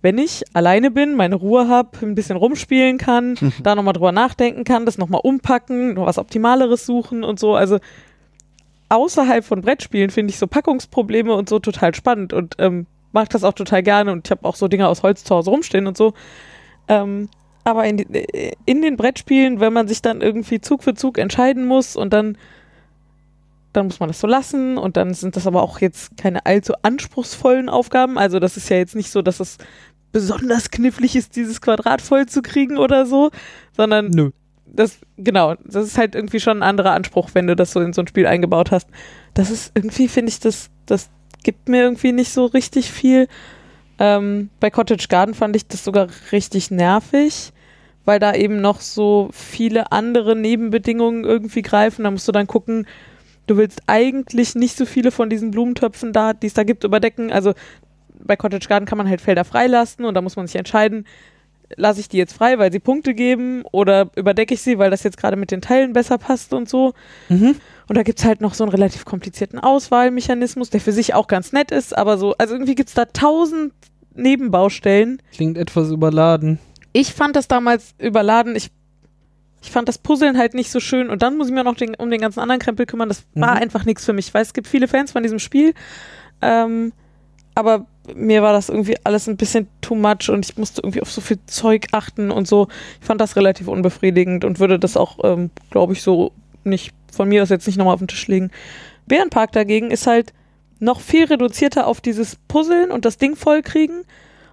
Wenn 0.01 0.17
ich 0.19 0.45
alleine 0.53 0.91
bin, 0.91 1.15
meine 1.15 1.35
Ruhe 1.35 1.67
habe, 1.69 1.91
ein 2.03 2.15
bisschen 2.15 2.37
rumspielen 2.37 2.99
kann, 2.99 3.37
da 3.63 3.75
nochmal 3.75 3.95
drüber 3.95 4.13
nachdenken 4.13 4.65
kann, 4.65 4.87
das 4.87 4.97
nochmal 4.97 5.21
umpacken, 5.25 5.95
noch 5.95 6.07
was 6.07 6.19
Optimaleres 6.19 6.87
suchen 6.87 7.25
und 7.25 7.39
so. 7.39 7.55
Also 7.57 7.79
außerhalb 8.89 9.45
von 9.45 9.61
Brettspielen 9.61 10.11
finde 10.11 10.31
ich 10.33 10.39
so 10.39 10.47
Packungsprobleme 10.47 11.35
und 11.35 11.49
so 11.49 11.59
total 11.59 11.95
spannend 11.95 12.33
und 12.33 12.55
ähm, 12.59 12.87
mag 13.13 13.31
das 13.31 13.45
auch 13.45 13.53
total 13.55 13.83
gerne 13.83 14.13
und 14.13 14.27
ich 14.27 14.31
habe 14.31 14.45
auch 14.45 14.57
so 14.57 14.69
Dinge 14.69 14.89
aus 14.89 15.03
Holz 15.03 15.25
zu 15.25 15.35
Hause 15.35 15.51
rumstehen 15.51 15.87
und 15.87 15.97
so. 15.97 16.15
Ähm, 16.89 17.29
aber 17.65 17.85
in, 17.87 17.97
die- 17.97 18.53
in 18.67 18.83
den 18.83 18.97
Brettspielen, 18.97 19.59
wenn 19.61 19.73
man 19.73 19.89
sich 19.89 20.03
dann 20.03 20.21
irgendwie 20.21 20.61
Zug 20.61 20.83
für 20.83 20.95
Zug 20.95 21.19
entscheiden 21.19 21.65
muss 21.67 21.97
und 21.97 22.13
dann 22.13 22.37
dann 23.73 23.87
muss 23.87 23.99
man 23.99 24.09
das 24.09 24.21
so 24.21 24.29
lassen 24.29 24.79
und 24.79 24.97
dann 24.97 25.15
sind 25.15 25.35
das 25.35 25.49
aber 25.49 25.61
auch 25.63 25.81
jetzt 25.81 26.17
keine 26.17 26.47
allzu 26.47 26.75
anspruchsvollen 26.83 27.69
Aufgaben. 27.69 28.19
Also 28.19 28.39
das 28.39 28.57
ist 28.57 28.69
ja 28.69 28.77
jetzt 28.77 28.95
nicht 28.95 29.11
so, 29.11 29.21
dass 29.21 29.41
es 29.41 29.59
besonders 30.13 30.71
knifflig 30.71 31.17
ist, 31.17 31.35
dieses 31.35 31.61
Quadrat 31.61 32.01
voll 32.01 32.27
zu 32.27 32.41
kriegen 32.41 32.79
oder 32.79 33.05
so, 33.05 33.31
sondern 33.77 34.11
Nö. 34.11 34.31
Das, 34.67 34.99
genau, 35.17 35.55
das 35.65 35.87
ist 35.87 35.99
halt 35.99 36.15
irgendwie 36.15 36.41
schon 36.41 36.59
ein 36.59 36.69
anderer 36.69 36.93
Anspruch, 36.93 37.31
wenn 37.35 37.47
du 37.47 37.57
das 37.57 37.73
so 37.73 37.81
in 37.81 37.93
so 37.93 38.03
ein 38.03 38.09
Spiel 38.09 38.27
eingebaut 38.27 38.71
hast. 38.71 38.89
Das 39.35 39.51
ist 39.51 39.73
irgendwie, 39.75 40.09
finde 40.09 40.31
ich, 40.31 40.41
das, 40.41 40.71
das 40.87 41.11
gibt 41.43 41.69
mir 41.69 41.83
irgendwie 41.83 42.13
nicht 42.13 42.33
so 42.33 42.47
richtig 42.47 42.91
viel. 42.91 43.29
Ähm, 43.99 44.51
bei 44.61 44.71
Cottage 44.71 45.07
Garden 45.09 45.35
fand 45.35 45.55
ich 45.55 45.69
das 45.69 45.85
sogar 45.85 46.09
richtig 46.33 46.71
nervig, 46.71 47.53
weil 48.05 48.19
da 48.19 48.35
eben 48.35 48.61
noch 48.61 48.81
so 48.81 49.31
viele 49.33 49.93
andere 49.93 50.35
Nebenbedingungen 50.35 51.25
irgendwie 51.25 51.63
greifen. 51.63 52.05
Da 52.05 52.11
musst 52.11 52.27
du 52.27 52.33
dann 52.33 52.47
gucken, 52.47 52.87
du 53.47 53.57
willst 53.57 53.83
eigentlich 53.87 54.55
nicht 54.55 54.77
so 54.77 54.87
viele 54.87 55.11
von 55.11 55.31
diesen 55.31 55.51
Blumentöpfen 55.51 56.13
da, 56.13 56.33
die 56.33 56.49
es 56.49 56.55
da 56.55 56.65
gibt, 56.65 56.85
überdecken. 56.85 57.31
Also 57.31 57.53
bei 58.19 58.37
Cottage 58.37 58.69
Garden 58.69 58.87
kann 58.87 58.99
man 58.99 59.09
halt 59.09 59.21
Felder 59.21 59.45
freilassen 59.45 60.05
und 60.05 60.15
da 60.15 60.23
muss 60.23 60.37
man 60.37 60.47
sich 60.47 60.57
entscheiden, 60.57 61.07
lasse 61.77 62.01
ich 62.01 62.09
die 62.09 62.19
jetzt 62.19 62.35
frei, 62.35 62.59
weil 62.59 62.71
sie 62.73 62.79
Punkte 62.79 63.15
geben 63.15 63.63
oder 63.73 64.11
überdecke 64.17 64.55
ich 64.55 64.63
sie, 64.63 64.79
weil 64.79 64.91
das 64.91 65.03
jetzt 65.03 65.17
gerade 65.17 65.37
mit 65.37 65.51
den 65.51 65.61
Teilen 65.61 65.93
besser 65.93 66.19
passt 66.19 66.53
und 66.53 66.69
so. 66.69 66.93
Mhm. 67.29 67.57
Und 67.89 67.97
da 67.97 68.03
gibt 68.03 68.19
es 68.19 68.25
halt 68.25 68.41
noch 68.41 68.55
so 68.55 68.65
einen 68.65 68.71
relativ 68.71 69.05
komplizierten 69.05 69.59
Auswahlmechanismus, 69.59 70.71
der 70.71 70.81
für 70.81 70.93
sich 70.93 71.15
auch 71.15 71.27
ganz 71.27 71.53
nett 71.53 71.71
ist, 71.71 71.97
aber 71.97 72.17
so, 72.19 72.35
also 72.39 72.55
irgendwie 72.55 72.75
gibt 72.75 72.89
es 72.89 72.95
da 72.95 73.05
tausend 73.07 73.73
Nebenbaustellen. 74.15 75.21
Klingt 75.33 75.59
etwas 75.59 75.91
überladen. 75.91 76.59
Ich 76.93 77.13
fand 77.15 77.37
das 77.37 77.49
damals 77.49 77.95
überladen. 77.99 78.55
Ich, 78.57 78.71
ich 79.63 79.71
fand 79.71 79.89
das 79.89 79.99
Puzzeln 79.99 80.39
halt 80.39 80.55
nicht 80.55 80.71
so 80.71 80.81
schön 80.81 81.11
und 81.11 81.23
dann 81.23 81.37
muss 81.37 81.49
ich 81.49 81.55
mir 81.55 81.65
noch 81.65 81.75
den, 81.77 81.95
um 81.97 82.11
den 82.11 82.21
ganzen 82.21 82.41
anderen 82.41 82.61
Krempel 82.61 82.87
kümmern. 82.87 83.09
Das 83.09 83.25
war 83.35 83.55
Mhm. 83.57 83.63
einfach 83.63 83.85
nichts 83.85 84.05
für 84.05 84.13
mich. 84.13 84.29
Ich 84.29 84.35
weiß, 84.35 84.49
es 84.49 84.55
gibt 84.55 84.67
viele 84.69 84.89
Fans 84.89 85.13
von 85.13 85.23
diesem 85.23 85.39
Spiel, 85.39 85.75
ähm, 86.43 86.93
aber 87.55 87.87
mir 88.15 88.43
war 88.43 88.53
das 88.53 88.69
irgendwie 88.69 88.97
alles 89.05 89.29
ein 89.29 89.37
bisschen 89.37 89.69
too 89.81 89.95
much 89.95 90.29
und 90.29 90.45
ich 90.45 90.57
musste 90.57 90.83
irgendwie 90.83 91.01
auf 91.01 91.11
so 91.11 91.21
viel 91.21 91.39
Zeug 91.47 91.87
achten 91.93 92.31
und 92.31 92.47
so. 92.47 92.69
Ich 93.01 93.07
fand 93.07 93.21
das 93.21 93.37
relativ 93.37 93.69
unbefriedigend 93.69 94.45
und 94.45 94.61
würde 94.61 94.79
das 94.79 94.97
auch, 94.97 95.19
ähm, 95.25 95.51
glaube 95.71 95.95
ich, 95.95 96.03
so 96.03 96.33
nicht 96.65 96.93
von 97.13 97.29
mir 97.29 97.43
aus 97.43 97.49
jetzt 97.49 97.67
nicht 97.67 97.77
nochmal 97.77 97.95
auf 97.95 98.01
den 98.01 98.09
Tisch 98.09 98.27
legen. 98.29 98.51
Bärenpark 99.07 99.53
dagegen 99.53 99.91
ist 99.91 100.07
halt 100.07 100.33
noch 100.81 101.01
viel 101.01 101.25
reduzierter 101.25 101.87
auf 101.87 102.01
dieses 102.01 102.37
Puzzeln 102.49 102.91
und 102.91 103.05
das 103.05 103.19
Ding 103.19 103.37
vollkriegen. 103.37 104.05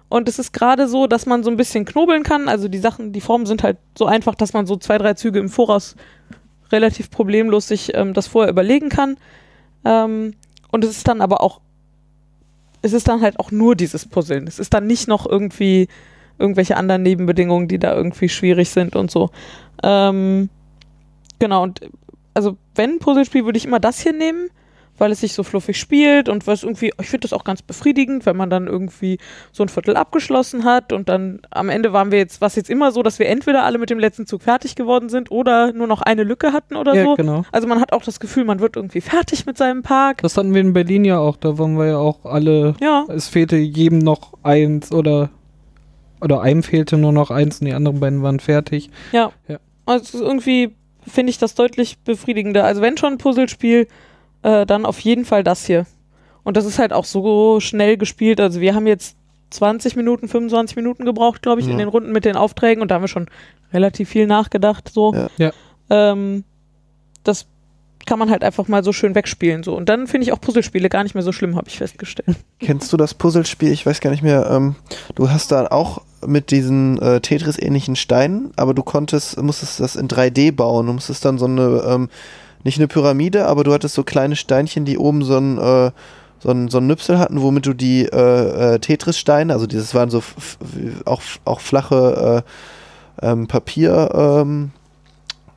Und 0.08 0.28
es 0.28 0.38
ist 0.38 0.52
gerade 0.52 0.88
so, 0.88 1.06
dass 1.06 1.26
man 1.26 1.42
so 1.42 1.50
ein 1.50 1.56
bisschen 1.56 1.84
knobeln 1.84 2.22
kann. 2.22 2.48
Also 2.48 2.68
die 2.68 2.78
Sachen, 2.78 3.12
die 3.12 3.20
Formen 3.20 3.46
sind 3.46 3.62
halt 3.62 3.78
so 3.96 4.06
einfach, 4.06 4.34
dass 4.34 4.52
man 4.52 4.66
so 4.66 4.76
zwei, 4.76 4.98
drei 4.98 5.14
Züge 5.14 5.38
im 5.38 5.48
Voraus 5.48 5.96
relativ 6.70 7.10
problemlos 7.10 7.68
sich 7.68 7.94
ähm, 7.94 8.14
das 8.14 8.26
vorher 8.26 8.50
überlegen 8.50 8.88
kann. 8.88 9.16
Ähm, 9.84 10.34
und 10.70 10.84
es 10.84 10.90
ist 10.90 11.08
dann 11.08 11.20
aber 11.20 11.40
auch, 11.40 11.60
es 12.82 12.92
ist 12.92 13.08
dann 13.08 13.20
halt 13.20 13.38
auch 13.38 13.50
nur 13.50 13.76
dieses 13.76 14.06
Puzzeln. 14.06 14.46
Es 14.46 14.58
ist 14.58 14.74
dann 14.74 14.86
nicht 14.86 15.08
noch 15.08 15.26
irgendwie 15.26 15.88
irgendwelche 16.38 16.76
anderen 16.76 17.02
Nebenbedingungen, 17.02 17.68
die 17.68 17.78
da 17.78 17.94
irgendwie 17.94 18.28
schwierig 18.28 18.70
sind 18.70 18.96
und 18.96 19.10
so. 19.10 19.30
Ähm, 19.82 20.48
genau, 21.38 21.62
und 21.62 21.80
also 22.34 22.56
wenn 22.74 22.92
ein 22.94 22.98
Puzzlespiel, 22.98 23.44
würde 23.44 23.58
ich 23.58 23.64
immer 23.64 23.80
das 23.80 24.00
hier 24.00 24.12
nehmen, 24.12 24.50
weil 24.98 25.10
es 25.10 25.20
sich 25.20 25.32
so 25.32 25.42
fluffig 25.42 25.78
spielt 25.80 26.28
und 26.28 26.46
was 26.46 26.62
irgendwie, 26.62 26.92
ich 27.00 27.08
finde 27.08 27.22
das 27.26 27.32
auch 27.32 27.44
ganz 27.44 27.62
befriedigend, 27.62 28.24
wenn 28.26 28.36
man 28.36 28.50
dann 28.50 28.66
irgendwie 28.66 29.18
so 29.50 29.62
ein 29.64 29.68
Viertel 29.68 29.96
abgeschlossen 29.96 30.64
hat 30.64 30.92
und 30.92 31.08
dann 31.08 31.40
am 31.50 31.68
Ende 31.70 31.92
waren 31.92 32.12
wir 32.12 32.18
jetzt, 32.18 32.40
was 32.40 32.54
jetzt 32.56 32.70
immer 32.70 32.92
so, 32.92 33.02
dass 33.02 33.18
wir 33.18 33.26
entweder 33.28 33.64
alle 33.64 33.78
mit 33.78 33.90
dem 33.90 33.98
letzten 33.98 34.26
Zug 34.26 34.42
fertig 34.42 34.76
geworden 34.76 35.08
sind 35.08 35.30
oder 35.30 35.72
nur 35.72 35.86
noch 35.86 36.02
eine 36.02 36.22
Lücke 36.24 36.52
hatten 36.52 36.76
oder 36.76 36.94
Ja, 36.94 37.04
so. 37.04 37.14
genau. 37.16 37.44
Also 37.52 37.66
man 37.66 37.80
hat 37.80 37.92
auch 37.92 38.02
das 38.02 38.20
Gefühl, 38.20 38.44
man 38.44 38.60
wird 38.60 38.76
irgendwie 38.76 39.00
fertig 39.00 39.44
mit 39.46 39.56
seinem 39.58 39.82
Park. 39.82 40.22
Das 40.22 40.36
hatten 40.36 40.54
wir 40.54 40.60
in 40.60 40.72
Berlin 40.72 41.04
ja 41.04 41.18
auch. 41.18 41.36
Da 41.36 41.58
waren 41.58 41.76
wir 41.78 41.86
ja 41.86 41.98
auch 41.98 42.24
alle. 42.24 42.74
Ja, 42.80 43.04
Es 43.08 43.28
fehlte 43.28 43.56
jedem 43.56 43.98
noch 43.98 44.34
eins 44.42 44.92
oder. 44.92 45.30
Oder 46.20 46.40
einem 46.42 46.62
fehlte 46.62 46.98
nur 46.98 47.10
noch 47.12 47.32
eins 47.32 47.60
und 47.60 47.66
die 47.66 47.72
anderen 47.72 47.98
beiden 47.98 48.22
waren 48.22 48.38
fertig. 48.38 48.90
ja. 49.10 49.32
Ja. 49.48 49.58
Also 49.86 50.22
irgendwie 50.22 50.76
finde 51.04 51.30
ich 51.30 51.38
das 51.38 51.56
deutlich 51.56 51.98
befriedigender. 51.98 52.64
Also 52.64 52.80
wenn 52.80 52.96
schon 52.96 53.14
ein 53.14 53.18
Puzzlespiel, 53.18 53.88
äh, 54.42 54.66
dann 54.66 54.86
auf 54.86 54.98
jeden 55.00 55.24
Fall 55.24 55.44
das 55.44 55.66
hier. 55.66 55.86
Und 56.44 56.56
das 56.56 56.64
ist 56.64 56.78
halt 56.78 56.92
auch 56.92 57.04
so 57.04 57.60
schnell 57.60 57.96
gespielt. 57.96 58.40
Also 58.40 58.60
wir 58.60 58.74
haben 58.74 58.86
jetzt 58.86 59.16
20 59.50 59.96
Minuten, 59.96 60.28
25 60.28 60.76
Minuten 60.76 61.04
gebraucht, 61.04 61.42
glaube 61.42 61.60
ich, 61.60 61.66
in 61.66 61.72
Ja. 61.72 61.78
den 61.78 61.88
Runden 61.88 62.10
mit 62.12 62.24
den 62.24 62.36
Aufträgen 62.36 62.82
und 62.82 62.90
da 62.90 62.96
haben 62.96 63.02
wir 63.02 63.08
schon 63.08 63.28
relativ 63.72 64.08
viel 64.08 64.26
nachgedacht. 64.26 64.90
So. 64.92 65.14
Ja. 65.14 65.28
Ja. 65.38 65.52
Ähm, 65.90 66.44
das 67.22 67.46
kann 68.04 68.18
man 68.18 68.30
halt 68.30 68.42
einfach 68.42 68.66
mal 68.66 68.82
so 68.82 68.92
schön 68.92 69.14
wegspielen. 69.14 69.62
So. 69.62 69.76
Und 69.76 69.88
dann 69.88 70.08
finde 70.08 70.24
ich 70.26 70.32
auch 70.32 70.40
Puzzlespiele 70.40 70.88
gar 70.88 71.04
nicht 71.04 71.14
mehr 71.14 71.22
so 71.22 71.30
schlimm, 71.30 71.54
habe 71.54 71.68
ich 71.68 71.78
festgestellt. 71.78 72.36
Kennst 72.58 72.92
du 72.92 72.96
das 72.96 73.14
Puzzlespiel? 73.14 73.70
Ich 73.70 73.86
weiß 73.86 74.00
gar 74.00 74.10
nicht 74.10 74.24
mehr. 74.24 74.48
Ähm, 74.50 74.74
du 75.14 75.30
hast 75.30 75.52
da 75.52 75.66
auch 75.68 76.00
mit 76.26 76.50
diesen 76.50 77.00
äh, 77.00 77.20
Tetris-ähnlichen 77.20 77.94
Steinen, 77.94 78.52
aber 78.56 78.74
du 78.74 78.82
konntest, 78.82 79.40
musstest 79.40 79.78
das 79.80 79.94
in 79.96 80.08
3D 80.08 80.50
bauen. 80.52 80.86
Du 80.86 80.92
musstest 80.94 81.24
dann 81.24 81.38
so 81.38 81.44
eine, 81.44 81.84
ähm, 81.86 82.08
nicht 82.64 82.78
eine 82.78 82.88
Pyramide, 82.88 83.46
aber 83.46 83.64
du 83.64 83.72
hattest 83.72 83.94
so 83.94 84.04
kleine 84.04 84.36
Steinchen, 84.36 84.84
die 84.84 84.98
oben 84.98 85.22
so 85.24 85.36
ein, 85.36 85.58
äh, 85.58 85.90
so 86.38 86.50
ein, 86.50 86.68
so 86.68 86.78
ein 86.78 86.86
Nüpsel 86.86 87.18
hatten, 87.18 87.42
womit 87.42 87.66
du 87.66 87.72
die 87.72 88.04
äh, 88.04 88.74
äh, 88.74 88.78
Tetris-Steine, 88.78 89.52
also 89.52 89.66
dieses 89.66 89.94
waren 89.94 90.10
so 90.10 90.22
auch, 91.04 91.22
auch 91.44 91.60
flache 91.60 92.44
äh, 93.20 93.26
ähm, 93.26 93.46
Papier, 93.46 94.10
ähm, 94.14 94.70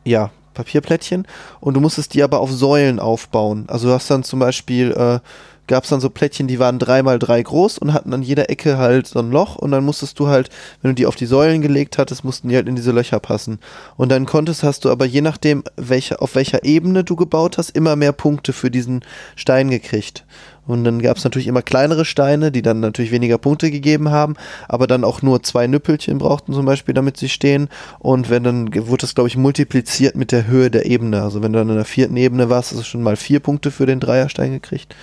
ja, 0.04 0.30
Papierplättchen 0.54 1.28
und 1.60 1.74
du 1.74 1.82
musstest 1.82 2.14
die 2.14 2.24
aber 2.24 2.40
auf 2.40 2.52
Säulen 2.52 3.00
aufbauen. 3.00 3.66
Also 3.68 3.88
du 3.90 3.94
hast 3.94 4.10
dann 4.10 4.24
zum 4.24 4.40
Beispiel, 4.40 4.92
äh, 4.92 5.20
gab 5.68 5.84
es 5.84 5.90
dann 5.90 6.00
so 6.00 6.10
Plättchen, 6.10 6.48
die 6.48 6.60
waren 6.60 6.80
drei 6.80 7.04
mal 7.04 7.20
drei 7.20 7.42
groß 7.42 7.78
und 7.78 7.94
hatten 7.94 8.14
an 8.14 8.22
jeder 8.22 8.50
Ecke 8.50 8.78
halt 8.78 9.08
so 9.08 9.20
ein 9.20 9.32
Loch 9.32 9.56
und 9.56 9.72
dann 9.72 9.84
musstest 9.84 10.20
du 10.20 10.28
halt, 10.28 10.50
wenn 10.82 10.92
du 10.92 10.96
die 10.96 11.06
auf 11.06 11.16
die 11.16 11.26
Säulen 11.26 11.62
gelegt 11.62 11.98
hattest, 11.98 12.24
mussten 12.24 12.50
die 12.50 12.56
halt 12.56 12.68
in 12.68 12.76
diese 12.76 12.92
Löcher 12.92 13.20
passen. 13.20 13.60
Und 13.98 14.10
dann 14.12 14.26
konntest, 14.26 14.64
hast 14.64 14.86
du 14.86 14.92
aber 14.92 15.06
je 15.06 15.22
nachdem, 15.22 15.64
welche, 15.76 16.22
auf 16.22 16.36
welcher 16.36 16.64
Ebene 16.64 17.04
du 17.04 17.16
gebaut 17.16 17.58
hast, 17.58 17.70
immer 17.72 17.96
mehr 17.96 18.14
Punkte 18.14 18.54
für 18.54 18.72
diesen 18.72 19.04
Stein 19.36 19.70
gekriegt. 19.70 20.26
Und 20.68 20.84
dann 20.84 21.02
gab 21.02 21.18
es 21.18 21.24
natürlich 21.24 21.48
immer 21.48 21.62
kleinere 21.62 22.06
Steine, 22.06 22.52
die 22.52 22.62
dann 22.62 22.80
natürlich 22.80 23.12
weniger 23.12 23.38
Punkte 23.38 23.70
gegeben 23.70 24.10
haben, 24.10 24.36
aber 24.68 24.88
dann 24.88 25.04
auch 25.04 25.22
nur 25.22 25.44
zwei 25.44 25.68
Nüppelchen 25.68 26.18
brauchten 26.18 26.54
zum 26.54 26.66
Beispiel, 26.66 26.96
damit 26.96 27.18
sie 27.18 27.30
stehen. 27.30 27.70
Und 28.00 28.30
wenn 28.30 28.44
dann 28.44 28.74
wurde 28.88 29.02
das, 29.02 29.16
glaube 29.16 29.28
ich, 29.28 29.38
multipliziert 29.38 30.16
mit 30.16 30.32
der 30.32 30.48
Höhe 30.48 30.72
der 30.72 30.86
Ebene. 30.88 31.22
Also 31.22 31.44
wenn 31.44 31.54
du 31.54 31.60
dann 31.60 31.70
in 31.70 31.76
der 31.76 31.86
vierten 31.86 32.18
Ebene 32.18 32.50
warst, 32.50 32.72
hast 32.72 32.80
du 32.80 32.84
schon 32.84 33.04
mal 33.04 33.16
vier 33.16 33.40
Punkte 33.40 33.70
für 33.70 33.86
den 33.86 34.00
Dreierstein 34.00 34.54
gekriegt. 34.54 34.96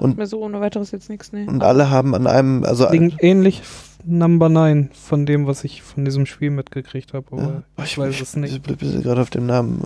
Und 0.00 0.10
Und- 0.12 0.18
mir 0.18 0.26
so 0.26 0.40
ohne 0.42 0.60
weiteres 0.60 0.90
jetzt 0.90 1.08
nichts. 1.10 1.32
Nee. 1.32 1.46
Und 1.46 1.62
alle 1.62 1.90
haben 1.90 2.14
an 2.14 2.26
einem, 2.26 2.64
also 2.64 2.86
Klingt 2.86 3.22
ähnlich 3.22 3.62
Number 4.04 4.48
9 4.48 4.88
von 4.94 5.26
dem, 5.26 5.46
was 5.46 5.62
ich 5.62 5.82
von 5.82 6.06
diesem 6.06 6.24
Spiel 6.24 6.50
mitgekriegt 6.50 7.12
habe. 7.12 7.26
Aber 7.32 7.42
Ja. 7.78 7.84
ich 7.84 7.98
weiß 7.98 8.18
es 8.20 8.34
nicht. 8.34 8.54
Ich 8.54 8.62
bin 8.78 9.02
gerade 9.02 9.20
auf 9.20 9.28
dem 9.30 9.44
Namen. 9.46 9.82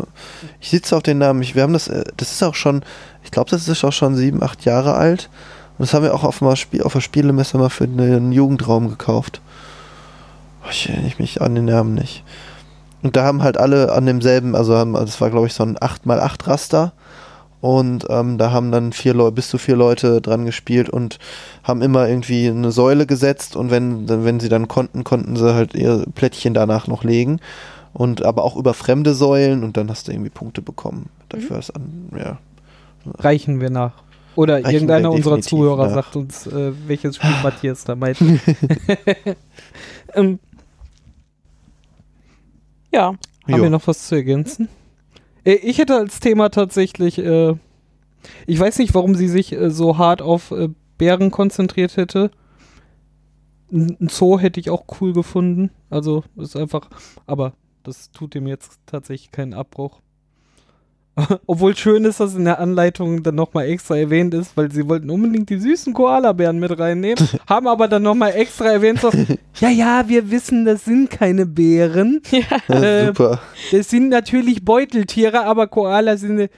Ich 0.60 0.70
sitze 0.70 0.96
auf 0.96 1.02
den 1.02 1.18
Namen. 1.18 1.42
Ich, 1.42 1.56
wir 1.56 1.62
haben 1.64 1.72
das, 1.72 1.88
äh, 1.88 2.04
das 2.16 2.30
ist 2.30 2.42
auch 2.44 2.54
schon, 2.54 2.82
ich 3.24 3.32
glaube, 3.32 3.50
das 3.50 3.66
ist 3.66 3.82
auch 3.84 3.92
schon 3.92 4.14
sieben, 4.14 4.42
acht 4.42 4.64
Jahre 4.64 4.94
alt. 4.94 5.30
Und 5.78 5.82
das 5.82 5.92
haben 5.94 6.04
wir 6.04 6.14
auch 6.14 6.22
auf, 6.22 6.40
mal 6.40 6.54
Spiel, 6.54 6.82
auf 6.84 6.92
der 6.92 7.00
Spielemesse 7.00 7.58
mal 7.58 7.68
für 7.70 7.84
einen 7.84 8.30
Jugendraum 8.30 8.88
gekauft. 8.88 9.40
Oh, 10.64 10.68
Ich 10.70 10.88
erinnere 10.88 11.10
mich 11.18 11.42
an 11.42 11.56
den 11.56 11.64
Namen 11.64 11.94
nicht. 11.94 12.22
Und 13.02 13.16
da 13.16 13.24
haben 13.24 13.42
halt 13.42 13.58
alle 13.58 13.92
an 13.92 14.06
demselben, 14.06 14.54
also 14.54 14.76
haben, 14.76 14.92
das 14.94 15.20
war 15.20 15.30
glaube 15.30 15.48
ich 15.48 15.54
so 15.54 15.64
ein 15.64 15.76
8x8 15.76 16.46
Raster. 16.46 16.92
Und 17.64 18.04
ähm, 18.10 18.36
da 18.36 18.50
haben 18.52 18.70
dann 18.70 18.92
vier 18.92 19.14
Leute, 19.14 19.32
bis 19.36 19.48
zu 19.48 19.56
vier 19.56 19.74
Leute 19.74 20.20
dran 20.20 20.44
gespielt 20.44 20.90
und 20.90 21.18
haben 21.62 21.80
immer 21.80 22.06
irgendwie 22.06 22.48
eine 22.48 22.70
Säule 22.70 23.06
gesetzt 23.06 23.56
und 23.56 23.70
wenn, 23.70 24.06
wenn 24.06 24.38
sie 24.38 24.50
dann 24.50 24.68
konnten, 24.68 25.02
konnten 25.02 25.34
sie 25.34 25.54
halt 25.54 25.72
ihr 25.72 26.04
Plättchen 26.14 26.52
danach 26.52 26.88
noch 26.88 27.04
legen. 27.04 27.40
Und 27.94 28.22
aber 28.22 28.44
auch 28.44 28.56
über 28.56 28.74
fremde 28.74 29.14
Säulen 29.14 29.64
und 29.64 29.78
dann 29.78 29.88
hast 29.88 30.08
du 30.08 30.12
irgendwie 30.12 30.28
Punkte 30.28 30.60
bekommen. 30.60 31.08
Dafür 31.30 31.58
ist 31.58 31.70
an, 31.70 32.10
ja. 32.14 32.38
Reichen 33.06 33.62
wir 33.62 33.70
nach. 33.70 33.94
Oder 34.34 34.56
Reichen 34.56 34.70
irgendeiner 34.74 35.08
wir 35.08 35.12
unserer 35.16 35.40
Zuhörer 35.40 35.86
nach. 35.86 35.94
sagt 35.94 36.16
uns, 36.16 36.46
äh, 36.46 36.72
welches 36.86 37.16
Spiel 37.16 37.30
Matthias 37.42 37.84
da 37.84 37.96
meint. 37.96 38.18
ähm, 40.14 40.38
Ja, 42.92 43.06
Haben 43.06 43.18
wir 43.46 43.56
Ja. 43.56 43.70
noch 43.70 43.86
was 43.86 44.06
zu 44.06 44.16
ergänzen? 44.16 44.68
Äh, 45.44 45.54
Ich 45.56 45.78
hätte 45.78 45.96
als 45.96 46.20
Thema 46.20 46.48
tatsächlich, 46.50 47.18
äh, 47.18 47.54
ich 48.46 48.58
weiß 48.58 48.78
nicht, 48.78 48.94
warum 48.94 49.14
sie 49.14 49.28
sich 49.28 49.52
äh, 49.52 49.70
so 49.70 49.98
hart 49.98 50.22
auf 50.22 50.50
äh, 50.50 50.68
Bären 50.98 51.30
konzentriert 51.30 51.96
hätte. 51.96 52.30
Ein 53.72 53.96
ein 54.00 54.08
Zoo 54.08 54.38
hätte 54.38 54.60
ich 54.60 54.70
auch 54.70 54.84
cool 55.00 55.12
gefunden. 55.12 55.70
Also 55.90 56.24
ist 56.36 56.56
einfach, 56.56 56.88
aber 57.26 57.54
das 57.82 58.10
tut 58.10 58.34
dem 58.34 58.46
jetzt 58.46 58.78
tatsächlich 58.86 59.30
keinen 59.32 59.54
Abbruch. 59.54 60.00
Obwohl 61.46 61.76
schön 61.76 62.04
ist, 62.04 62.20
dass 62.20 62.34
in 62.34 62.44
der 62.44 62.58
Anleitung 62.58 63.22
dann 63.22 63.36
nochmal 63.36 63.66
extra 63.66 63.96
erwähnt 63.96 64.34
ist, 64.34 64.56
weil 64.56 64.70
sie 64.72 64.88
wollten 64.88 65.10
unbedingt 65.10 65.48
die 65.48 65.58
süßen 65.58 65.94
Koalabären 65.94 66.58
mit 66.58 66.76
reinnehmen, 66.78 67.28
haben 67.48 67.68
aber 67.68 67.86
dann 67.88 68.02
nochmal 68.02 68.32
extra 68.34 68.66
erwähnt, 68.66 69.00
so, 69.00 69.10
ja, 69.60 69.68
ja, 69.68 70.04
wir 70.08 70.30
wissen, 70.30 70.64
das 70.64 70.84
sind 70.84 71.10
keine 71.10 71.46
Bären. 71.46 72.20
Ja, 72.30 72.74
Äh, 72.74 73.06
super. 73.06 73.40
Das 73.70 73.90
sind 73.90 74.08
natürlich 74.08 74.64
Beuteltiere, 74.64 75.44
aber 75.44 75.66
Koalas 75.68 76.20
sind. 76.20 76.50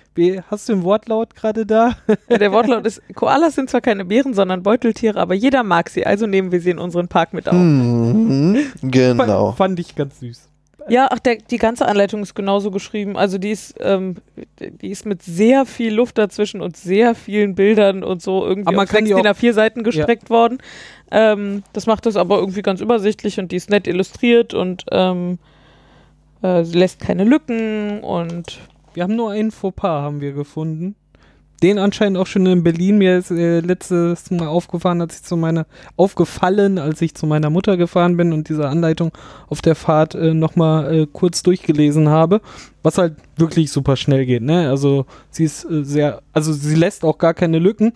Hast 0.51 0.69
du 0.69 0.75
den 0.75 0.83
Wortlaut 0.83 1.35
gerade 1.35 1.67
da? 1.67 1.97
Ja, 2.29 2.39
der 2.39 2.53
Wortlaut 2.53 2.87
ist, 2.87 3.03
Koalas 3.15 3.55
sind 3.55 3.69
zwar 3.69 3.83
keine 3.83 4.05
Bären, 4.05 4.33
sondern 4.33 4.63
Beuteltiere, 4.63 5.21
aber 5.21 5.35
jeder 5.35 5.63
mag 5.63 5.91
sie, 5.91 6.07
also 6.07 6.27
nehmen 6.27 6.53
wir 6.53 6.61
sie 6.61 6.71
in 6.71 6.79
unseren 6.79 7.09
Park 7.09 7.35
mit 7.35 7.49
auf. 7.49 7.55
Mhm, 7.55 8.59
genau. 8.83 9.49
Fand, 9.49 9.59
fand 9.59 9.81
ich 9.81 9.95
ganz 9.95 10.21
süß. 10.21 10.49
Ja, 10.89 11.09
ach, 11.11 11.19
der, 11.19 11.37
die 11.37 11.59
ganze 11.59 11.87
Anleitung 11.87 12.23
ist 12.23 12.35
genauso 12.35 12.71
geschrieben. 12.71 13.17
Also 13.17 13.39
die 13.39 13.51
ist, 13.51 13.75
ähm, 13.81 14.17
die 14.61 14.91
ist 14.91 15.05
mit 15.07 15.23
sehr 15.23 15.67
viel 15.67 15.93
Luft 15.95 16.17
dazwischen 16.19 16.61
und 16.61 16.77
sehr 16.77 17.15
vielen 17.15 17.55
Bildern 17.55 18.05
und 18.05 18.23
so 18.23 18.45
irgendwie 18.47 18.69
Aber 18.69 18.77
man 18.77 18.85
auf 18.87 18.91
kann 18.93 19.05
die 19.05 19.15
auch- 19.15 19.19
A4 19.25 19.53
Seiten 19.53 19.83
gestreckt 19.83 20.31
worden. 20.31 20.59
Ähm, 21.11 21.63
das 21.73 21.87
macht 21.87 22.07
das 22.07 22.17
aber 22.17 22.39
irgendwie 22.39 22.63
ganz 22.63 22.81
übersichtlich 22.81 23.39
und 23.39 23.51
die 23.53 23.57
ist 23.57 23.71
nett 23.71 23.87
illustriert 23.87 24.55
und 24.55 24.85
ähm, 24.93 25.39
äh, 26.43 26.63
sie 26.65 26.79
lässt 26.79 27.01
keine 27.01 27.25
Lücken 27.25 28.01
und 28.01 28.59
Wir 28.95 29.03
haben 29.03 29.17
nur 29.17 29.31
einen 29.33 29.51
Fauxpas, 29.51 30.03
haben 30.03 30.21
wir 30.21 30.33
gefunden. 30.33 30.95
Den 31.63 31.79
anscheinend 31.79 32.19
auch 32.19 32.27
schon 32.27 32.45
in 32.47 32.63
Berlin. 32.63 32.99
Mir 32.99 33.19
ist 33.19 33.31
äh, 33.31 33.61
letztes 33.61 34.31
Mal 34.31 34.47
aufgefahren, 34.47 35.01
als 35.01 35.17
ich 35.17 35.23
zu 35.23 35.37
meiner, 35.37 35.67
aufgefallen, 35.97 36.79
als 36.79 37.01
ich 37.01 37.15
zu 37.15 37.27
meiner 37.27 37.49
Mutter 37.51 37.77
gefahren 37.77 38.17
bin 38.17 38.33
und 38.33 38.49
diese 38.49 38.69
Anleitung 38.69 39.13
auf 39.49 39.63
der 39.63 39.75
Fahrt 39.75 40.15
äh, 40.15 40.35
nochmal 40.35 40.95
äh, 40.95 41.07
kurz 41.11 41.43
durchgelesen 41.43 42.09
habe. 42.09 42.41
Was 42.83 42.99
halt 42.99 43.15
wirklich 43.37 43.73
super 43.73 43.97
schnell 43.97 44.27
geht, 44.27 44.43
ne? 44.43 44.69
Also 44.69 45.07
sie 45.31 45.45
ist 45.45 45.65
äh, 45.65 45.83
sehr, 45.83 46.23
also 46.33 46.53
sie 46.53 46.75
lässt 46.75 47.05
auch 47.05 47.19
gar 47.19 47.35
keine 47.35 47.59
Lücken. 47.59 47.93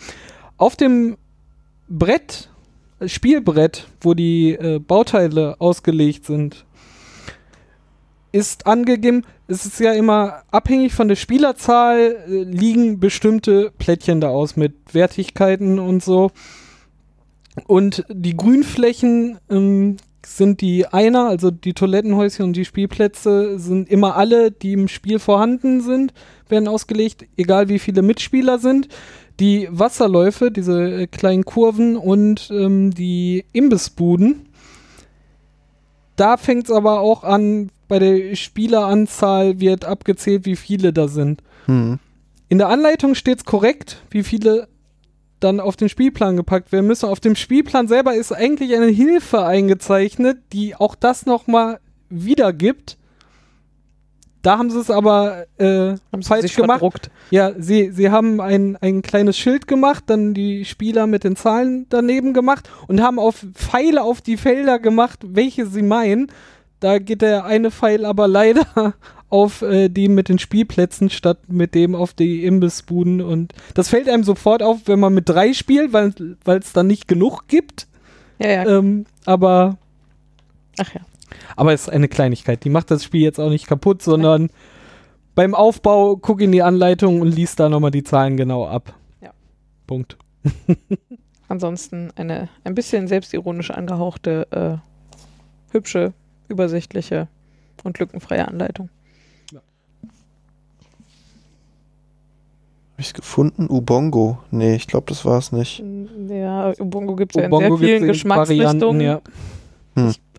Auf 0.56 0.76
dem 0.76 1.16
Brett, 1.88 2.48
Spielbrett, 3.06 3.88
wo 4.00 4.14
die 4.14 4.52
äh, 4.52 4.78
Bauteile 4.78 5.56
ausgelegt 5.58 6.24
sind, 6.26 6.64
ist 8.32 8.66
angegeben, 8.66 9.24
es 9.48 9.66
ist 9.66 9.80
ja 9.80 9.92
immer 9.92 10.42
abhängig 10.50 10.92
von 10.92 11.08
der 11.08 11.16
Spielerzahl, 11.16 12.16
äh, 12.28 12.42
liegen 12.44 13.00
bestimmte 13.00 13.72
Plättchen 13.78 14.20
da 14.20 14.28
aus 14.28 14.56
mit 14.56 14.74
Wertigkeiten 14.92 15.78
und 15.78 16.02
so. 16.02 16.30
Und 17.66 18.04
die 18.08 18.36
Grünflächen 18.36 19.38
ähm, 19.50 19.96
sind 20.24 20.60
die 20.60 20.86
Einer, 20.86 21.26
also 21.26 21.50
die 21.50 21.74
Toilettenhäuschen 21.74 22.44
und 22.44 22.52
die 22.54 22.64
Spielplätze 22.64 23.58
sind 23.58 23.88
immer 23.88 24.16
alle, 24.16 24.50
die 24.50 24.72
im 24.72 24.88
Spiel 24.88 25.18
vorhanden 25.18 25.80
sind, 25.80 26.12
werden 26.48 26.68
ausgelegt, 26.68 27.26
egal 27.36 27.68
wie 27.68 27.78
viele 27.78 28.02
Mitspieler 28.02 28.58
sind. 28.58 28.88
Die 29.40 29.68
Wasserläufe, 29.70 30.50
diese 30.50 31.02
äh, 31.02 31.06
kleinen 31.06 31.44
Kurven 31.44 31.96
und 31.96 32.50
ähm, 32.52 32.92
die 32.92 33.44
Imbissbuden, 33.52 34.46
da 36.16 36.36
fängt 36.36 36.64
es 36.64 36.70
aber 36.70 37.00
auch 37.00 37.24
an, 37.24 37.70
bei 37.90 37.98
der 37.98 38.36
Spieleranzahl 38.36 39.60
wird 39.60 39.84
abgezählt, 39.84 40.46
wie 40.46 40.56
viele 40.56 40.92
da 40.92 41.08
sind. 41.08 41.42
Hm. 41.66 41.98
In 42.48 42.58
der 42.58 42.68
Anleitung 42.68 43.14
steht 43.14 43.38
es 43.38 43.44
korrekt, 43.44 43.98
wie 44.10 44.22
viele 44.22 44.68
dann 45.40 45.58
auf 45.58 45.76
den 45.76 45.88
Spielplan 45.88 46.36
gepackt 46.36 46.70
werden 46.70 46.86
müssen. 46.86 47.08
Auf 47.08 47.20
dem 47.20 47.34
Spielplan 47.34 47.88
selber 47.88 48.14
ist 48.14 48.32
eigentlich 48.32 48.74
eine 48.74 48.86
Hilfe 48.86 49.44
eingezeichnet, 49.44 50.38
die 50.52 50.76
auch 50.76 50.94
das 50.94 51.26
nochmal 51.26 51.80
wiedergibt. 52.08 52.96
Da 54.42 54.56
haben 54.56 54.70
sie 54.70 54.78
es 54.78 54.90
aber 54.90 55.46
äh, 55.58 55.96
haben 56.12 56.22
sie 56.22 56.28
falsch 56.28 56.42
sich 56.42 56.56
gemacht. 56.56 56.78
verdruckt. 56.78 57.10
Ja, 57.30 57.52
sie, 57.58 57.90
sie 57.90 58.10
haben 58.10 58.40
ein, 58.40 58.76
ein 58.80 59.02
kleines 59.02 59.36
Schild 59.36 59.66
gemacht, 59.66 60.04
dann 60.06 60.32
die 60.32 60.64
Spieler 60.64 61.06
mit 61.06 61.24
den 61.24 61.36
Zahlen 61.36 61.86
daneben 61.90 62.34
gemacht 62.34 62.70
und 62.86 63.02
haben 63.02 63.18
auf 63.18 63.44
Pfeile 63.54 64.02
auf 64.02 64.20
die 64.20 64.36
Felder 64.36 64.78
gemacht, 64.78 65.20
welche 65.26 65.66
sie 65.66 65.82
meinen. 65.82 66.30
Da 66.80 66.98
geht 66.98 67.22
der 67.22 67.44
eine 67.44 67.70
Pfeil 67.70 68.04
aber 68.04 68.26
leider 68.26 68.94
auf 69.28 69.62
äh, 69.62 69.88
die 69.88 70.08
mit 70.08 70.28
den 70.28 70.38
Spielplätzen 70.38 71.10
statt 71.10 71.38
mit 71.48 71.74
dem 71.74 71.94
auf 71.94 72.14
die 72.14 72.44
Imbissbuden 72.44 73.20
und 73.20 73.52
das 73.74 73.88
fällt 73.88 74.08
einem 74.08 74.24
sofort 74.24 74.62
auf, 74.62 74.80
wenn 74.86 74.98
man 74.98 75.14
mit 75.14 75.28
drei 75.28 75.52
spielt, 75.52 75.92
weil 75.92 76.58
es 76.58 76.72
dann 76.72 76.86
nicht 76.86 77.06
genug 77.06 77.46
gibt. 77.46 77.86
Ja, 78.38 78.48
ja. 78.48 78.78
Ähm, 78.78 79.04
aber 79.26 79.76
Ach 80.78 80.92
ja. 80.94 81.02
aber 81.56 81.72
es 81.72 81.82
ist 81.82 81.90
eine 81.90 82.08
Kleinigkeit. 82.08 82.64
Die 82.64 82.70
macht 82.70 82.90
das 82.90 83.04
Spiel 83.04 83.22
jetzt 83.22 83.38
auch 83.38 83.50
nicht 83.50 83.66
kaputt, 83.66 84.02
sondern 84.02 84.50
beim 85.34 85.54
Aufbau 85.54 86.16
guck 86.16 86.40
in 86.40 86.52
die 86.52 86.62
Anleitung 86.62 87.20
und 87.20 87.28
lies 87.28 87.56
da 87.56 87.68
nochmal 87.68 87.90
die 87.90 88.02
Zahlen 88.02 88.36
genau 88.36 88.66
ab. 88.66 88.94
Ja. 89.20 89.30
Punkt. 89.86 90.16
Ansonsten 91.48 92.10
eine 92.16 92.48
ein 92.64 92.74
bisschen 92.74 93.08
selbstironisch 93.08 93.70
angehauchte, 93.70 94.46
äh, 94.50 95.72
hübsche, 95.72 96.12
übersichtliche 96.50 97.28
und 97.84 97.98
lückenfreie 97.98 98.46
Anleitung. 98.46 98.90
Hab 102.92 102.98
ich's 102.98 103.14
gefunden? 103.14 103.66
Ubongo. 103.70 104.38
Nee, 104.50 104.74
ich 104.74 104.86
glaube, 104.86 105.06
das 105.08 105.24
war's 105.24 105.52
nicht. 105.52 105.82
Ja, 106.28 106.72
Ubongo 106.78 107.16
gibt 107.16 107.34
es 107.34 107.40
ja 107.42 107.48
in 107.48 107.56
sehr 107.56 107.76
vielen 107.78 108.06
Geschmacksrichtungen. 108.06 109.00
ja. 109.00 109.20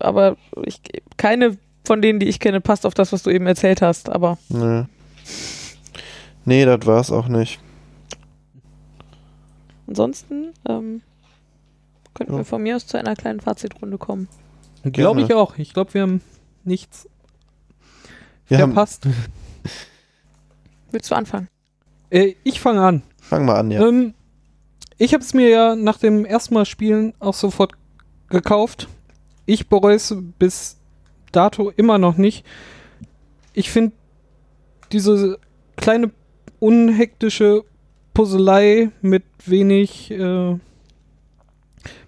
Aber 0.00 0.36
ich, 0.64 0.80
keine 1.16 1.56
von 1.84 2.00
denen, 2.00 2.20
die 2.20 2.28
ich 2.28 2.38
kenne, 2.40 2.60
passt 2.60 2.86
auf 2.86 2.94
das, 2.94 3.12
was 3.12 3.24
du 3.24 3.30
eben 3.30 3.46
erzählt 3.46 3.82
hast. 3.82 4.08
Aber 4.08 4.38
Nee. 4.48 4.84
Nee, 6.44 6.64
das 6.64 6.86
war's 6.86 7.10
auch 7.12 7.28
nicht. 7.28 7.60
ansonsten 9.88 10.52
ähm, 10.68 11.02
könnten 12.14 12.32
Ja. 12.32 12.38
wir 12.38 12.44
von 12.44 12.62
mir 12.62 12.76
aus 12.76 12.86
zu 12.86 12.96
einer 12.96 13.14
kleinen 13.14 13.40
Fazitrunde 13.40 13.98
kommen. 13.98 14.28
Glaube 14.84 15.22
ich 15.22 15.32
auch. 15.34 15.58
Ich 15.58 15.72
glaube, 15.72 15.94
wir 15.94 16.02
haben 16.02 16.20
nichts 16.64 17.08
Wir 18.48 18.58
haben, 18.58 18.72
verpasst. 18.72 19.06
Willst 20.90 21.10
du 21.10 21.14
anfangen? 21.14 21.48
Äh, 22.10 22.34
ich 22.44 22.60
fange 22.60 22.82
an. 22.82 23.02
fang 23.20 23.44
mal 23.44 23.56
an, 23.58 23.70
ja. 23.70 23.86
Ähm, 23.86 24.14
ich 24.98 25.14
habe 25.14 25.22
es 25.22 25.34
mir 25.34 25.48
ja 25.48 25.76
nach 25.76 25.98
dem 25.98 26.24
ersten 26.24 26.54
Mal 26.54 26.66
spielen 26.66 27.14
auch 27.18 27.34
sofort 27.34 27.72
gekauft. 28.28 28.88
Ich 29.46 29.68
bereue 29.68 29.96
es 29.96 30.14
bis 30.38 30.76
dato 31.32 31.70
immer 31.70 31.98
noch 31.98 32.16
nicht. 32.16 32.44
Ich 33.52 33.70
finde 33.70 33.92
diese 34.92 35.38
kleine 35.76 36.10
unhektische 36.60 37.64
Puzzlei 38.14 38.90
mit 39.00 39.24
wenig 39.46 40.10
äh, 40.10 40.58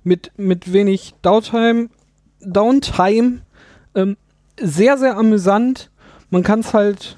mit, 0.04 0.32
mit 0.36 0.72
wenig 0.72 1.14
Downtime, 1.22 1.88
Downtime 2.46 3.40
ähm, 3.94 4.16
sehr, 4.60 4.98
sehr 4.98 5.16
amüsant. 5.16 5.90
Man 6.30 6.42
kann 6.42 6.60
es 6.60 6.74
halt 6.74 7.16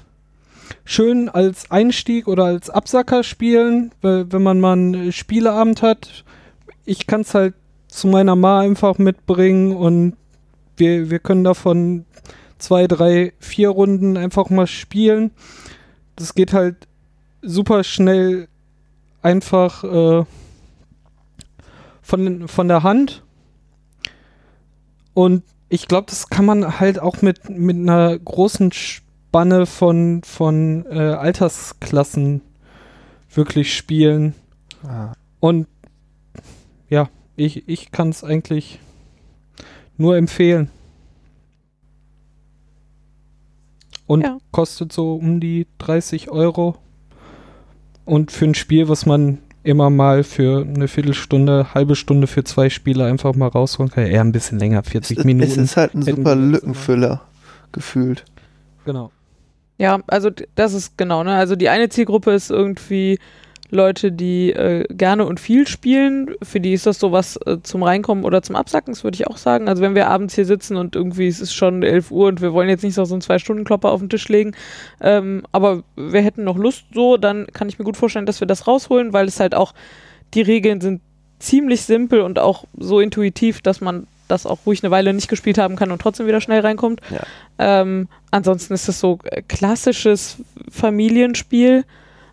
schön 0.85 1.29
als 1.29 1.69
Einstieg 1.71 2.27
oder 2.27 2.45
als 2.45 2.69
Absacker 2.69 3.23
spielen, 3.23 3.91
wenn 4.01 4.41
man 4.41 4.59
mal 4.59 4.73
einen 4.73 5.11
Spieleabend 5.11 5.81
hat. 5.81 6.23
Ich 6.85 7.07
kann 7.07 7.21
es 7.21 7.33
halt 7.33 7.53
zu 7.87 8.07
meiner 8.07 8.35
Ma 8.35 8.59
einfach 8.59 8.97
mitbringen 8.97 9.75
und 9.75 10.15
wir, 10.75 11.09
wir 11.09 11.19
können 11.19 11.43
davon 11.43 12.05
zwei, 12.57 12.87
drei, 12.87 13.33
vier 13.39 13.69
Runden 13.69 14.17
einfach 14.17 14.49
mal 14.49 14.67
spielen. 14.67 15.31
Das 16.15 16.35
geht 16.35 16.53
halt 16.53 16.87
super 17.41 17.83
schnell 17.83 18.47
einfach 19.21 19.83
äh, 19.83 20.25
von, 22.01 22.47
von 22.47 22.67
der 22.67 22.83
Hand. 22.83 23.23
Und 25.17 25.41
ich 25.67 25.87
glaube, 25.87 26.05
das 26.11 26.29
kann 26.29 26.45
man 26.45 26.79
halt 26.79 26.99
auch 26.99 27.23
mit, 27.23 27.49
mit 27.49 27.75
einer 27.75 28.15
großen 28.19 28.71
Spanne 28.71 29.65
von, 29.65 30.21
von 30.23 30.85
äh, 30.85 30.93
Altersklassen 30.99 32.41
wirklich 33.33 33.75
spielen. 33.75 34.35
Ah. 34.83 35.13
Und 35.39 35.65
ja, 36.87 37.09
ich, 37.35 37.67
ich 37.67 37.89
kann 37.91 38.09
es 38.09 38.23
eigentlich 38.23 38.77
nur 39.97 40.17
empfehlen. 40.17 40.69
Und 44.05 44.21
Ja. 44.21 44.37
kostet 44.51 44.93
so 44.93 45.15
um 45.15 45.39
die 45.39 45.65
30 45.79 46.29
Euro. 46.29 46.75
Und 48.05 48.31
für 48.31 48.45
ein 48.45 48.53
Spiel, 48.53 48.87
was 48.87 49.07
man 49.07 49.39
immer 49.67 49.89
mal 49.89 50.23
für 50.23 50.65
eine 50.65 50.87
Viertelstunde, 50.87 51.73
halbe 51.73 51.95
Stunde 51.95 52.27
für 52.27 52.43
zwei 52.43 52.69
Spiele 52.69 53.05
einfach 53.05 53.35
mal 53.35 53.47
rausholen 53.49 53.91
kann. 53.91 54.05
Eher 54.05 54.21
ein 54.21 54.31
bisschen 54.31 54.59
länger, 54.59 54.83
40 54.83 55.19
es, 55.19 55.23
Minuten. 55.25 55.51
es 55.51 55.57
ist 55.57 55.77
halt 55.77 55.93
ein 55.93 56.01
super 56.01 56.35
Lückenfüller 56.35 57.21
gefühlt. 57.71 58.23
Genau. 58.85 59.11
Ja, 59.77 59.99
also 60.07 60.29
d- 60.29 60.47
das 60.55 60.73
ist 60.73 60.97
genau, 60.97 61.23
ne? 61.23 61.35
Also 61.35 61.55
die 61.55 61.69
eine 61.69 61.89
Zielgruppe 61.89 62.31
ist 62.31 62.49
irgendwie 62.49 63.19
Leute, 63.69 64.11
die 64.11 64.51
äh, 64.51 64.85
gerne 64.89 65.25
und 65.25 65.39
viel 65.39 65.67
spielen. 65.67 66.35
Für 66.41 66.59
die 66.59 66.73
ist 66.73 66.85
das 66.85 66.99
sowas 66.99 67.37
äh, 67.45 67.57
zum 67.61 67.83
Reinkommen 67.83 68.23
oder 68.23 68.41
zum 68.41 68.55
Absacken, 68.55 68.93
das 68.93 69.03
würde 69.03 69.15
ich 69.15 69.27
auch 69.27 69.37
sagen. 69.37 69.67
Also 69.67 69.81
wenn 69.81 69.95
wir 69.95 70.07
abends 70.07 70.35
hier 70.35 70.45
sitzen 70.45 70.77
und 70.77 70.95
irgendwie 70.95 71.27
es 71.27 71.41
ist 71.41 71.53
schon 71.53 71.83
11 71.83 72.11
Uhr 72.11 72.27
und 72.27 72.41
wir 72.41 72.53
wollen 72.53 72.69
jetzt 72.69 72.83
nicht 72.83 72.97
noch 72.97 73.05
so 73.05 73.15
einen 73.15 73.21
Zwei-Stunden-Klopper 73.21 73.91
auf 73.91 73.99
den 73.99 74.09
Tisch 74.09 74.29
legen, 74.29 74.53
ähm, 75.01 75.43
aber 75.51 75.83
wir 75.95 76.21
hätten 76.21 76.43
noch 76.43 76.57
Lust 76.57 76.85
so, 76.93 77.17
dann 77.17 77.47
kann 77.51 77.67
ich 77.67 77.77
mir 77.77 77.85
gut 77.85 77.97
vorstellen, 77.97 78.25
dass 78.25 78.39
wir 78.39 78.47
das 78.47 78.67
rausholen, 78.67 79.11
weil 79.11 79.27
es 79.27 79.39
halt 79.39 79.53
auch, 79.53 79.73
die 80.33 80.41
Regeln 80.41 80.79
sind 80.79 81.01
ziemlich 81.39 81.81
simpel 81.81 82.21
und 82.21 82.39
auch 82.39 82.65
so 82.77 82.99
intuitiv, 82.99 83.61
dass 83.61 83.81
man 83.81 84.07
das 84.27 84.45
auch 84.45 84.59
ruhig 84.65 84.83
eine 84.83 84.91
Weile 84.91 85.13
nicht 85.13 85.29
gespielt 85.29 85.57
haben 85.57 85.75
kann 85.75 85.91
und 85.91 86.01
trotzdem 86.01 86.27
wieder 86.27 86.41
schnell 86.41 86.61
reinkommt. 86.61 87.01
Ja. 87.09 87.81
Ähm, 87.81 88.07
ansonsten 88.31 88.73
ist 88.73 88.87
es 88.89 88.99
so 88.99 89.19
äh, 89.23 89.41
klassisches 89.41 90.37
Familienspiel. 90.69 91.85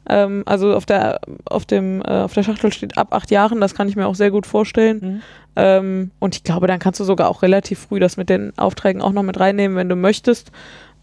Ähm, 0.09 0.43
also 0.47 0.75
auf 0.75 0.87
der 0.87 1.21
auf 1.47 1.64
dem 1.64 2.03
äh, 2.03 2.23
auf 2.23 2.35
der 2.35 2.43
Schachtel 2.43 2.73
steht 2.73 2.99
ab 2.99 3.14
acht 3.14 3.31
Jahren. 3.31 3.61
Das 3.61 3.75
kann 3.75 3.88
ich 3.88 3.97
mir 3.97 4.07
auch 4.07 4.14
sehr 4.14 4.31
gut 4.31 4.47
vorstellen. 4.47 5.01
Mhm. 5.01 5.23
Ähm, 5.57 6.11
und 6.19 6.37
ich 6.37 6.45
glaube, 6.45 6.67
dann 6.67 6.79
kannst 6.79 7.01
du 7.01 7.05
sogar 7.05 7.29
auch 7.29 7.43
relativ 7.43 7.81
früh 7.81 8.01
das 8.01 8.17
mit 8.17 8.29
den 8.29 8.57
Aufträgen 8.59 9.03
auch 9.03 9.12
noch 9.12 9.23
mit 9.23 9.38
reinnehmen, 9.40 9.77
wenn 9.77 9.88
du 9.88 9.97
möchtest. 9.97 10.51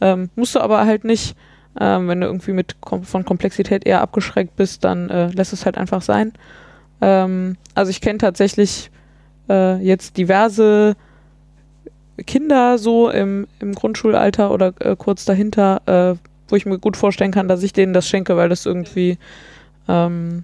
Ähm, 0.01 0.29
musst 0.35 0.55
du 0.55 0.59
aber 0.59 0.85
halt 0.85 1.03
nicht. 1.03 1.35
Ähm, 1.79 2.09
wenn 2.09 2.19
du 2.19 2.27
irgendwie 2.27 2.51
mit 2.51 2.81
kom 2.81 3.03
von 3.03 3.23
Komplexität 3.23 3.85
eher 3.85 4.01
abgeschreckt 4.01 4.57
bist, 4.57 4.83
dann 4.83 5.09
äh, 5.09 5.27
lässt 5.27 5.53
es 5.53 5.65
halt 5.65 5.77
einfach 5.77 6.01
sein. 6.01 6.33
Ähm, 6.99 7.55
also 7.75 7.89
ich 7.89 8.01
kenne 8.01 8.17
tatsächlich 8.17 8.91
äh, 9.49 9.77
jetzt 9.77 10.17
diverse 10.17 10.95
Kinder 12.25 12.77
so 12.77 13.09
im, 13.09 13.47
im 13.59 13.73
Grundschulalter 13.73 14.51
oder 14.51 14.73
äh, 14.79 14.95
kurz 14.97 15.25
dahinter, 15.25 15.81
äh, 15.85 16.15
wo 16.51 16.55
ich 16.55 16.65
mir 16.65 16.79
gut 16.79 16.97
vorstellen 16.97 17.31
kann, 17.31 17.47
dass 17.47 17.63
ich 17.63 17.73
denen 17.73 17.93
das 17.93 18.07
schenke, 18.07 18.35
weil 18.37 18.49
das 18.49 18.65
irgendwie 18.65 19.17
ähm, 19.87 20.43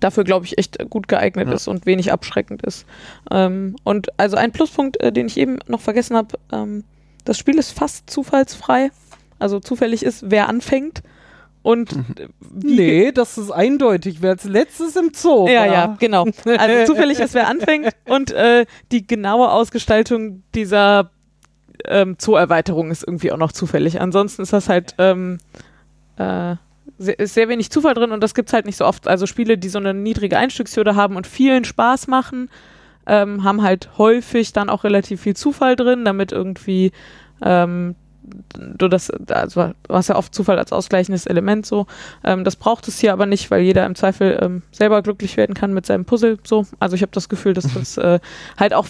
dafür, 0.00 0.24
glaube 0.24 0.46
ich, 0.46 0.56
echt 0.58 0.78
gut 0.88 1.08
geeignet 1.08 1.48
Ja. 1.48 1.54
ist 1.54 1.68
und 1.68 1.86
wenig 1.86 2.12
abschreckend 2.12 2.62
ist. 2.62 2.86
Ähm, 3.30 3.76
und 3.84 4.08
also 4.18 4.36
ein 4.36 4.52
Pluspunkt, 4.52 4.98
äh, 5.00 5.12
den 5.12 5.26
ich 5.26 5.36
eben 5.36 5.58
noch 5.66 5.80
vergessen 5.80 6.16
habe, 6.16 6.38
ähm, 6.52 6.84
das 7.24 7.36
Spiel 7.38 7.58
ist 7.58 7.72
fast 7.72 8.08
zufallsfrei. 8.08 8.90
Also 9.38 9.60
zufällig 9.60 10.02
ist, 10.02 10.30
wer 10.30 10.48
anfängt. 10.48 11.02
Und 11.62 11.92
äh, 11.92 12.28
Nee, 12.54 13.12
das 13.12 13.36
ist 13.36 13.50
eindeutig. 13.50 14.22
Wer 14.22 14.30
als 14.30 14.44
letztes 14.44 14.96
im 14.96 15.10
Zoo 15.14 15.46
ja, 15.46 15.60
war. 15.60 15.66
ja, 15.66 15.96
genau. 16.00 16.26
Also 16.56 16.94
zufällig 16.94 17.20
ist, 17.20 17.34
wer 17.34 17.48
anfängt 17.48 17.90
und 18.08 18.30
äh, 18.32 18.64
die 18.92 19.06
genaue 19.06 19.50
Ausgestaltung 19.50 20.42
dieser 20.54 21.10
ähm, 21.86 22.16
Zoo-Erweiterung 22.18 22.90
ist 22.90 23.04
irgendwie 23.04 23.32
auch 23.32 23.36
noch 23.36 23.52
zufällig. 23.52 24.00
Ansonsten 24.00 24.42
ist 24.42 24.52
das 24.52 24.68
halt 24.68 24.94
ähm, 24.98 25.38
äh, 26.16 26.56
sehr, 26.98 27.18
ist 27.18 27.34
sehr 27.34 27.48
wenig 27.48 27.70
Zufall 27.70 27.94
drin 27.94 28.12
und 28.12 28.22
das 28.22 28.34
gibt's 28.34 28.52
halt 28.52 28.66
nicht 28.66 28.76
so 28.76 28.84
oft. 28.84 29.08
Also 29.08 29.26
Spiele, 29.26 29.58
die 29.58 29.68
so 29.68 29.78
eine 29.78 29.94
niedrige 29.94 30.38
Einstiegshürde 30.38 30.96
haben 30.96 31.16
und 31.16 31.26
vielen 31.26 31.64
Spaß 31.64 32.06
machen, 32.08 32.50
ähm, 33.06 33.44
haben 33.44 33.62
halt 33.62 33.98
häufig 33.98 34.52
dann 34.52 34.68
auch 34.68 34.84
relativ 34.84 35.22
viel 35.22 35.34
Zufall 35.34 35.76
drin, 35.76 36.04
damit 36.04 36.32
irgendwie 36.32 36.92
ähm, 37.42 37.94
du 38.22 38.88
das, 38.88 39.10
also 39.10 39.72
du 39.82 39.94
hast 39.94 40.08
ja 40.08 40.16
oft 40.16 40.34
Zufall 40.34 40.58
als 40.58 40.72
ausgleichendes 40.72 41.26
Element 41.26 41.66
so. 41.66 41.86
Ähm, 42.24 42.44
das 42.44 42.56
braucht 42.56 42.88
es 42.88 42.98
hier 42.98 43.12
aber 43.12 43.26
nicht, 43.26 43.50
weil 43.50 43.62
jeder 43.62 43.86
im 43.86 43.94
Zweifel 43.94 44.38
ähm, 44.40 44.62
selber 44.72 45.02
glücklich 45.02 45.36
werden 45.36 45.54
kann 45.54 45.72
mit 45.72 45.86
seinem 45.86 46.04
Puzzle. 46.04 46.38
So, 46.44 46.66
also 46.78 46.96
ich 46.96 47.02
habe 47.02 47.12
das 47.12 47.28
Gefühl, 47.28 47.54
dass 47.54 47.72
das 47.72 47.96
äh, 47.98 48.20
halt 48.58 48.74
auch, 48.74 48.86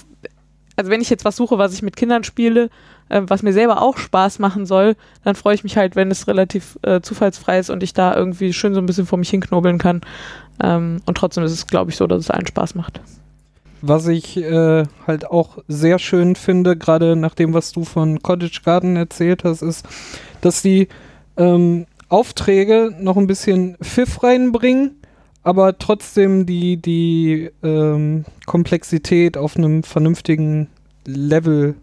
also 0.80 0.90
wenn 0.90 1.02
ich 1.02 1.10
jetzt 1.10 1.26
was 1.26 1.36
suche, 1.36 1.58
was 1.58 1.74
ich 1.74 1.82
mit 1.82 1.94
Kindern 1.94 2.24
spiele, 2.24 2.70
äh, 3.10 3.20
was 3.26 3.42
mir 3.42 3.52
selber 3.52 3.82
auch 3.82 3.98
Spaß 3.98 4.38
machen 4.38 4.64
soll, 4.64 4.96
dann 5.24 5.34
freue 5.34 5.54
ich 5.54 5.62
mich 5.62 5.76
halt, 5.76 5.94
wenn 5.94 6.10
es 6.10 6.26
relativ 6.26 6.78
äh, 6.80 7.02
zufallsfrei 7.02 7.58
ist 7.58 7.68
und 7.68 7.82
ich 7.82 7.92
da 7.92 8.16
irgendwie 8.16 8.54
schön 8.54 8.72
so 8.72 8.80
ein 8.80 8.86
bisschen 8.86 9.04
vor 9.04 9.18
mich 9.18 9.28
hinknobeln 9.28 9.76
kann. 9.76 10.00
Ähm, 10.62 11.02
und 11.04 11.18
trotzdem 11.18 11.44
ist 11.44 11.52
es, 11.52 11.66
glaube 11.66 11.90
ich, 11.90 11.98
so, 11.98 12.06
dass 12.06 12.20
es 12.20 12.30
allen 12.30 12.46
Spaß 12.46 12.76
macht. 12.76 13.02
Was 13.82 14.06
ich 14.06 14.38
äh, 14.38 14.84
halt 15.06 15.26
auch 15.26 15.58
sehr 15.68 15.98
schön 15.98 16.34
finde, 16.34 16.78
gerade 16.78 17.14
nach 17.14 17.34
dem, 17.34 17.52
was 17.52 17.72
du 17.72 17.84
von 17.84 18.22
Cottage 18.22 18.60
Garden 18.64 18.96
erzählt 18.96 19.44
hast, 19.44 19.60
ist, 19.60 19.86
dass 20.40 20.62
die 20.62 20.88
ähm, 21.36 21.84
Aufträge 22.08 22.94
noch 22.98 23.18
ein 23.18 23.26
bisschen 23.26 23.76
Pfiff 23.82 24.22
reinbringen, 24.22 24.96
aber 25.42 25.78
trotzdem 25.78 26.46
die, 26.46 26.76
die 26.76 27.50
ähm, 27.62 28.24
Komplexität 28.46 29.36
auf 29.36 29.56
einem 29.56 29.82
vernünftigen 29.82 30.68
Level 31.06 31.74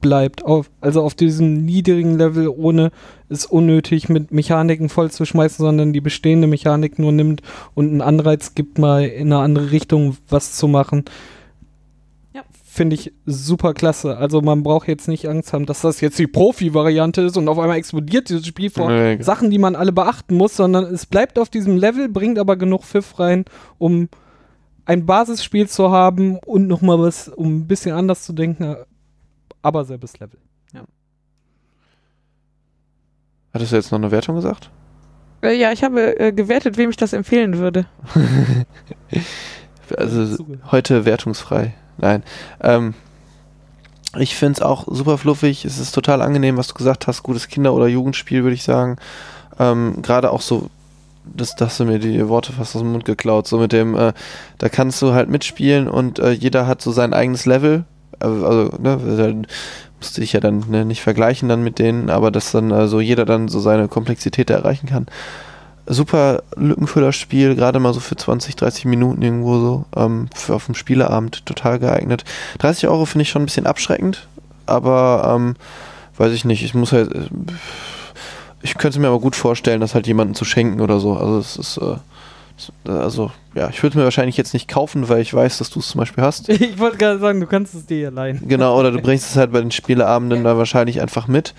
bleibt. 0.00 0.44
Auf, 0.44 0.70
also 0.80 1.02
auf 1.02 1.14
diesem 1.14 1.64
niedrigen 1.64 2.16
Level, 2.16 2.48
ohne 2.48 2.90
es 3.28 3.46
unnötig 3.46 4.08
mit 4.08 4.32
Mechaniken 4.32 4.88
vollzuschmeißen, 4.88 5.64
sondern 5.64 5.92
die 5.92 6.00
bestehende 6.00 6.46
Mechanik 6.46 6.98
nur 6.98 7.12
nimmt 7.12 7.42
und 7.74 7.88
einen 7.88 8.00
Anreiz 8.00 8.54
gibt, 8.54 8.78
mal 8.78 9.04
in 9.04 9.32
eine 9.32 9.42
andere 9.42 9.70
Richtung 9.70 10.16
was 10.28 10.56
zu 10.56 10.68
machen. 10.68 11.04
Ja. 12.80 12.84
Finde 12.84 12.94
ich 12.94 13.12
super 13.26 13.74
klasse. 13.74 14.16
Also 14.16 14.40
man 14.40 14.62
braucht 14.62 14.88
jetzt 14.88 15.08
nicht 15.08 15.28
Angst 15.28 15.52
haben, 15.52 15.66
dass 15.66 15.82
das 15.82 16.00
jetzt 16.00 16.18
die 16.18 16.26
Profi-Variante 16.26 17.22
ist 17.22 17.36
und 17.36 17.48
auf 17.48 17.58
einmal 17.58 17.76
explodiert 17.76 18.28
dieses 18.28 18.46
Spiel 18.46 18.70
vor 18.70 18.88
Nee, 18.88 19.16
genau. 19.16 19.24
Sachen, 19.24 19.50
die 19.50 19.58
man 19.58 19.76
alle 19.76 19.92
beachten 19.92 20.36
muss, 20.36 20.56
sondern 20.56 20.84
es 20.84 21.06
bleibt 21.06 21.38
auf 21.38 21.50
diesem 21.50 21.76
Level, 21.76 22.08
bringt 22.08 22.38
aber 22.38 22.56
genug 22.56 22.84
Pfiff 22.84 23.18
rein, 23.18 23.44
um 23.78 24.08
ein 24.86 25.06
Basisspiel 25.06 25.68
zu 25.68 25.90
haben 25.90 26.38
und 26.38 26.66
nochmal 26.66 26.98
was, 26.98 27.28
um 27.28 27.58
ein 27.58 27.66
bisschen 27.66 27.94
anders 27.94 28.24
zu 28.24 28.32
denken, 28.32 28.76
aber 29.62 29.84
selbes 29.84 30.18
Level. 30.18 30.38
Hattest 33.52 33.72
du 33.72 33.76
jetzt 33.76 33.90
noch 33.90 33.98
eine 33.98 34.10
Wertung 34.10 34.36
gesagt? 34.36 34.70
Äh, 35.42 35.58
ja, 35.58 35.72
ich 35.72 35.82
habe 35.82 36.18
äh, 36.18 36.32
gewertet, 36.32 36.76
wem 36.76 36.90
ich 36.90 36.96
das 36.96 37.12
empfehlen 37.12 37.58
würde. 37.58 37.86
Also 39.96 40.44
heute 40.70 41.04
wertungsfrei. 41.04 41.74
Nein. 42.00 42.22
Ähm, 42.62 42.94
ich 44.18 44.34
finde 44.34 44.54
es 44.54 44.62
auch 44.62 44.86
super 44.88 45.18
fluffig. 45.18 45.64
Es 45.64 45.78
ist 45.78 45.92
total 45.92 46.20
angenehm, 46.22 46.56
was 46.56 46.68
du 46.68 46.74
gesagt 46.74 47.06
hast. 47.06 47.22
Gutes 47.22 47.48
Kinder- 47.48 47.74
oder 47.74 47.86
Jugendspiel, 47.86 48.42
würde 48.42 48.54
ich 48.54 48.64
sagen. 48.64 48.96
Ähm, 49.58 50.02
Gerade 50.02 50.32
auch 50.32 50.40
so, 50.40 50.68
das, 51.24 51.54
das 51.54 51.76
sind 51.76 51.86
mir 51.86 52.00
die 52.00 52.28
Worte 52.28 52.52
fast 52.52 52.74
aus 52.74 52.82
dem 52.82 52.92
Mund 52.92 53.04
geklaut. 53.04 53.46
So 53.46 53.58
mit 53.58 53.72
dem, 53.72 53.96
äh, 53.96 54.12
da 54.58 54.68
kannst 54.68 55.00
du 55.02 55.12
halt 55.12 55.28
mitspielen 55.28 55.88
und 55.88 56.18
äh, 56.18 56.32
jeder 56.32 56.66
hat 56.66 56.82
so 56.82 56.90
sein 56.90 57.14
eigenes 57.14 57.46
Level. 57.46 57.84
Also, 58.18 58.46
also 58.46 58.72
ne, 58.78 59.44
musste 60.00 60.22
ich 60.22 60.32
ja 60.32 60.40
dann 60.40 60.64
ne, 60.68 60.84
nicht 60.84 61.02
vergleichen 61.02 61.48
dann 61.48 61.62
mit 61.62 61.78
denen, 61.78 62.10
aber 62.10 62.30
dass 62.30 62.52
dann 62.52 62.70
äh, 62.70 62.88
so 62.88 63.00
jeder 63.00 63.26
dann 63.26 63.48
so 63.48 63.60
seine 63.60 63.86
Komplexität 63.86 64.50
erreichen 64.50 64.88
kann. 64.88 65.06
Super 65.92 66.42
Lückenfüllerspiel, 66.56 67.54
gerade 67.56 67.80
mal 67.80 67.92
so 67.92 68.00
für 68.00 68.16
20, 68.16 68.54
30 68.56 68.84
Minuten 68.84 69.22
irgendwo 69.22 69.58
so, 69.58 69.84
ähm, 69.96 70.28
für 70.34 70.54
auf 70.54 70.66
dem 70.66 70.74
Spieleabend 70.74 71.44
total 71.46 71.78
geeignet. 71.78 72.24
30 72.58 72.88
Euro 72.88 73.04
finde 73.06 73.22
ich 73.22 73.30
schon 73.30 73.42
ein 73.42 73.46
bisschen 73.46 73.66
abschreckend, 73.66 74.28
aber 74.66 75.32
ähm, 75.36 75.56
weiß 76.16 76.32
ich 76.32 76.44
nicht, 76.44 76.62
ich 76.64 76.74
muss 76.74 76.92
halt, 76.92 77.12
äh, 77.14 77.28
ich 78.62 78.74
könnte 78.76 79.00
mir 79.00 79.08
aber 79.08 79.20
gut 79.20 79.36
vorstellen, 79.36 79.80
das 79.80 79.94
halt 79.94 80.06
jemandem 80.06 80.34
zu 80.34 80.44
schenken 80.44 80.80
oder 80.80 81.00
so. 81.00 81.14
Also 81.14 81.38
es 81.38 81.56
ist, 81.56 81.76
äh, 81.78 81.96
es- 82.56 82.72
also 82.88 83.30
ja, 83.54 83.68
ich 83.70 83.82
würde 83.82 83.98
mir 83.98 84.04
wahrscheinlich 84.04 84.36
jetzt 84.36 84.52
nicht 84.52 84.68
kaufen, 84.68 85.08
weil 85.08 85.22
ich 85.22 85.32
weiß, 85.34 85.58
dass 85.58 85.70
du 85.70 85.80
es 85.80 85.88
zum 85.88 85.98
Beispiel 85.98 86.22
hast. 86.22 86.48
Ich 86.50 86.78
wollte 86.78 86.98
gerade 86.98 87.18
sagen, 87.18 87.40
du 87.40 87.46
kannst 87.46 87.74
es 87.74 87.86
dir 87.86 88.08
allein. 88.08 88.40
Genau, 88.46 88.78
oder 88.78 88.92
du 88.92 89.00
bringst 89.00 89.30
es 89.30 89.36
halt 89.36 89.50
bei 89.52 89.60
den 89.60 89.70
Spieleabenden 89.70 90.44
da 90.44 90.56
wahrscheinlich 90.56 91.00
einfach 91.00 91.26
mit. 91.26 91.54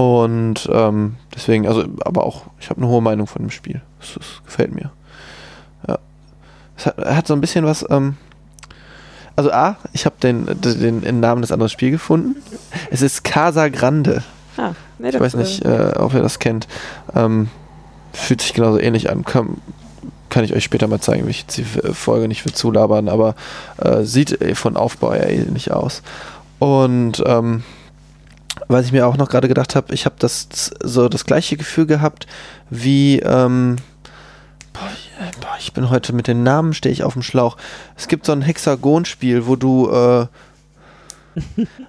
Und 0.00 0.66
ähm, 0.72 1.16
deswegen, 1.34 1.66
also, 1.66 1.84
aber 2.06 2.24
auch, 2.24 2.44
ich 2.58 2.70
habe 2.70 2.80
eine 2.80 2.88
hohe 2.88 3.02
Meinung 3.02 3.26
von 3.26 3.42
dem 3.42 3.50
Spiel. 3.50 3.82
Es, 4.00 4.16
es 4.16 4.42
gefällt 4.46 4.74
mir. 4.74 4.90
Ja. 5.86 5.98
Es 6.78 6.86
hat, 6.86 6.96
hat 6.96 7.26
so 7.26 7.34
ein 7.34 7.42
bisschen 7.42 7.66
was, 7.66 7.84
ähm, 7.90 8.16
also 9.36 9.52
A, 9.52 9.76
ich 9.92 10.06
habe 10.06 10.16
den, 10.22 10.46
den, 10.62 11.02
den 11.02 11.20
Namen 11.20 11.42
des 11.42 11.52
anderen 11.52 11.68
Spiels 11.68 11.92
gefunden. 11.92 12.36
Es 12.90 13.02
ist 13.02 13.24
Casa 13.24 13.68
Grande. 13.68 14.22
Ah, 14.56 14.72
nee, 14.98 15.10
Ich 15.10 15.20
weiß 15.20 15.34
nicht, 15.34 15.66
äh, 15.66 15.92
ob 15.96 16.14
ihr 16.14 16.22
das 16.22 16.38
kennt. 16.38 16.66
Ähm, 17.14 17.50
fühlt 18.14 18.40
sich 18.40 18.54
genauso 18.54 18.78
ähnlich 18.78 19.10
an. 19.10 19.26
Kann, 19.26 19.58
kann 20.30 20.44
ich 20.44 20.54
euch 20.54 20.64
später 20.64 20.88
mal 20.88 21.00
zeigen, 21.00 21.24
will 21.24 21.30
ich 21.30 21.42
jetzt 21.42 21.58
die 21.58 21.64
Folge 21.64 22.26
nicht 22.26 22.40
für 22.40 22.54
zulabern, 22.54 23.10
aber 23.10 23.34
äh, 23.76 24.02
sieht 24.04 24.40
äh, 24.40 24.54
von 24.54 24.78
Aufbau 24.78 25.12
ja 25.12 25.24
ähnlich 25.24 25.72
aus. 25.72 26.02
Und 26.58 27.22
ähm, 27.26 27.64
was 28.68 28.86
ich 28.86 28.92
mir 28.92 29.06
auch 29.06 29.16
noch 29.16 29.28
gerade 29.28 29.48
gedacht 29.48 29.74
habe, 29.76 29.92
ich 29.94 30.04
habe 30.06 30.16
das 30.18 30.48
so 30.82 31.08
das 31.08 31.24
gleiche 31.24 31.56
Gefühl 31.56 31.86
gehabt 31.86 32.26
wie 32.70 33.18
ähm, 33.20 33.76
boah, 34.72 34.88
ich- 34.92 35.10
ich 35.58 35.72
bin 35.74 35.90
heute 35.90 36.12
mit 36.14 36.26
den 36.26 36.42
Namen 36.42 36.72
stehe 36.72 36.92
ich 36.92 37.02
auf 37.04 37.12
dem 37.12 37.22
Schlauch. 37.22 37.56
Es 37.96 38.08
gibt 38.08 38.24
so 38.24 38.32
ein 38.32 38.40
Hexagonspiel, 38.42 39.46
wo 39.46 39.54
du 39.56 39.90
äh, 39.90 40.26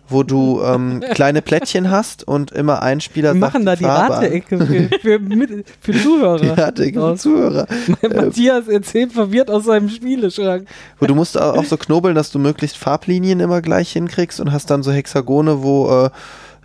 wo 0.07 0.21
du 0.23 0.61
ähm, 0.63 1.01
kleine 1.13 1.41
Plättchen 1.41 1.89
hast 1.89 2.27
und 2.27 2.51
immer 2.51 2.81
ein 2.83 3.01
Spieler 3.01 3.33
Wir 3.33 3.39
machen 3.39 3.65
da 3.65 3.75
die. 3.77 3.85
Rate-Ecke 3.85 4.57
für, 4.65 4.89
für, 4.99 5.63
für 5.79 5.91
Zuhörer. 6.03 6.37
Die 6.39 6.47
Rate 6.49 6.83
für. 6.93 7.15
Zuhörer. 7.15 7.67
Matthias 8.13 8.67
erzählt 8.67 9.11
verwirrt 9.13 9.49
aus 9.49 9.65
seinem 9.65 9.89
Spieleschrank. 9.89 10.67
Wo 10.99 11.07
du 11.07 11.15
musst 11.15 11.39
auch 11.39 11.63
so 11.65 11.75
knobeln, 11.77 12.13
dass 12.13 12.31
du 12.31 12.37
möglichst 12.39 12.77
Farblinien 12.77 13.39
immer 13.39 13.61
gleich 13.61 13.93
hinkriegst 13.93 14.39
und 14.39 14.51
hast 14.51 14.69
dann 14.69 14.83
so 14.83 14.91
Hexagone, 14.91 15.63
wo 15.63 16.05
äh, 16.05 16.09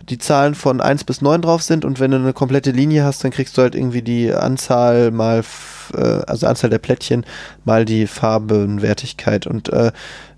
die 0.09 0.17
Zahlen 0.17 0.55
von 0.55 0.81
1 0.81 1.03
bis 1.03 1.21
9 1.21 1.41
drauf 1.41 1.61
sind 1.61 1.83
und 1.83 1.99
wenn 1.99 2.11
du 2.11 2.17
eine 2.17 2.33
komplette 2.33 2.71
Linie 2.71 3.03
hast, 3.03 3.23
dann 3.23 3.31
kriegst 3.31 3.57
du 3.57 3.61
halt 3.61 3.75
irgendwie 3.75 4.01
die 4.01 4.31
Anzahl 4.33 5.11
mal, 5.11 5.43
äh, 5.93 5.99
also 6.27 6.47
Anzahl 6.47 6.69
der 6.69 6.79
Plättchen 6.79 7.25
mal 7.65 7.85
die 7.85 8.07
Farbenwertigkeit 8.07 9.47
und 9.47 9.69
äh, 9.69 9.91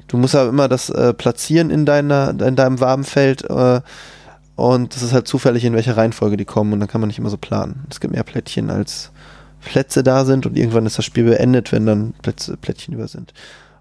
du 0.08 0.18
musst 0.18 0.36
aber 0.36 0.50
immer 0.50 0.68
das 0.68 0.90
äh, 0.90 1.14
platzieren 1.14 1.70
in 1.70 1.86
deiner, 1.86 2.30
in 2.30 2.56
deinem 2.56 2.80
Wabenfeld 2.80 3.44
äh, 3.50 3.82
und 4.56 4.96
das 4.96 5.04
ist 5.04 5.14
halt 5.14 5.28
zufällig, 5.28 5.64
in 5.64 5.74
welcher 5.74 5.96
Reihenfolge 5.96 6.36
die 6.36 6.46
kommen 6.46 6.74
und 6.74 6.80
dann 6.80 6.90
kann 6.90 7.02
man 7.02 7.08
nicht 7.08 7.20
immer 7.20 7.30
so 7.30 7.38
planen. 7.38 7.86
Es 7.90 8.00
gibt 8.00 8.14
mehr 8.14 8.24
Plättchen 8.24 8.70
als 8.70 9.12
Plätze 9.62 10.04
da 10.04 10.26
sind 10.26 10.46
und 10.46 10.58
irgendwann 10.58 10.86
ist 10.86 10.98
das 10.98 11.06
Spiel 11.06 11.26
beendet, 11.26 11.72
wenn 11.72 11.86
dann 11.86 12.14
Plätze, 12.22 12.58
Plättchen 12.58 12.94
über 12.94 13.08
sind. 13.08 13.34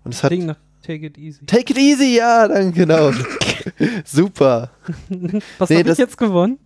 Und 0.04 0.14
es 0.14 0.22
hat 0.22 0.30
Ding 0.32 0.46
nach 0.46 0.56
Take 0.88 1.04
It 1.04 1.18
Easy. 1.18 1.44
Take 1.44 1.70
it 1.72 1.78
easy, 1.78 2.16
ja, 2.16 2.48
dann 2.48 2.72
genau. 2.72 3.10
Super. 4.06 4.70
Was 5.58 5.68
Nee, 5.68 5.76
hab 5.76 5.80
ich 5.82 5.86
das- 5.86 5.98
jetzt 5.98 6.16
gewonnen? 6.16 6.58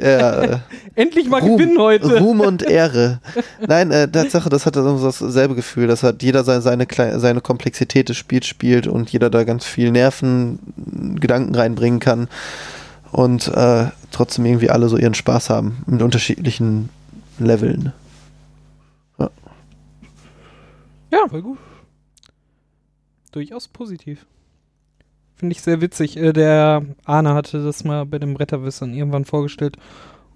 Ja, 0.00 0.42
äh, 0.44 0.58
Endlich 0.94 1.28
mal 1.28 1.40
Ruhm, 1.40 1.56
gewinnen 1.58 1.78
heute. 1.80 2.20
Ruhm 2.20 2.38
und 2.38 2.62
Ehre. 2.62 3.20
Nein, 3.66 3.90
äh, 3.90 4.08
Tatsache, 4.08 4.48
das 4.48 4.66
hat 4.66 4.76
so 4.76 5.04
dasselbe 5.04 5.56
Gefühl. 5.56 5.88
Das 5.88 6.04
hat 6.04 6.22
jeder 6.22 6.44
seine, 6.44 6.60
seine, 6.62 7.18
seine 7.18 7.40
Komplexität 7.40 8.08
des 8.08 8.16
Spiels 8.16 8.46
spielt 8.46 8.86
und 8.86 9.10
jeder 9.10 9.30
da 9.30 9.42
ganz 9.42 9.64
viel 9.64 9.90
Nerven, 9.90 10.60
Gedanken 11.18 11.56
reinbringen 11.56 11.98
kann 11.98 12.28
und 13.10 13.48
äh, 13.48 13.86
trotzdem 14.12 14.46
irgendwie 14.46 14.70
alle 14.70 14.88
so 14.88 14.96
ihren 14.96 15.14
Spaß 15.14 15.50
haben 15.50 15.78
mit 15.86 16.00
unterschiedlichen 16.02 16.88
Leveln. 17.40 17.92
Ja, 21.10 21.26
voll 21.28 21.42
gut. 21.42 21.58
Durchaus 23.36 23.68
positiv. 23.68 24.24
Finde 25.34 25.52
ich 25.52 25.60
sehr 25.60 25.82
witzig. 25.82 26.16
Äh, 26.16 26.32
Der 26.32 26.82
Arne 27.04 27.34
hatte 27.34 27.62
das 27.62 27.84
mal 27.84 28.06
bei 28.06 28.18
dem 28.18 28.34
Retterwissern 28.34 28.94
irgendwann 28.94 29.26
vorgestellt 29.26 29.76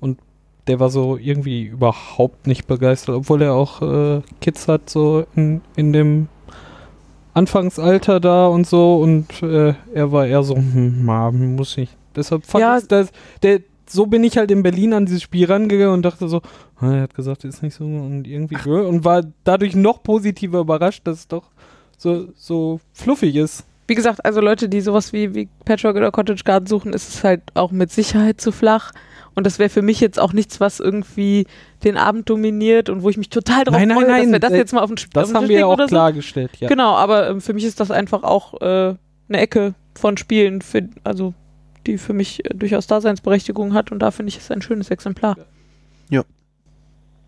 und 0.00 0.18
der 0.66 0.80
war 0.80 0.90
so 0.90 1.16
irgendwie 1.16 1.62
überhaupt 1.64 2.46
nicht 2.46 2.66
begeistert, 2.66 3.14
obwohl 3.16 3.40
er 3.40 3.54
auch 3.54 3.80
äh, 3.80 4.20
Kids 4.42 4.68
hat, 4.68 4.90
so 4.90 5.24
in, 5.34 5.62
in 5.76 5.94
dem 5.94 6.28
Anfangsalter 7.32 8.20
da 8.20 8.48
und 8.48 8.66
so 8.66 8.96
und 8.96 9.42
äh, 9.42 9.72
er 9.94 10.12
war 10.12 10.26
eher 10.26 10.42
so, 10.42 10.56
hm, 10.56 11.06
muss 11.56 11.78
ich. 11.78 11.88
Deshalb 12.14 12.44
fand 12.44 12.60
Ja. 12.60 12.76
ich 12.76 12.86
das, 12.86 13.10
der, 13.42 13.60
so 13.88 14.04
bin 14.04 14.22
ich 14.24 14.36
halt 14.36 14.50
in 14.50 14.62
Berlin 14.62 14.92
an 14.92 15.06
dieses 15.06 15.22
Spiel 15.22 15.46
rangegangen 15.46 15.94
und 15.94 16.02
dachte 16.02 16.28
so, 16.28 16.42
er 16.82 17.00
hat 17.00 17.14
gesagt, 17.14 17.44
ist 17.44 17.62
nicht 17.62 17.74
so 17.74 17.84
und 17.84 18.26
irgendwie 18.26 18.56
äh, 18.68 18.86
und 18.86 19.06
war 19.06 19.22
dadurch 19.44 19.74
noch 19.74 20.02
positiver 20.02 20.60
überrascht, 20.60 21.06
dass 21.06 21.20
es 21.20 21.28
doch 21.28 21.44
so, 22.00 22.28
so 22.34 22.80
fluffig 22.94 23.36
ist. 23.36 23.64
Wie 23.86 23.94
gesagt, 23.94 24.24
also 24.24 24.40
Leute, 24.40 24.68
die 24.68 24.80
sowas 24.80 25.12
wie, 25.12 25.34
wie 25.34 25.48
Patchwork 25.64 25.96
oder 25.96 26.10
Cottage 26.10 26.44
Garden 26.44 26.66
suchen, 26.66 26.92
ist 26.92 27.08
es 27.12 27.24
halt 27.24 27.42
auch 27.54 27.72
mit 27.72 27.90
Sicherheit 27.90 28.40
zu 28.40 28.52
flach. 28.52 28.92
Und 29.34 29.46
das 29.46 29.58
wäre 29.58 29.68
für 29.68 29.82
mich 29.82 30.00
jetzt 30.00 30.18
auch 30.18 30.32
nichts, 30.32 30.60
was 30.60 30.80
irgendwie 30.80 31.46
den 31.84 31.96
Abend 31.96 32.30
dominiert 32.30 32.88
und 32.88 33.02
wo 33.02 33.10
ich 33.10 33.16
mich 33.16 33.28
total 33.30 33.64
drauf 33.64 33.74
Nein, 33.76 33.88
nein, 33.88 33.96
freue, 33.98 34.06
dass 34.06 34.16
nein, 34.18 34.32
wir 34.32 34.38
das 34.40 34.52
äh, 34.52 34.56
jetzt 34.56 34.72
mal 34.72 34.80
auf 34.80 34.90
den 34.90 34.96
Sp- 34.96 35.10
auf 35.18 35.22
Das 35.22 35.28
den 35.28 35.36
haben 35.36 35.48
wir 35.48 35.58
ja 35.58 35.66
auch 35.66 35.78
so. 35.78 35.86
klargestellt, 35.86 36.52
ja. 36.58 36.68
Genau, 36.68 36.94
aber 36.94 37.28
ähm, 37.28 37.40
für 37.40 37.52
mich 37.52 37.64
ist 37.64 37.80
das 37.80 37.90
einfach 37.90 38.22
auch 38.22 38.60
äh, 38.60 38.94
eine 39.28 39.38
Ecke 39.40 39.74
von 39.98 40.16
Spielen, 40.16 40.62
für, 40.62 40.88
also 41.04 41.34
die 41.86 41.98
für 41.98 42.12
mich 42.12 42.44
äh, 42.44 42.54
durchaus 42.54 42.86
Daseinsberechtigung 42.86 43.74
hat 43.74 43.92
und 43.92 43.98
da 44.00 44.10
finde 44.10 44.30
ich 44.30 44.38
es 44.38 44.50
ein 44.50 44.62
schönes 44.62 44.90
Exemplar. 44.90 45.36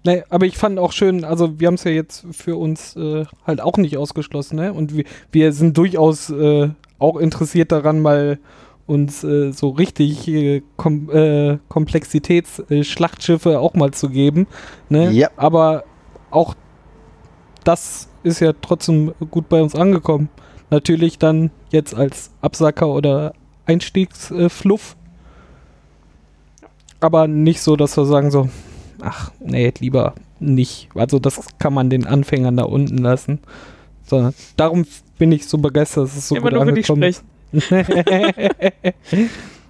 Nee, 0.05 0.24
aber 0.30 0.46
ich 0.46 0.59
fand 0.59 0.78
auch 0.78 0.92
schön, 0.92 1.24
also 1.24 1.61
wir 1.61 1.68
haben 1.68 1.74
es 1.74 1.84
ja 1.84 1.92
jetzt 1.92 2.26
für 2.32 2.57
uns 2.57 2.96
äh, 2.96 3.24
halt 3.46 3.61
auch 3.61 3.76
nicht 3.76 3.96
ausgeschlossen, 3.96 4.57
ne? 4.57 4.72
Und 4.72 4.96
wir, 4.96 5.05
wir 5.30 5.53
sind 5.53 5.76
durchaus 5.76 6.28
äh, 6.30 6.70
auch 6.98 7.16
interessiert 7.16 7.70
daran, 7.70 8.00
mal 8.00 8.38
uns 8.86 9.22
äh, 9.24 9.53
so 9.53 9.70
richtig 9.70 10.26
äh, 10.28 10.62
Kom 10.76 11.09
äh, 11.11 11.59
Komplexitätsschlachtschiffe 11.68 13.61
auch 13.61 13.74
mal 13.74 13.92
zu 13.92 14.09
geben. 14.09 14.46
Ne? 14.88 15.11
Ja. 15.12 15.30
Aber 15.36 15.84
auch 16.30 16.55
das 17.64 18.09
ist 18.22 18.40
ja 18.40 18.53
trotzdem 18.61 19.12
gut 19.30 19.48
bei 19.48 19.62
uns 19.62 19.74
angekommen. 19.74 20.28
Natürlich 20.70 21.18
dann 21.18 21.50
jetzt 21.70 21.94
als 21.94 22.30
Absacker 22.40 22.88
oder 22.88 23.34
Einstiegsfluff. 23.66 24.96
Aber 27.00 27.28
nicht 27.28 27.61
so, 27.61 27.76
dass 27.76 27.96
wir 27.96 28.05
sagen 28.05 28.30
so, 28.30 28.48
ach 29.03 29.32
nee, 29.40 29.72
lieber 29.78 30.14
nicht. 30.40 30.88
Also 30.94 31.18
das 31.18 31.40
kann 31.59 31.74
man 31.74 31.90
den 31.90 32.07
Anfängern 32.07 32.57
da 32.57 32.64
unten 32.64 32.98
lassen. 32.98 33.40
Sondern 34.05 34.34
darum 34.57 34.86
bin 35.18 35.32
ich 35.32 35.46
so 35.46 35.59
begeistert, 35.59 36.05
dass 36.05 36.16
es 36.16 36.28
so 36.28 36.36
Immer 36.36 36.50
gut 36.50 36.61
angekommen 36.61 37.12
sprechen. 37.12 37.26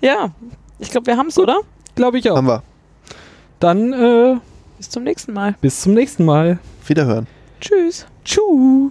Ja, 0.00 0.34
ich 0.80 0.90
glaube, 0.90 1.06
wir 1.06 1.16
haben 1.16 1.28
es, 1.28 1.38
oder? 1.38 1.60
Glaube 1.94 2.18
ich 2.18 2.28
auch. 2.30 2.36
Haben 2.36 2.48
wir. 2.48 2.62
Dann 3.60 3.92
äh, 3.92 4.36
Bis 4.78 4.90
zum 4.90 5.04
nächsten 5.04 5.32
Mal. 5.32 5.54
bis 5.60 5.80
zum 5.80 5.94
nächsten 5.94 6.24
Mal. 6.24 6.58
Wiederhören. 6.86 7.28
Tschüss. 7.60 8.06
Tschu. 8.24 8.90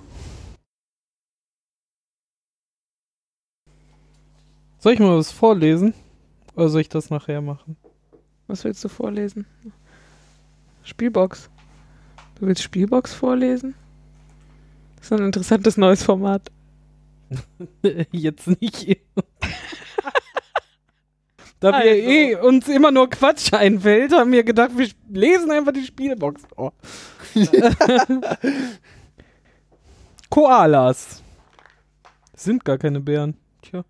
Soll 4.80 4.94
ich 4.94 5.00
mal 5.00 5.18
was 5.18 5.32
vorlesen? 5.32 5.94
Oder 6.56 6.70
soll 6.70 6.82
ich 6.82 6.90
das 6.90 7.10
nachher 7.10 7.42
machen? 7.42 7.76
Was 8.48 8.64
willst 8.64 8.84
du 8.84 8.88
vorlesen? 8.90 9.46
Spielbox. 10.84 11.50
Du 12.40 12.48
willst 12.48 12.64
Spielbox 12.64 13.14
vorlesen? 13.14 13.76
Das 14.98 15.06
ist 15.06 15.14
ein 15.14 15.26
interessantes 15.26 15.78
neues 15.78 16.04
Format. 16.04 16.52
Jetzt 18.12 18.48
nicht. 18.48 18.88
da 21.60 21.72
wir 21.72 21.78
Also. 21.78 21.88
eh 21.88 22.36
uns 22.36 22.68
immer 22.68 22.92
nur 22.92 23.10
Quatsch 23.10 23.54
einfällt, 23.54 24.12
haben 24.12 24.32
wir 24.32 24.44
gedacht, 24.44 24.72
wir 24.78 24.90
lesen 25.10 25.52
einfach 25.52 25.74
die 25.74 25.86
Spielbox 25.86 26.42
vor. 26.56 26.74
Koalas. 30.30 31.24
Sind 32.36 32.66
gar 32.66 32.78
keine 32.78 33.00
Bären. 33.02 33.36
Tja. 33.62 33.84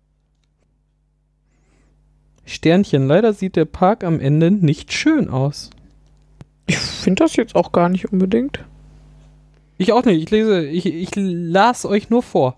Sternchen, 2.44 3.06
leider 3.06 3.32
sieht 3.32 3.56
der 3.56 3.64
Park 3.64 4.04
am 4.04 4.20
Ende 4.20 4.50
nicht 4.50 4.92
schön 4.92 5.28
aus. 5.30 5.70
Ich 6.66 6.76
finde 6.76 7.24
das 7.24 7.36
jetzt 7.36 7.54
auch 7.54 7.72
gar 7.72 7.88
nicht 7.88 8.12
unbedingt. 8.12 8.64
Ich 9.78 9.92
auch 9.92 10.04
nicht. 10.04 10.22
Ich 10.22 10.30
lese, 10.30 10.64
ich, 10.64 10.86
ich 10.86 11.10
las 11.14 11.84
euch 11.84 12.10
nur 12.10 12.22
vor. 12.22 12.56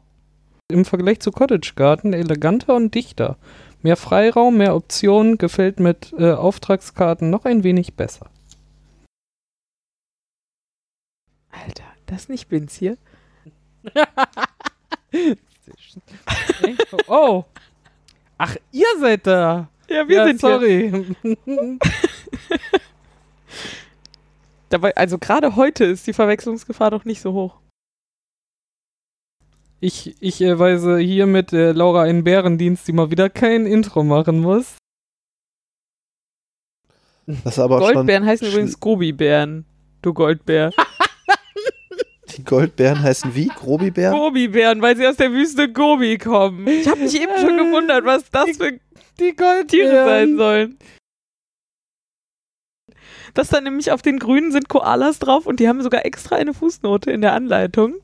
Im 0.70 0.84
Vergleich 0.84 1.20
zu 1.20 1.30
Cottage 1.30 1.72
Garden 1.76 2.12
eleganter 2.12 2.74
und 2.74 2.94
dichter. 2.94 3.36
Mehr 3.82 3.96
Freiraum, 3.96 4.56
mehr 4.58 4.74
Optionen, 4.74 5.38
gefällt 5.38 5.78
mit 5.78 6.14
äh, 6.18 6.32
Auftragskarten 6.32 7.30
noch 7.30 7.44
ein 7.44 7.64
wenig 7.64 7.94
besser. 7.94 8.30
Alter, 11.50 11.84
das 12.06 12.28
nicht 12.28 12.48
Binz 12.48 12.74
hier. 12.74 12.96
oh. 17.06 17.44
Ach, 18.38 18.56
ihr 18.72 18.86
seid 19.00 19.26
da. 19.26 19.68
Ja, 19.88 20.08
wir 20.08 20.16
ja, 20.16 20.26
sind 20.26 20.40
hier. 20.40 20.50
sorry. 20.50 21.16
Dabei, 24.74 24.96
also 24.96 25.18
gerade 25.18 25.54
heute 25.54 25.84
ist 25.84 26.04
die 26.08 26.12
Verwechslungsgefahr 26.12 26.90
doch 26.90 27.04
nicht 27.04 27.20
so 27.20 27.32
hoch. 27.32 27.60
Ich, 29.78 30.16
ich 30.18 30.40
äh, 30.40 30.58
weise 30.58 30.98
hier 30.98 31.26
mit 31.26 31.52
äh, 31.52 31.70
Laura 31.70 32.02
einen 32.02 32.24
Bärendienst, 32.24 32.88
die 32.88 32.92
mal 32.92 33.08
wieder 33.12 33.30
kein 33.30 33.66
Intro 33.66 34.02
machen 34.02 34.40
muss. 34.40 34.78
Das 37.44 37.60
aber. 37.60 37.78
Goldbären 37.78 38.26
heißen 38.26 38.48
übrigens 38.48 38.80
Gobi-Bären. 38.80 39.64
Du 40.02 40.12
Goldbär. 40.12 40.72
Die 42.36 42.42
Goldbären 42.42 43.00
heißen 43.00 43.32
wie? 43.32 43.46
Grobibären? 43.46 44.18
Gobi-Bären, 44.18 44.82
weil 44.82 44.96
sie 44.96 45.06
aus 45.06 45.18
der 45.18 45.30
Wüste 45.30 45.72
Gobi 45.72 46.18
kommen. 46.18 46.66
Ich 46.66 46.88
habe 46.88 46.98
mich 46.98 47.14
eben 47.14 47.38
schon 47.38 47.56
gewundert, 47.56 48.04
was 48.04 48.28
das 48.28 48.56
für 48.56 48.72
Die 49.20 49.36
Goldtiere 49.36 49.66
Tiere 49.68 50.04
sein 50.04 50.36
sollen. 50.36 50.78
Das 53.34 53.48
dann 53.48 53.64
nämlich 53.64 53.90
auf 53.90 54.00
den 54.00 54.18
Grünen 54.18 54.52
sind 54.52 54.68
Koalas 54.68 55.18
drauf 55.18 55.46
und 55.46 55.60
die 55.60 55.68
haben 55.68 55.82
sogar 55.82 56.06
extra 56.06 56.36
eine 56.36 56.54
Fußnote 56.54 57.10
in 57.10 57.20
der 57.20 57.34
Anleitung. 57.34 57.94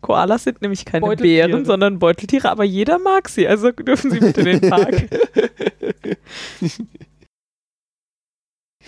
Koalas 0.00 0.44
sind 0.44 0.62
nämlich 0.62 0.84
keine. 0.84 1.16
Bären, 1.16 1.64
sondern 1.64 1.98
Beuteltiere, 1.98 2.50
aber 2.50 2.64
jeder 2.64 2.98
mag 2.98 3.28
sie, 3.28 3.46
also 3.46 3.70
dürfen 3.70 4.10
sie 4.10 4.20
bitte 4.20 4.40
in 4.40 4.60
den 4.60 4.70
Park. 4.70 5.08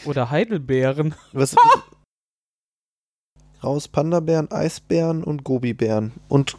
Oder 0.06 0.30
Heidelbeeren. 0.30 1.14
Was? 1.32 1.54
Raus 3.62 3.86
Panda-Bären, 3.86 4.50
Eisbären 4.50 5.22
und 5.22 5.44
Gobibären. 5.44 6.12
Und 6.28 6.56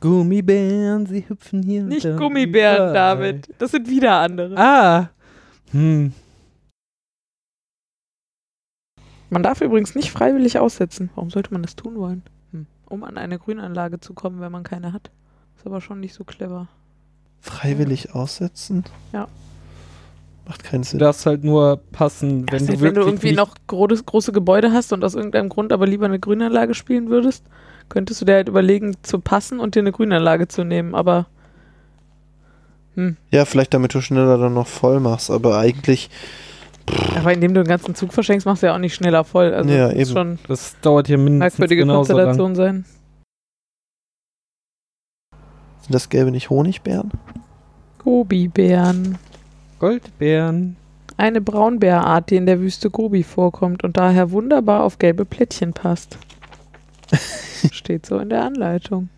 Gummibären, 0.00 1.06
sie 1.06 1.28
hüpfen 1.28 1.64
hier. 1.64 1.82
Nicht 1.82 2.04
da 2.04 2.16
Gummibären. 2.16 2.94
David. 2.94 3.48
Das 3.58 3.72
sind 3.72 3.88
wieder 3.88 4.18
andere. 4.18 4.56
Ah. 4.56 5.10
Hm. 5.72 6.12
Man 9.32 9.42
darf 9.42 9.60
übrigens 9.62 9.94
nicht 9.94 10.10
freiwillig 10.10 10.58
aussetzen. 10.58 11.10
Warum 11.14 11.30
sollte 11.30 11.52
man 11.52 11.62
das 11.62 11.74
tun 11.74 11.96
wollen? 11.96 12.22
Hm. 12.52 12.66
Um 12.86 13.02
an 13.02 13.16
eine 13.16 13.38
Grünanlage 13.38 13.98
zu 13.98 14.12
kommen, 14.12 14.40
wenn 14.40 14.52
man 14.52 14.62
keine 14.62 14.92
hat. 14.92 15.10
Ist 15.56 15.66
aber 15.66 15.80
schon 15.80 16.00
nicht 16.00 16.14
so 16.14 16.24
clever. 16.24 16.68
freiwillig 17.40 18.14
aussetzen? 18.14 18.84
Macht 20.46 20.64
keinen 20.64 20.82
Du 20.82 20.88
Sinn. 20.90 20.98
darfst 20.98 21.24
halt 21.24 21.44
nur 21.44 21.80
passen, 21.92 22.46
wenn 22.50 22.66
Wenn, 22.66 22.66
du 22.66 22.80
wenn 22.82 22.94
wirklich 22.94 22.94
du 22.94 23.00
irgendwie 23.10 23.32
noch 23.32 23.54
große, 23.68 24.02
große 24.04 24.32
Gebäude 24.32 24.72
hast 24.72 24.92
und 24.92 25.04
aus 25.04 25.14
irgendeinem 25.14 25.48
Grund 25.48 25.72
aber 25.72 25.86
lieber 25.86 26.06
eine 26.06 26.18
Grünanlage 26.20 26.74
spielen 26.74 27.08
würdest, 27.10 27.44
könntest 27.88 28.20
du 28.20 28.24
dir 28.24 28.34
halt 28.34 28.48
überlegen, 28.48 28.96
zu 29.02 29.18
passen 29.20 29.60
und 29.60 29.76
dir 29.76 29.80
eine 29.80 29.92
Grünanlage 29.92 30.48
zu 30.48 30.64
nehmen. 30.64 30.94
Aber 30.94 31.26
Ja, 33.30 33.44
vielleicht 33.46 33.72
damit 33.72 33.94
du 33.94 34.00
schneller 34.02 34.36
dann 34.36 34.52
noch 34.54 34.66
voll 34.66 35.00
machst, 35.00 35.30
aber 35.30 35.56
eigentlich, 35.58 36.10
Aber 37.16 37.32
indem 37.32 37.54
du 37.54 37.62
den 37.62 37.68
ganzen 37.68 37.94
Zug 37.94 38.12
verschenkst, 38.12 38.46
machst 38.46 38.62
du 38.62 38.66
ja 38.66 38.74
auch 38.74 38.78
nicht 38.78 38.94
schneller 38.94 39.24
voll. 39.24 39.52
Also 39.54 39.70
Ja, 39.70 39.88
das 39.88 39.94
muss 39.96 40.08
eben. 40.08 40.10
schon 40.16 40.38
Das 40.48 40.76
dauert 40.80 41.06
hier 41.06 41.18
mindestens 41.18 41.58
merkwürdige 41.58 41.82
genauso 41.82 42.12
lang. 42.16 42.26
Konstellation 42.26 42.54
sein. 42.56 42.84
sind 45.82 45.94
das 45.94 46.08
gelbe 46.08 46.30
nicht 46.30 46.50
Honigbeeren? 46.50 47.10
Gobi-Bären. 47.98 49.18
Goldbeeren. 49.78 50.76
Eine 51.16 51.40
Braunbärart, 51.40 52.30
die 52.30 52.36
in 52.36 52.46
der 52.46 52.60
Wüste 52.60 52.90
Gobi 52.90 53.22
vorkommt 53.22 53.84
und 53.84 53.96
daher 53.96 54.30
wunderbar 54.30 54.82
auf 54.84 54.98
gelbe 54.98 55.24
Plättchen 55.24 55.72
passt. 55.72 56.18
Steht 57.72 58.06
so 58.06 58.18
in 58.18 58.28
der 58.30 58.44
Anleitung. 58.44 59.08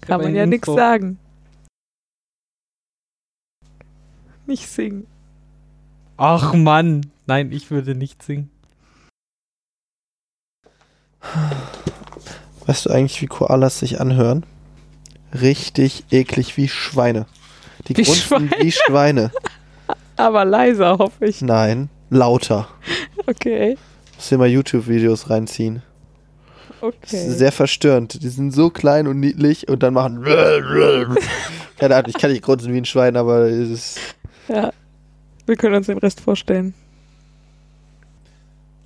Kann 0.00 0.20
man 0.20 0.34
ja 0.34 0.46
nichts 0.46 0.66
sagen. 0.66 1.18
Nicht 4.46 4.68
singen. 4.68 5.06
Ach 6.16 6.54
Mann. 6.54 7.06
Nein, 7.26 7.50
ich 7.52 7.70
würde 7.70 7.94
nicht 7.94 8.22
singen. 8.22 8.50
Weißt 12.66 12.86
du 12.86 12.90
eigentlich, 12.90 13.20
wie 13.22 13.26
Koalas 13.26 13.78
sich 13.78 14.00
anhören? 14.00 14.44
Richtig 15.32 16.04
eklig 16.10 16.56
wie 16.56 16.68
Schweine. 16.68 17.26
Die 17.88 17.96
Wie 17.96 18.02
grunzen 18.02 18.22
Schweine? 18.22 18.50
wie 18.60 18.72
Schweine. 18.72 19.30
Aber 20.16 20.44
leiser, 20.44 20.98
hoffe 20.98 21.26
ich. 21.26 21.42
Nein, 21.42 21.88
lauter. 22.10 22.68
Okay. 23.26 23.76
Muss 24.14 24.28
dir 24.28 24.38
mal 24.38 24.48
YouTube-Videos 24.48 25.30
reinziehen. 25.30 25.82
Das 26.80 26.82
Okay. 26.82 27.28
ist 27.28 27.38
sehr 27.38 27.50
verstörend. 27.52 28.22
Die 28.22 28.28
sind 28.28 28.50
so 28.52 28.68
klein 28.68 29.06
und 29.06 29.18
niedlich 29.18 29.68
und 29.68 29.82
dann 29.82 29.94
machen. 29.94 30.22
Keine 31.78 31.96
Ahnung, 31.96 32.10
ich 32.14 32.18
kann 32.20 32.30
nicht 32.30 32.42
grunzen 32.44 32.72
wie 32.74 32.78
ein 32.78 32.84
Schwein, 32.84 33.16
aber 33.16 33.46
es 33.48 33.70
ist. 33.70 33.98
Ja. 34.48 34.70
Wir 35.46 35.56
können 35.56 35.74
uns 35.74 35.86
den 35.86 35.98
Rest 35.98 36.20
vorstellen. 36.20 36.74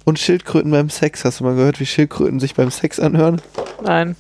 Und 0.05 0.19
Schildkröten 0.19 0.71
beim 0.71 0.91
Sex. 0.91 1.25
Hast 1.25 1.41
du 1.41 1.45
mal 1.45 1.55
gehört, 1.55 1.81
wie 1.81 1.87
Schildkröten 1.87 2.41
sich 2.41 2.55
beim 2.55 2.71
Sex 2.71 2.99
anhören? 2.99 3.41
Nein. 3.85 4.17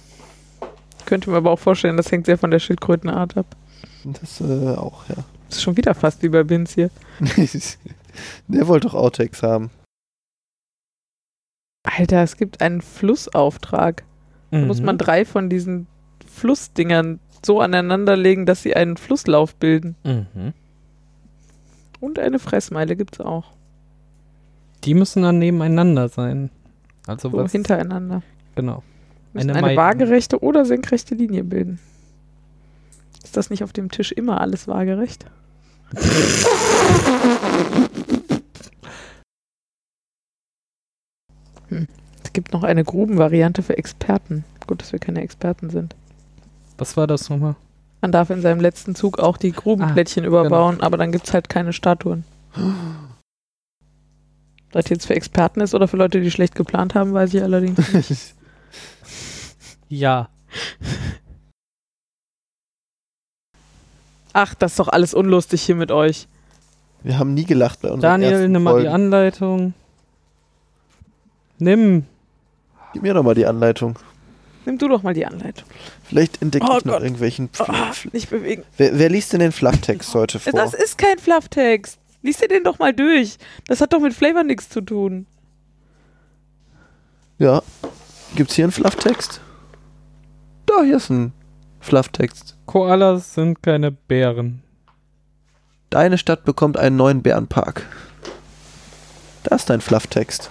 Könnte 1.06 1.30
mir 1.30 1.38
aber 1.38 1.50
auch 1.50 1.58
vorstellen, 1.58 1.96
das 1.96 2.12
hängt 2.12 2.26
sehr 2.26 2.36
von 2.38 2.50
der 2.50 2.58
Schildkrötenart 2.58 3.36
ab. 3.38 3.46
Das 4.04 4.40
äh, 4.40 4.74
auch, 4.76 5.08
ja. 5.08 5.16
Das 5.48 5.56
ist 5.56 5.62
schon 5.62 5.78
wieder 5.78 5.94
fast 5.94 6.22
wie 6.22 6.28
bei 6.28 6.42
Binz 6.44 6.74
hier. 6.74 6.90
Der 8.48 8.68
wollte 8.68 8.86
doch 8.88 8.94
Outtakes 8.94 9.42
haben. 9.42 9.70
Alter, 11.84 12.22
es 12.22 12.36
gibt 12.36 12.60
einen 12.60 12.82
Flussauftrag. 12.82 14.04
Da 14.50 14.58
muss 14.58 14.80
Mhm. 14.80 14.84
man 14.86 14.98
drei 14.98 15.24
von 15.24 15.48
diesen 15.48 15.86
Flussdingern 16.30 17.18
so 17.42 17.60
aneinanderlegen, 17.62 18.44
dass 18.44 18.62
sie 18.62 18.76
einen 18.76 18.98
Flusslauf 18.98 19.54
bilden. 19.54 19.94
Mhm. 20.04 20.52
Und 22.00 22.18
eine 22.18 22.38
Fressmeile 22.38 22.96
gibt's 22.96 23.20
auch. 23.20 23.52
Die 24.84 24.94
müssen 24.94 25.22
dann 25.22 25.38
nebeneinander 25.38 26.08
sein. 26.08 26.50
Also 27.06 27.30
So 27.30 27.38
was? 27.38 27.52
hintereinander. 27.52 28.22
Genau. 28.54 28.82
Müssen 29.32 29.50
Eine 29.50 29.66
eine, 29.66 29.76
waagerechte 29.76 30.42
oder 30.42 30.64
senkrechte 30.64 31.14
Linie 31.14 31.44
bilden. 31.44 31.78
Ist 33.24 33.36
das 33.36 33.50
nicht 33.50 33.64
auf 33.64 33.72
dem 33.72 33.90
Tisch 33.90 34.12
immer 34.12 34.40
alles 34.40 34.68
waagerecht? 34.68 35.26
Hm. 41.68 41.86
Es 42.24 42.32
gibt 42.32 42.52
noch 42.52 42.62
eine 42.62 42.84
Grubenvariante 42.84 43.62
für 43.62 43.76
Experten. 43.76 44.44
Gut, 44.66 44.80
dass 44.80 44.92
wir 44.92 44.98
keine 44.98 45.22
Experten 45.22 45.70
sind. 45.70 45.94
Was 46.76 46.96
war 46.96 47.06
das 47.06 47.28
nochmal? 47.30 47.56
Man 48.00 48.12
darf 48.12 48.30
in 48.30 48.40
seinem 48.42 48.60
letzten 48.60 48.94
Zug 48.94 49.18
auch 49.18 49.36
die 49.36 49.52
Grubenplättchen 49.52 50.24
überbauen, 50.24 50.80
aber 50.80 50.96
dann 50.96 51.10
gibt 51.12 51.26
es 51.26 51.34
halt 51.34 51.48
keine 51.48 51.72
Statuen. 51.72 52.24
Was 54.72 54.88
jetzt 54.88 55.06
für 55.06 55.14
Experten 55.16 55.60
ist 55.60 55.74
oder 55.74 55.88
für 55.88 55.96
Leute, 55.96 56.20
die 56.20 56.30
schlecht 56.30 56.54
geplant 56.54 56.94
haben, 56.94 57.12
weiß 57.12 57.34
ich 57.34 57.42
allerdings 57.42 57.92
nicht. 57.92 58.34
Ja. 59.90 60.28
Ach, 64.34 64.54
das 64.54 64.72
ist 64.72 64.78
doch 64.78 64.88
alles 64.88 65.14
unlustig 65.14 65.62
hier 65.62 65.74
mit 65.74 65.90
euch. 65.90 66.28
Wir 67.02 67.18
haben 67.18 67.32
nie 67.32 67.44
gelacht 67.46 67.80
bei 67.80 67.88
unseren 67.88 68.02
Daniel, 68.20 68.32
ersten 68.32 68.52
nimm 68.52 68.62
mal 68.62 68.72
die 68.72 68.82
Folgen. 68.82 68.94
Anleitung. 68.94 69.74
Nimm. 71.58 72.04
Gib 72.92 73.02
mir 73.02 73.14
doch 73.14 73.22
mal 73.22 73.34
die 73.34 73.46
Anleitung. 73.46 73.98
Nimm 74.66 74.76
du 74.78 74.88
doch 74.88 75.02
mal 75.02 75.14
die 75.14 75.24
Anleitung. 75.24 75.66
Vielleicht 76.08 76.40
entdecke 76.40 76.66
Oh 76.68 76.78
ich 76.78 76.84
noch 76.84 76.94
Gott. 76.94 77.02
irgendwelchen. 77.02 77.50
Oh, 77.58 77.64
Fl 77.64 77.74
Fl 77.92 78.08
nicht 78.12 78.30
bewegen. 78.30 78.64
wer, 78.78 78.98
wer 78.98 79.10
liest 79.10 79.32
denn 79.32 79.40
den 79.40 79.52
Flufftext 79.52 80.14
heute 80.14 80.38
vor? 80.38 80.52
Das 80.52 80.72
ist 80.74 80.96
kein 80.96 81.18
Flufftext. 81.18 81.98
Lies 82.22 82.38
dir 82.38 82.48
den 82.48 82.64
doch 82.64 82.78
mal 82.78 82.92
durch. 82.94 83.36
Das 83.66 83.80
hat 83.80 83.92
doch 83.92 84.00
mit 84.00 84.14
Flavor 84.14 84.42
nichts 84.42 84.68
zu 84.68 84.80
tun. 84.80 85.26
ja. 87.38 87.62
Gibt's 88.36 88.54
hier 88.56 88.64
einen 88.66 88.72
Flufftext? 88.72 89.40
Da, 90.66 90.82
hier 90.82 90.96
ist 90.98 91.08
ein 91.08 91.32
Flufftext. 91.80 92.56
Koalas 92.66 93.32
sind 93.34 93.62
keine 93.62 93.90
Bären. 93.90 94.62
Deine 95.88 96.18
Stadt 96.18 96.44
bekommt 96.44 96.76
einen 96.76 96.96
neuen 96.96 97.22
Bärenpark. 97.22 97.86
Da 99.44 99.56
ist 99.56 99.70
dein 99.70 99.80
Flufftext. 99.80 100.50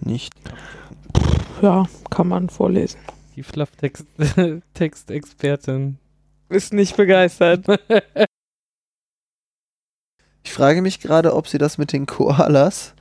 Nicht. 0.00 0.32
Ja, 1.66 1.84
kann 2.10 2.28
man 2.28 2.48
vorlesen. 2.48 2.98
Die 3.34 3.42
Fluff-Text-Expertin. 3.42 5.98
Ist 6.48 6.72
nicht 6.72 6.96
begeistert. 6.96 7.66
Ich 10.44 10.52
frage 10.52 10.80
mich 10.80 11.00
gerade, 11.00 11.34
ob 11.34 11.48
sie 11.48 11.58
das 11.58 11.76
mit 11.76 11.92
den 11.92 12.06
Koalas 12.06 12.94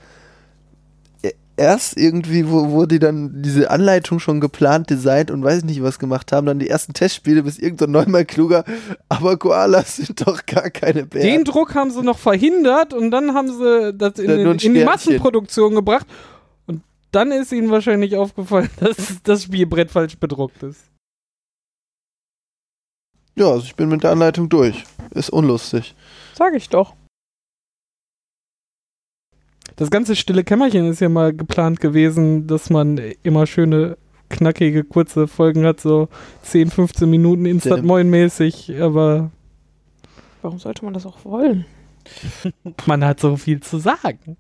e- 1.21 1.33
erst 1.57 1.95
irgendwie, 1.95 2.49
wo, 2.49 2.71
wo 2.71 2.87
die 2.87 2.97
dann 2.97 3.43
diese 3.43 3.69
Anleitung 3.69 4.17
schon 4.17 4.41
geplant, 4.41 4.89
designt 4.89 5.29
und 5.29 5.43
weiß 5.43 5.63
nicht 5.63 5.83
was 5.83 5.99
gemacht 5.99 6.31
haben, 6.31 6.47
dann 6.47 6.57
die 6.57 6.67
ersten 6.67 6.93
Testspiele, 6.93 7.43
bis 7.43 7.59
irgendein 7.59 7.89
so 7.89 7.91
neunmal 7.91 8.25
kluger, 8.25 8.65
aber 9.09 9.37
Koalas 9.37 9.95
sind 9.97 10.27
doch 10.27 10.43
gar 10.47 10.71
keine 10.71 11.05
Bären. 11.05 11.27
Den 11.27 11.43
Druck 11.43 11.75
haben 11.75 11.91
sie 11.91 12.01
noch 12.01 12.17
verhindert 12.17 12.95
und 12.95 13.11
dann 13.11 13.35
haben 13.35 13.49
sie 13.49 13.93
das 13.93 14.17
in, 14.17 14.31
ein 14.31 14.57
in 14.57 14.73
die. 14.73 14.83
Massenproduktion 14.83 15.75
gebracht. 15.75 16.07
Dann 17.15 17.31
ist 17.31 17.53
ihnen 17.53 17.71
wahrscheinlich 17.71 18.17
aufgefallen, 18.17 18.69
dass 18.79 19.21
das 19.23 19.43
Spielbrett 19.43 19.89
falsch 19.89 20.17
bedruckt 20.17 20.61
ist. 20.63 20.91
ja, 23.37 23.47
also 23.49 23.63
ich 23.65 23.75
bin 23.75 23.87
mit 23.87 24.03
der 24.03 24.11
Anleitung 24.11 24.49
durch. 24.49 24.83
Ist 25.11 25.29
unlustig. 25.29 25.95
Sag 26.33 26.53
ich 26.55 26.67
doch. 26.67 26.93
Das 29.77 29.89
ganze 29.91 30.15
stille 30.17 30.43
Kämmerchen 30.43 30.89
ist 30.89 30.99
ja 30.99 31.07
mal 31.09 31.33
geplant 31.33 31.79
gewesen, 31.79 32.47
dass 32.47 32.69
man 32.69 32.97
immer 33.23 33.45
schöne, 33.47 33.97
knackige, 34.29 34.83
kurze 34.83 35.27
Folgen 35.27 35.65
hat, 35.65 35.79
so 35.79 36.09
10, 36.43 36.69
15 36.69 37.09
Minuten 37.09 37.45
Instant 37.45 37.77
Dem- 37.79 37.85
Moin 37.87 38.09
mäßig, 38.09 38.81
aber 38.81 39.31
Warum 40.41 40.59
sollte 40.59 40.83
man 40.85 40.93
das 40.93 41.05
auch 41.05 41.23
wollen? 41.25 41.65
man 42.85 43.03
hat 43.05 43.19
so 43.21 43.35
viel 43.37 43.61
zu 43.61 43.77
sagen. 43.79 44.35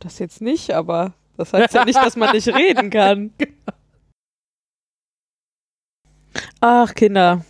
Das 0.00 0.18
jetzt 0.18 0.40
nicht, 0.40 0.72
aber 0.72 1.14
das 1.36 1.52
heißt 1.52 1.74
ja 1.74 1.84
nicht, 1.84 1.98
dass 1.98 2.16
man 2.16 2.32
nicht 2.34 2.48
reden 2.48 2.90
kann. 2.90 3.30
Ach, 6.60 6.94
Kinder. 6.94 7.44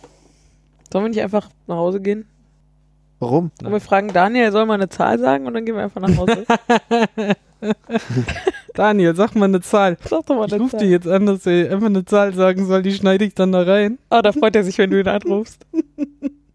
Sollen 0.91 1.05
wir 1.05 1.09
nicht 1.09 1.21
einfach 1.21 1.49
nach 1.67 1.77
Hause 1.77 1.99
gehen? 2.01 2.25
Warum? 3.19 3.51
Und 3.63 3.71
wir 3.71 3.79
fragen 3.79 4.09
Daniel, 4.13 4.51
soll 4.51 4.65
mal 4.65 4.73
eine 4.75 4.89
Zahl 4.89 5.17
sagen 5.19 5.47
und 5.47 5.53
dann 5.53 5.65
gehen 5.65 5.75
wir 5.75 5.83
einfach 5.83 6.01
nach 6.01 6.15
Hause. 6.17 6.45
Daniel, 8.73 9.15
sag 9.15 9.35
mal 9.35 9.45
eine 9.45 9.61
Zahl. 9.61 9.97
Sag 10.03 10.25
doch 10.25 10.35
mal 10.35 10.47
Ich 10.47 10.53
eine 10.53 10.61
rufe 10.63 10.71
Zahl. 10.77 10.81
dir 10.81 10.89
jetzt 10.89 11.07
an, 11.07 11.25
dass 11.25 11.45
er 11.45 11.71
einfach 11.71 11.87
eine 11.87 12.03
Zahl 12.05 12.33
sagen 12.33 12.65
soll, 12.65 12.81
die 12.83 12.91
schneide 12.91 13.23
ich 13.25 13.33
dann 13.33 13.53
da 13.53 13.61
rein. 13.63 13.97
Ah, 14.09 14.21
da 14.21 14.31
freut 14.33 14.55
er 14.55 14.63
sich, 14.63 14.77
wenn 14.77 14.91
du 14.91 14.99
ihn 14.99 15.07
anrufst. 15.07 15.65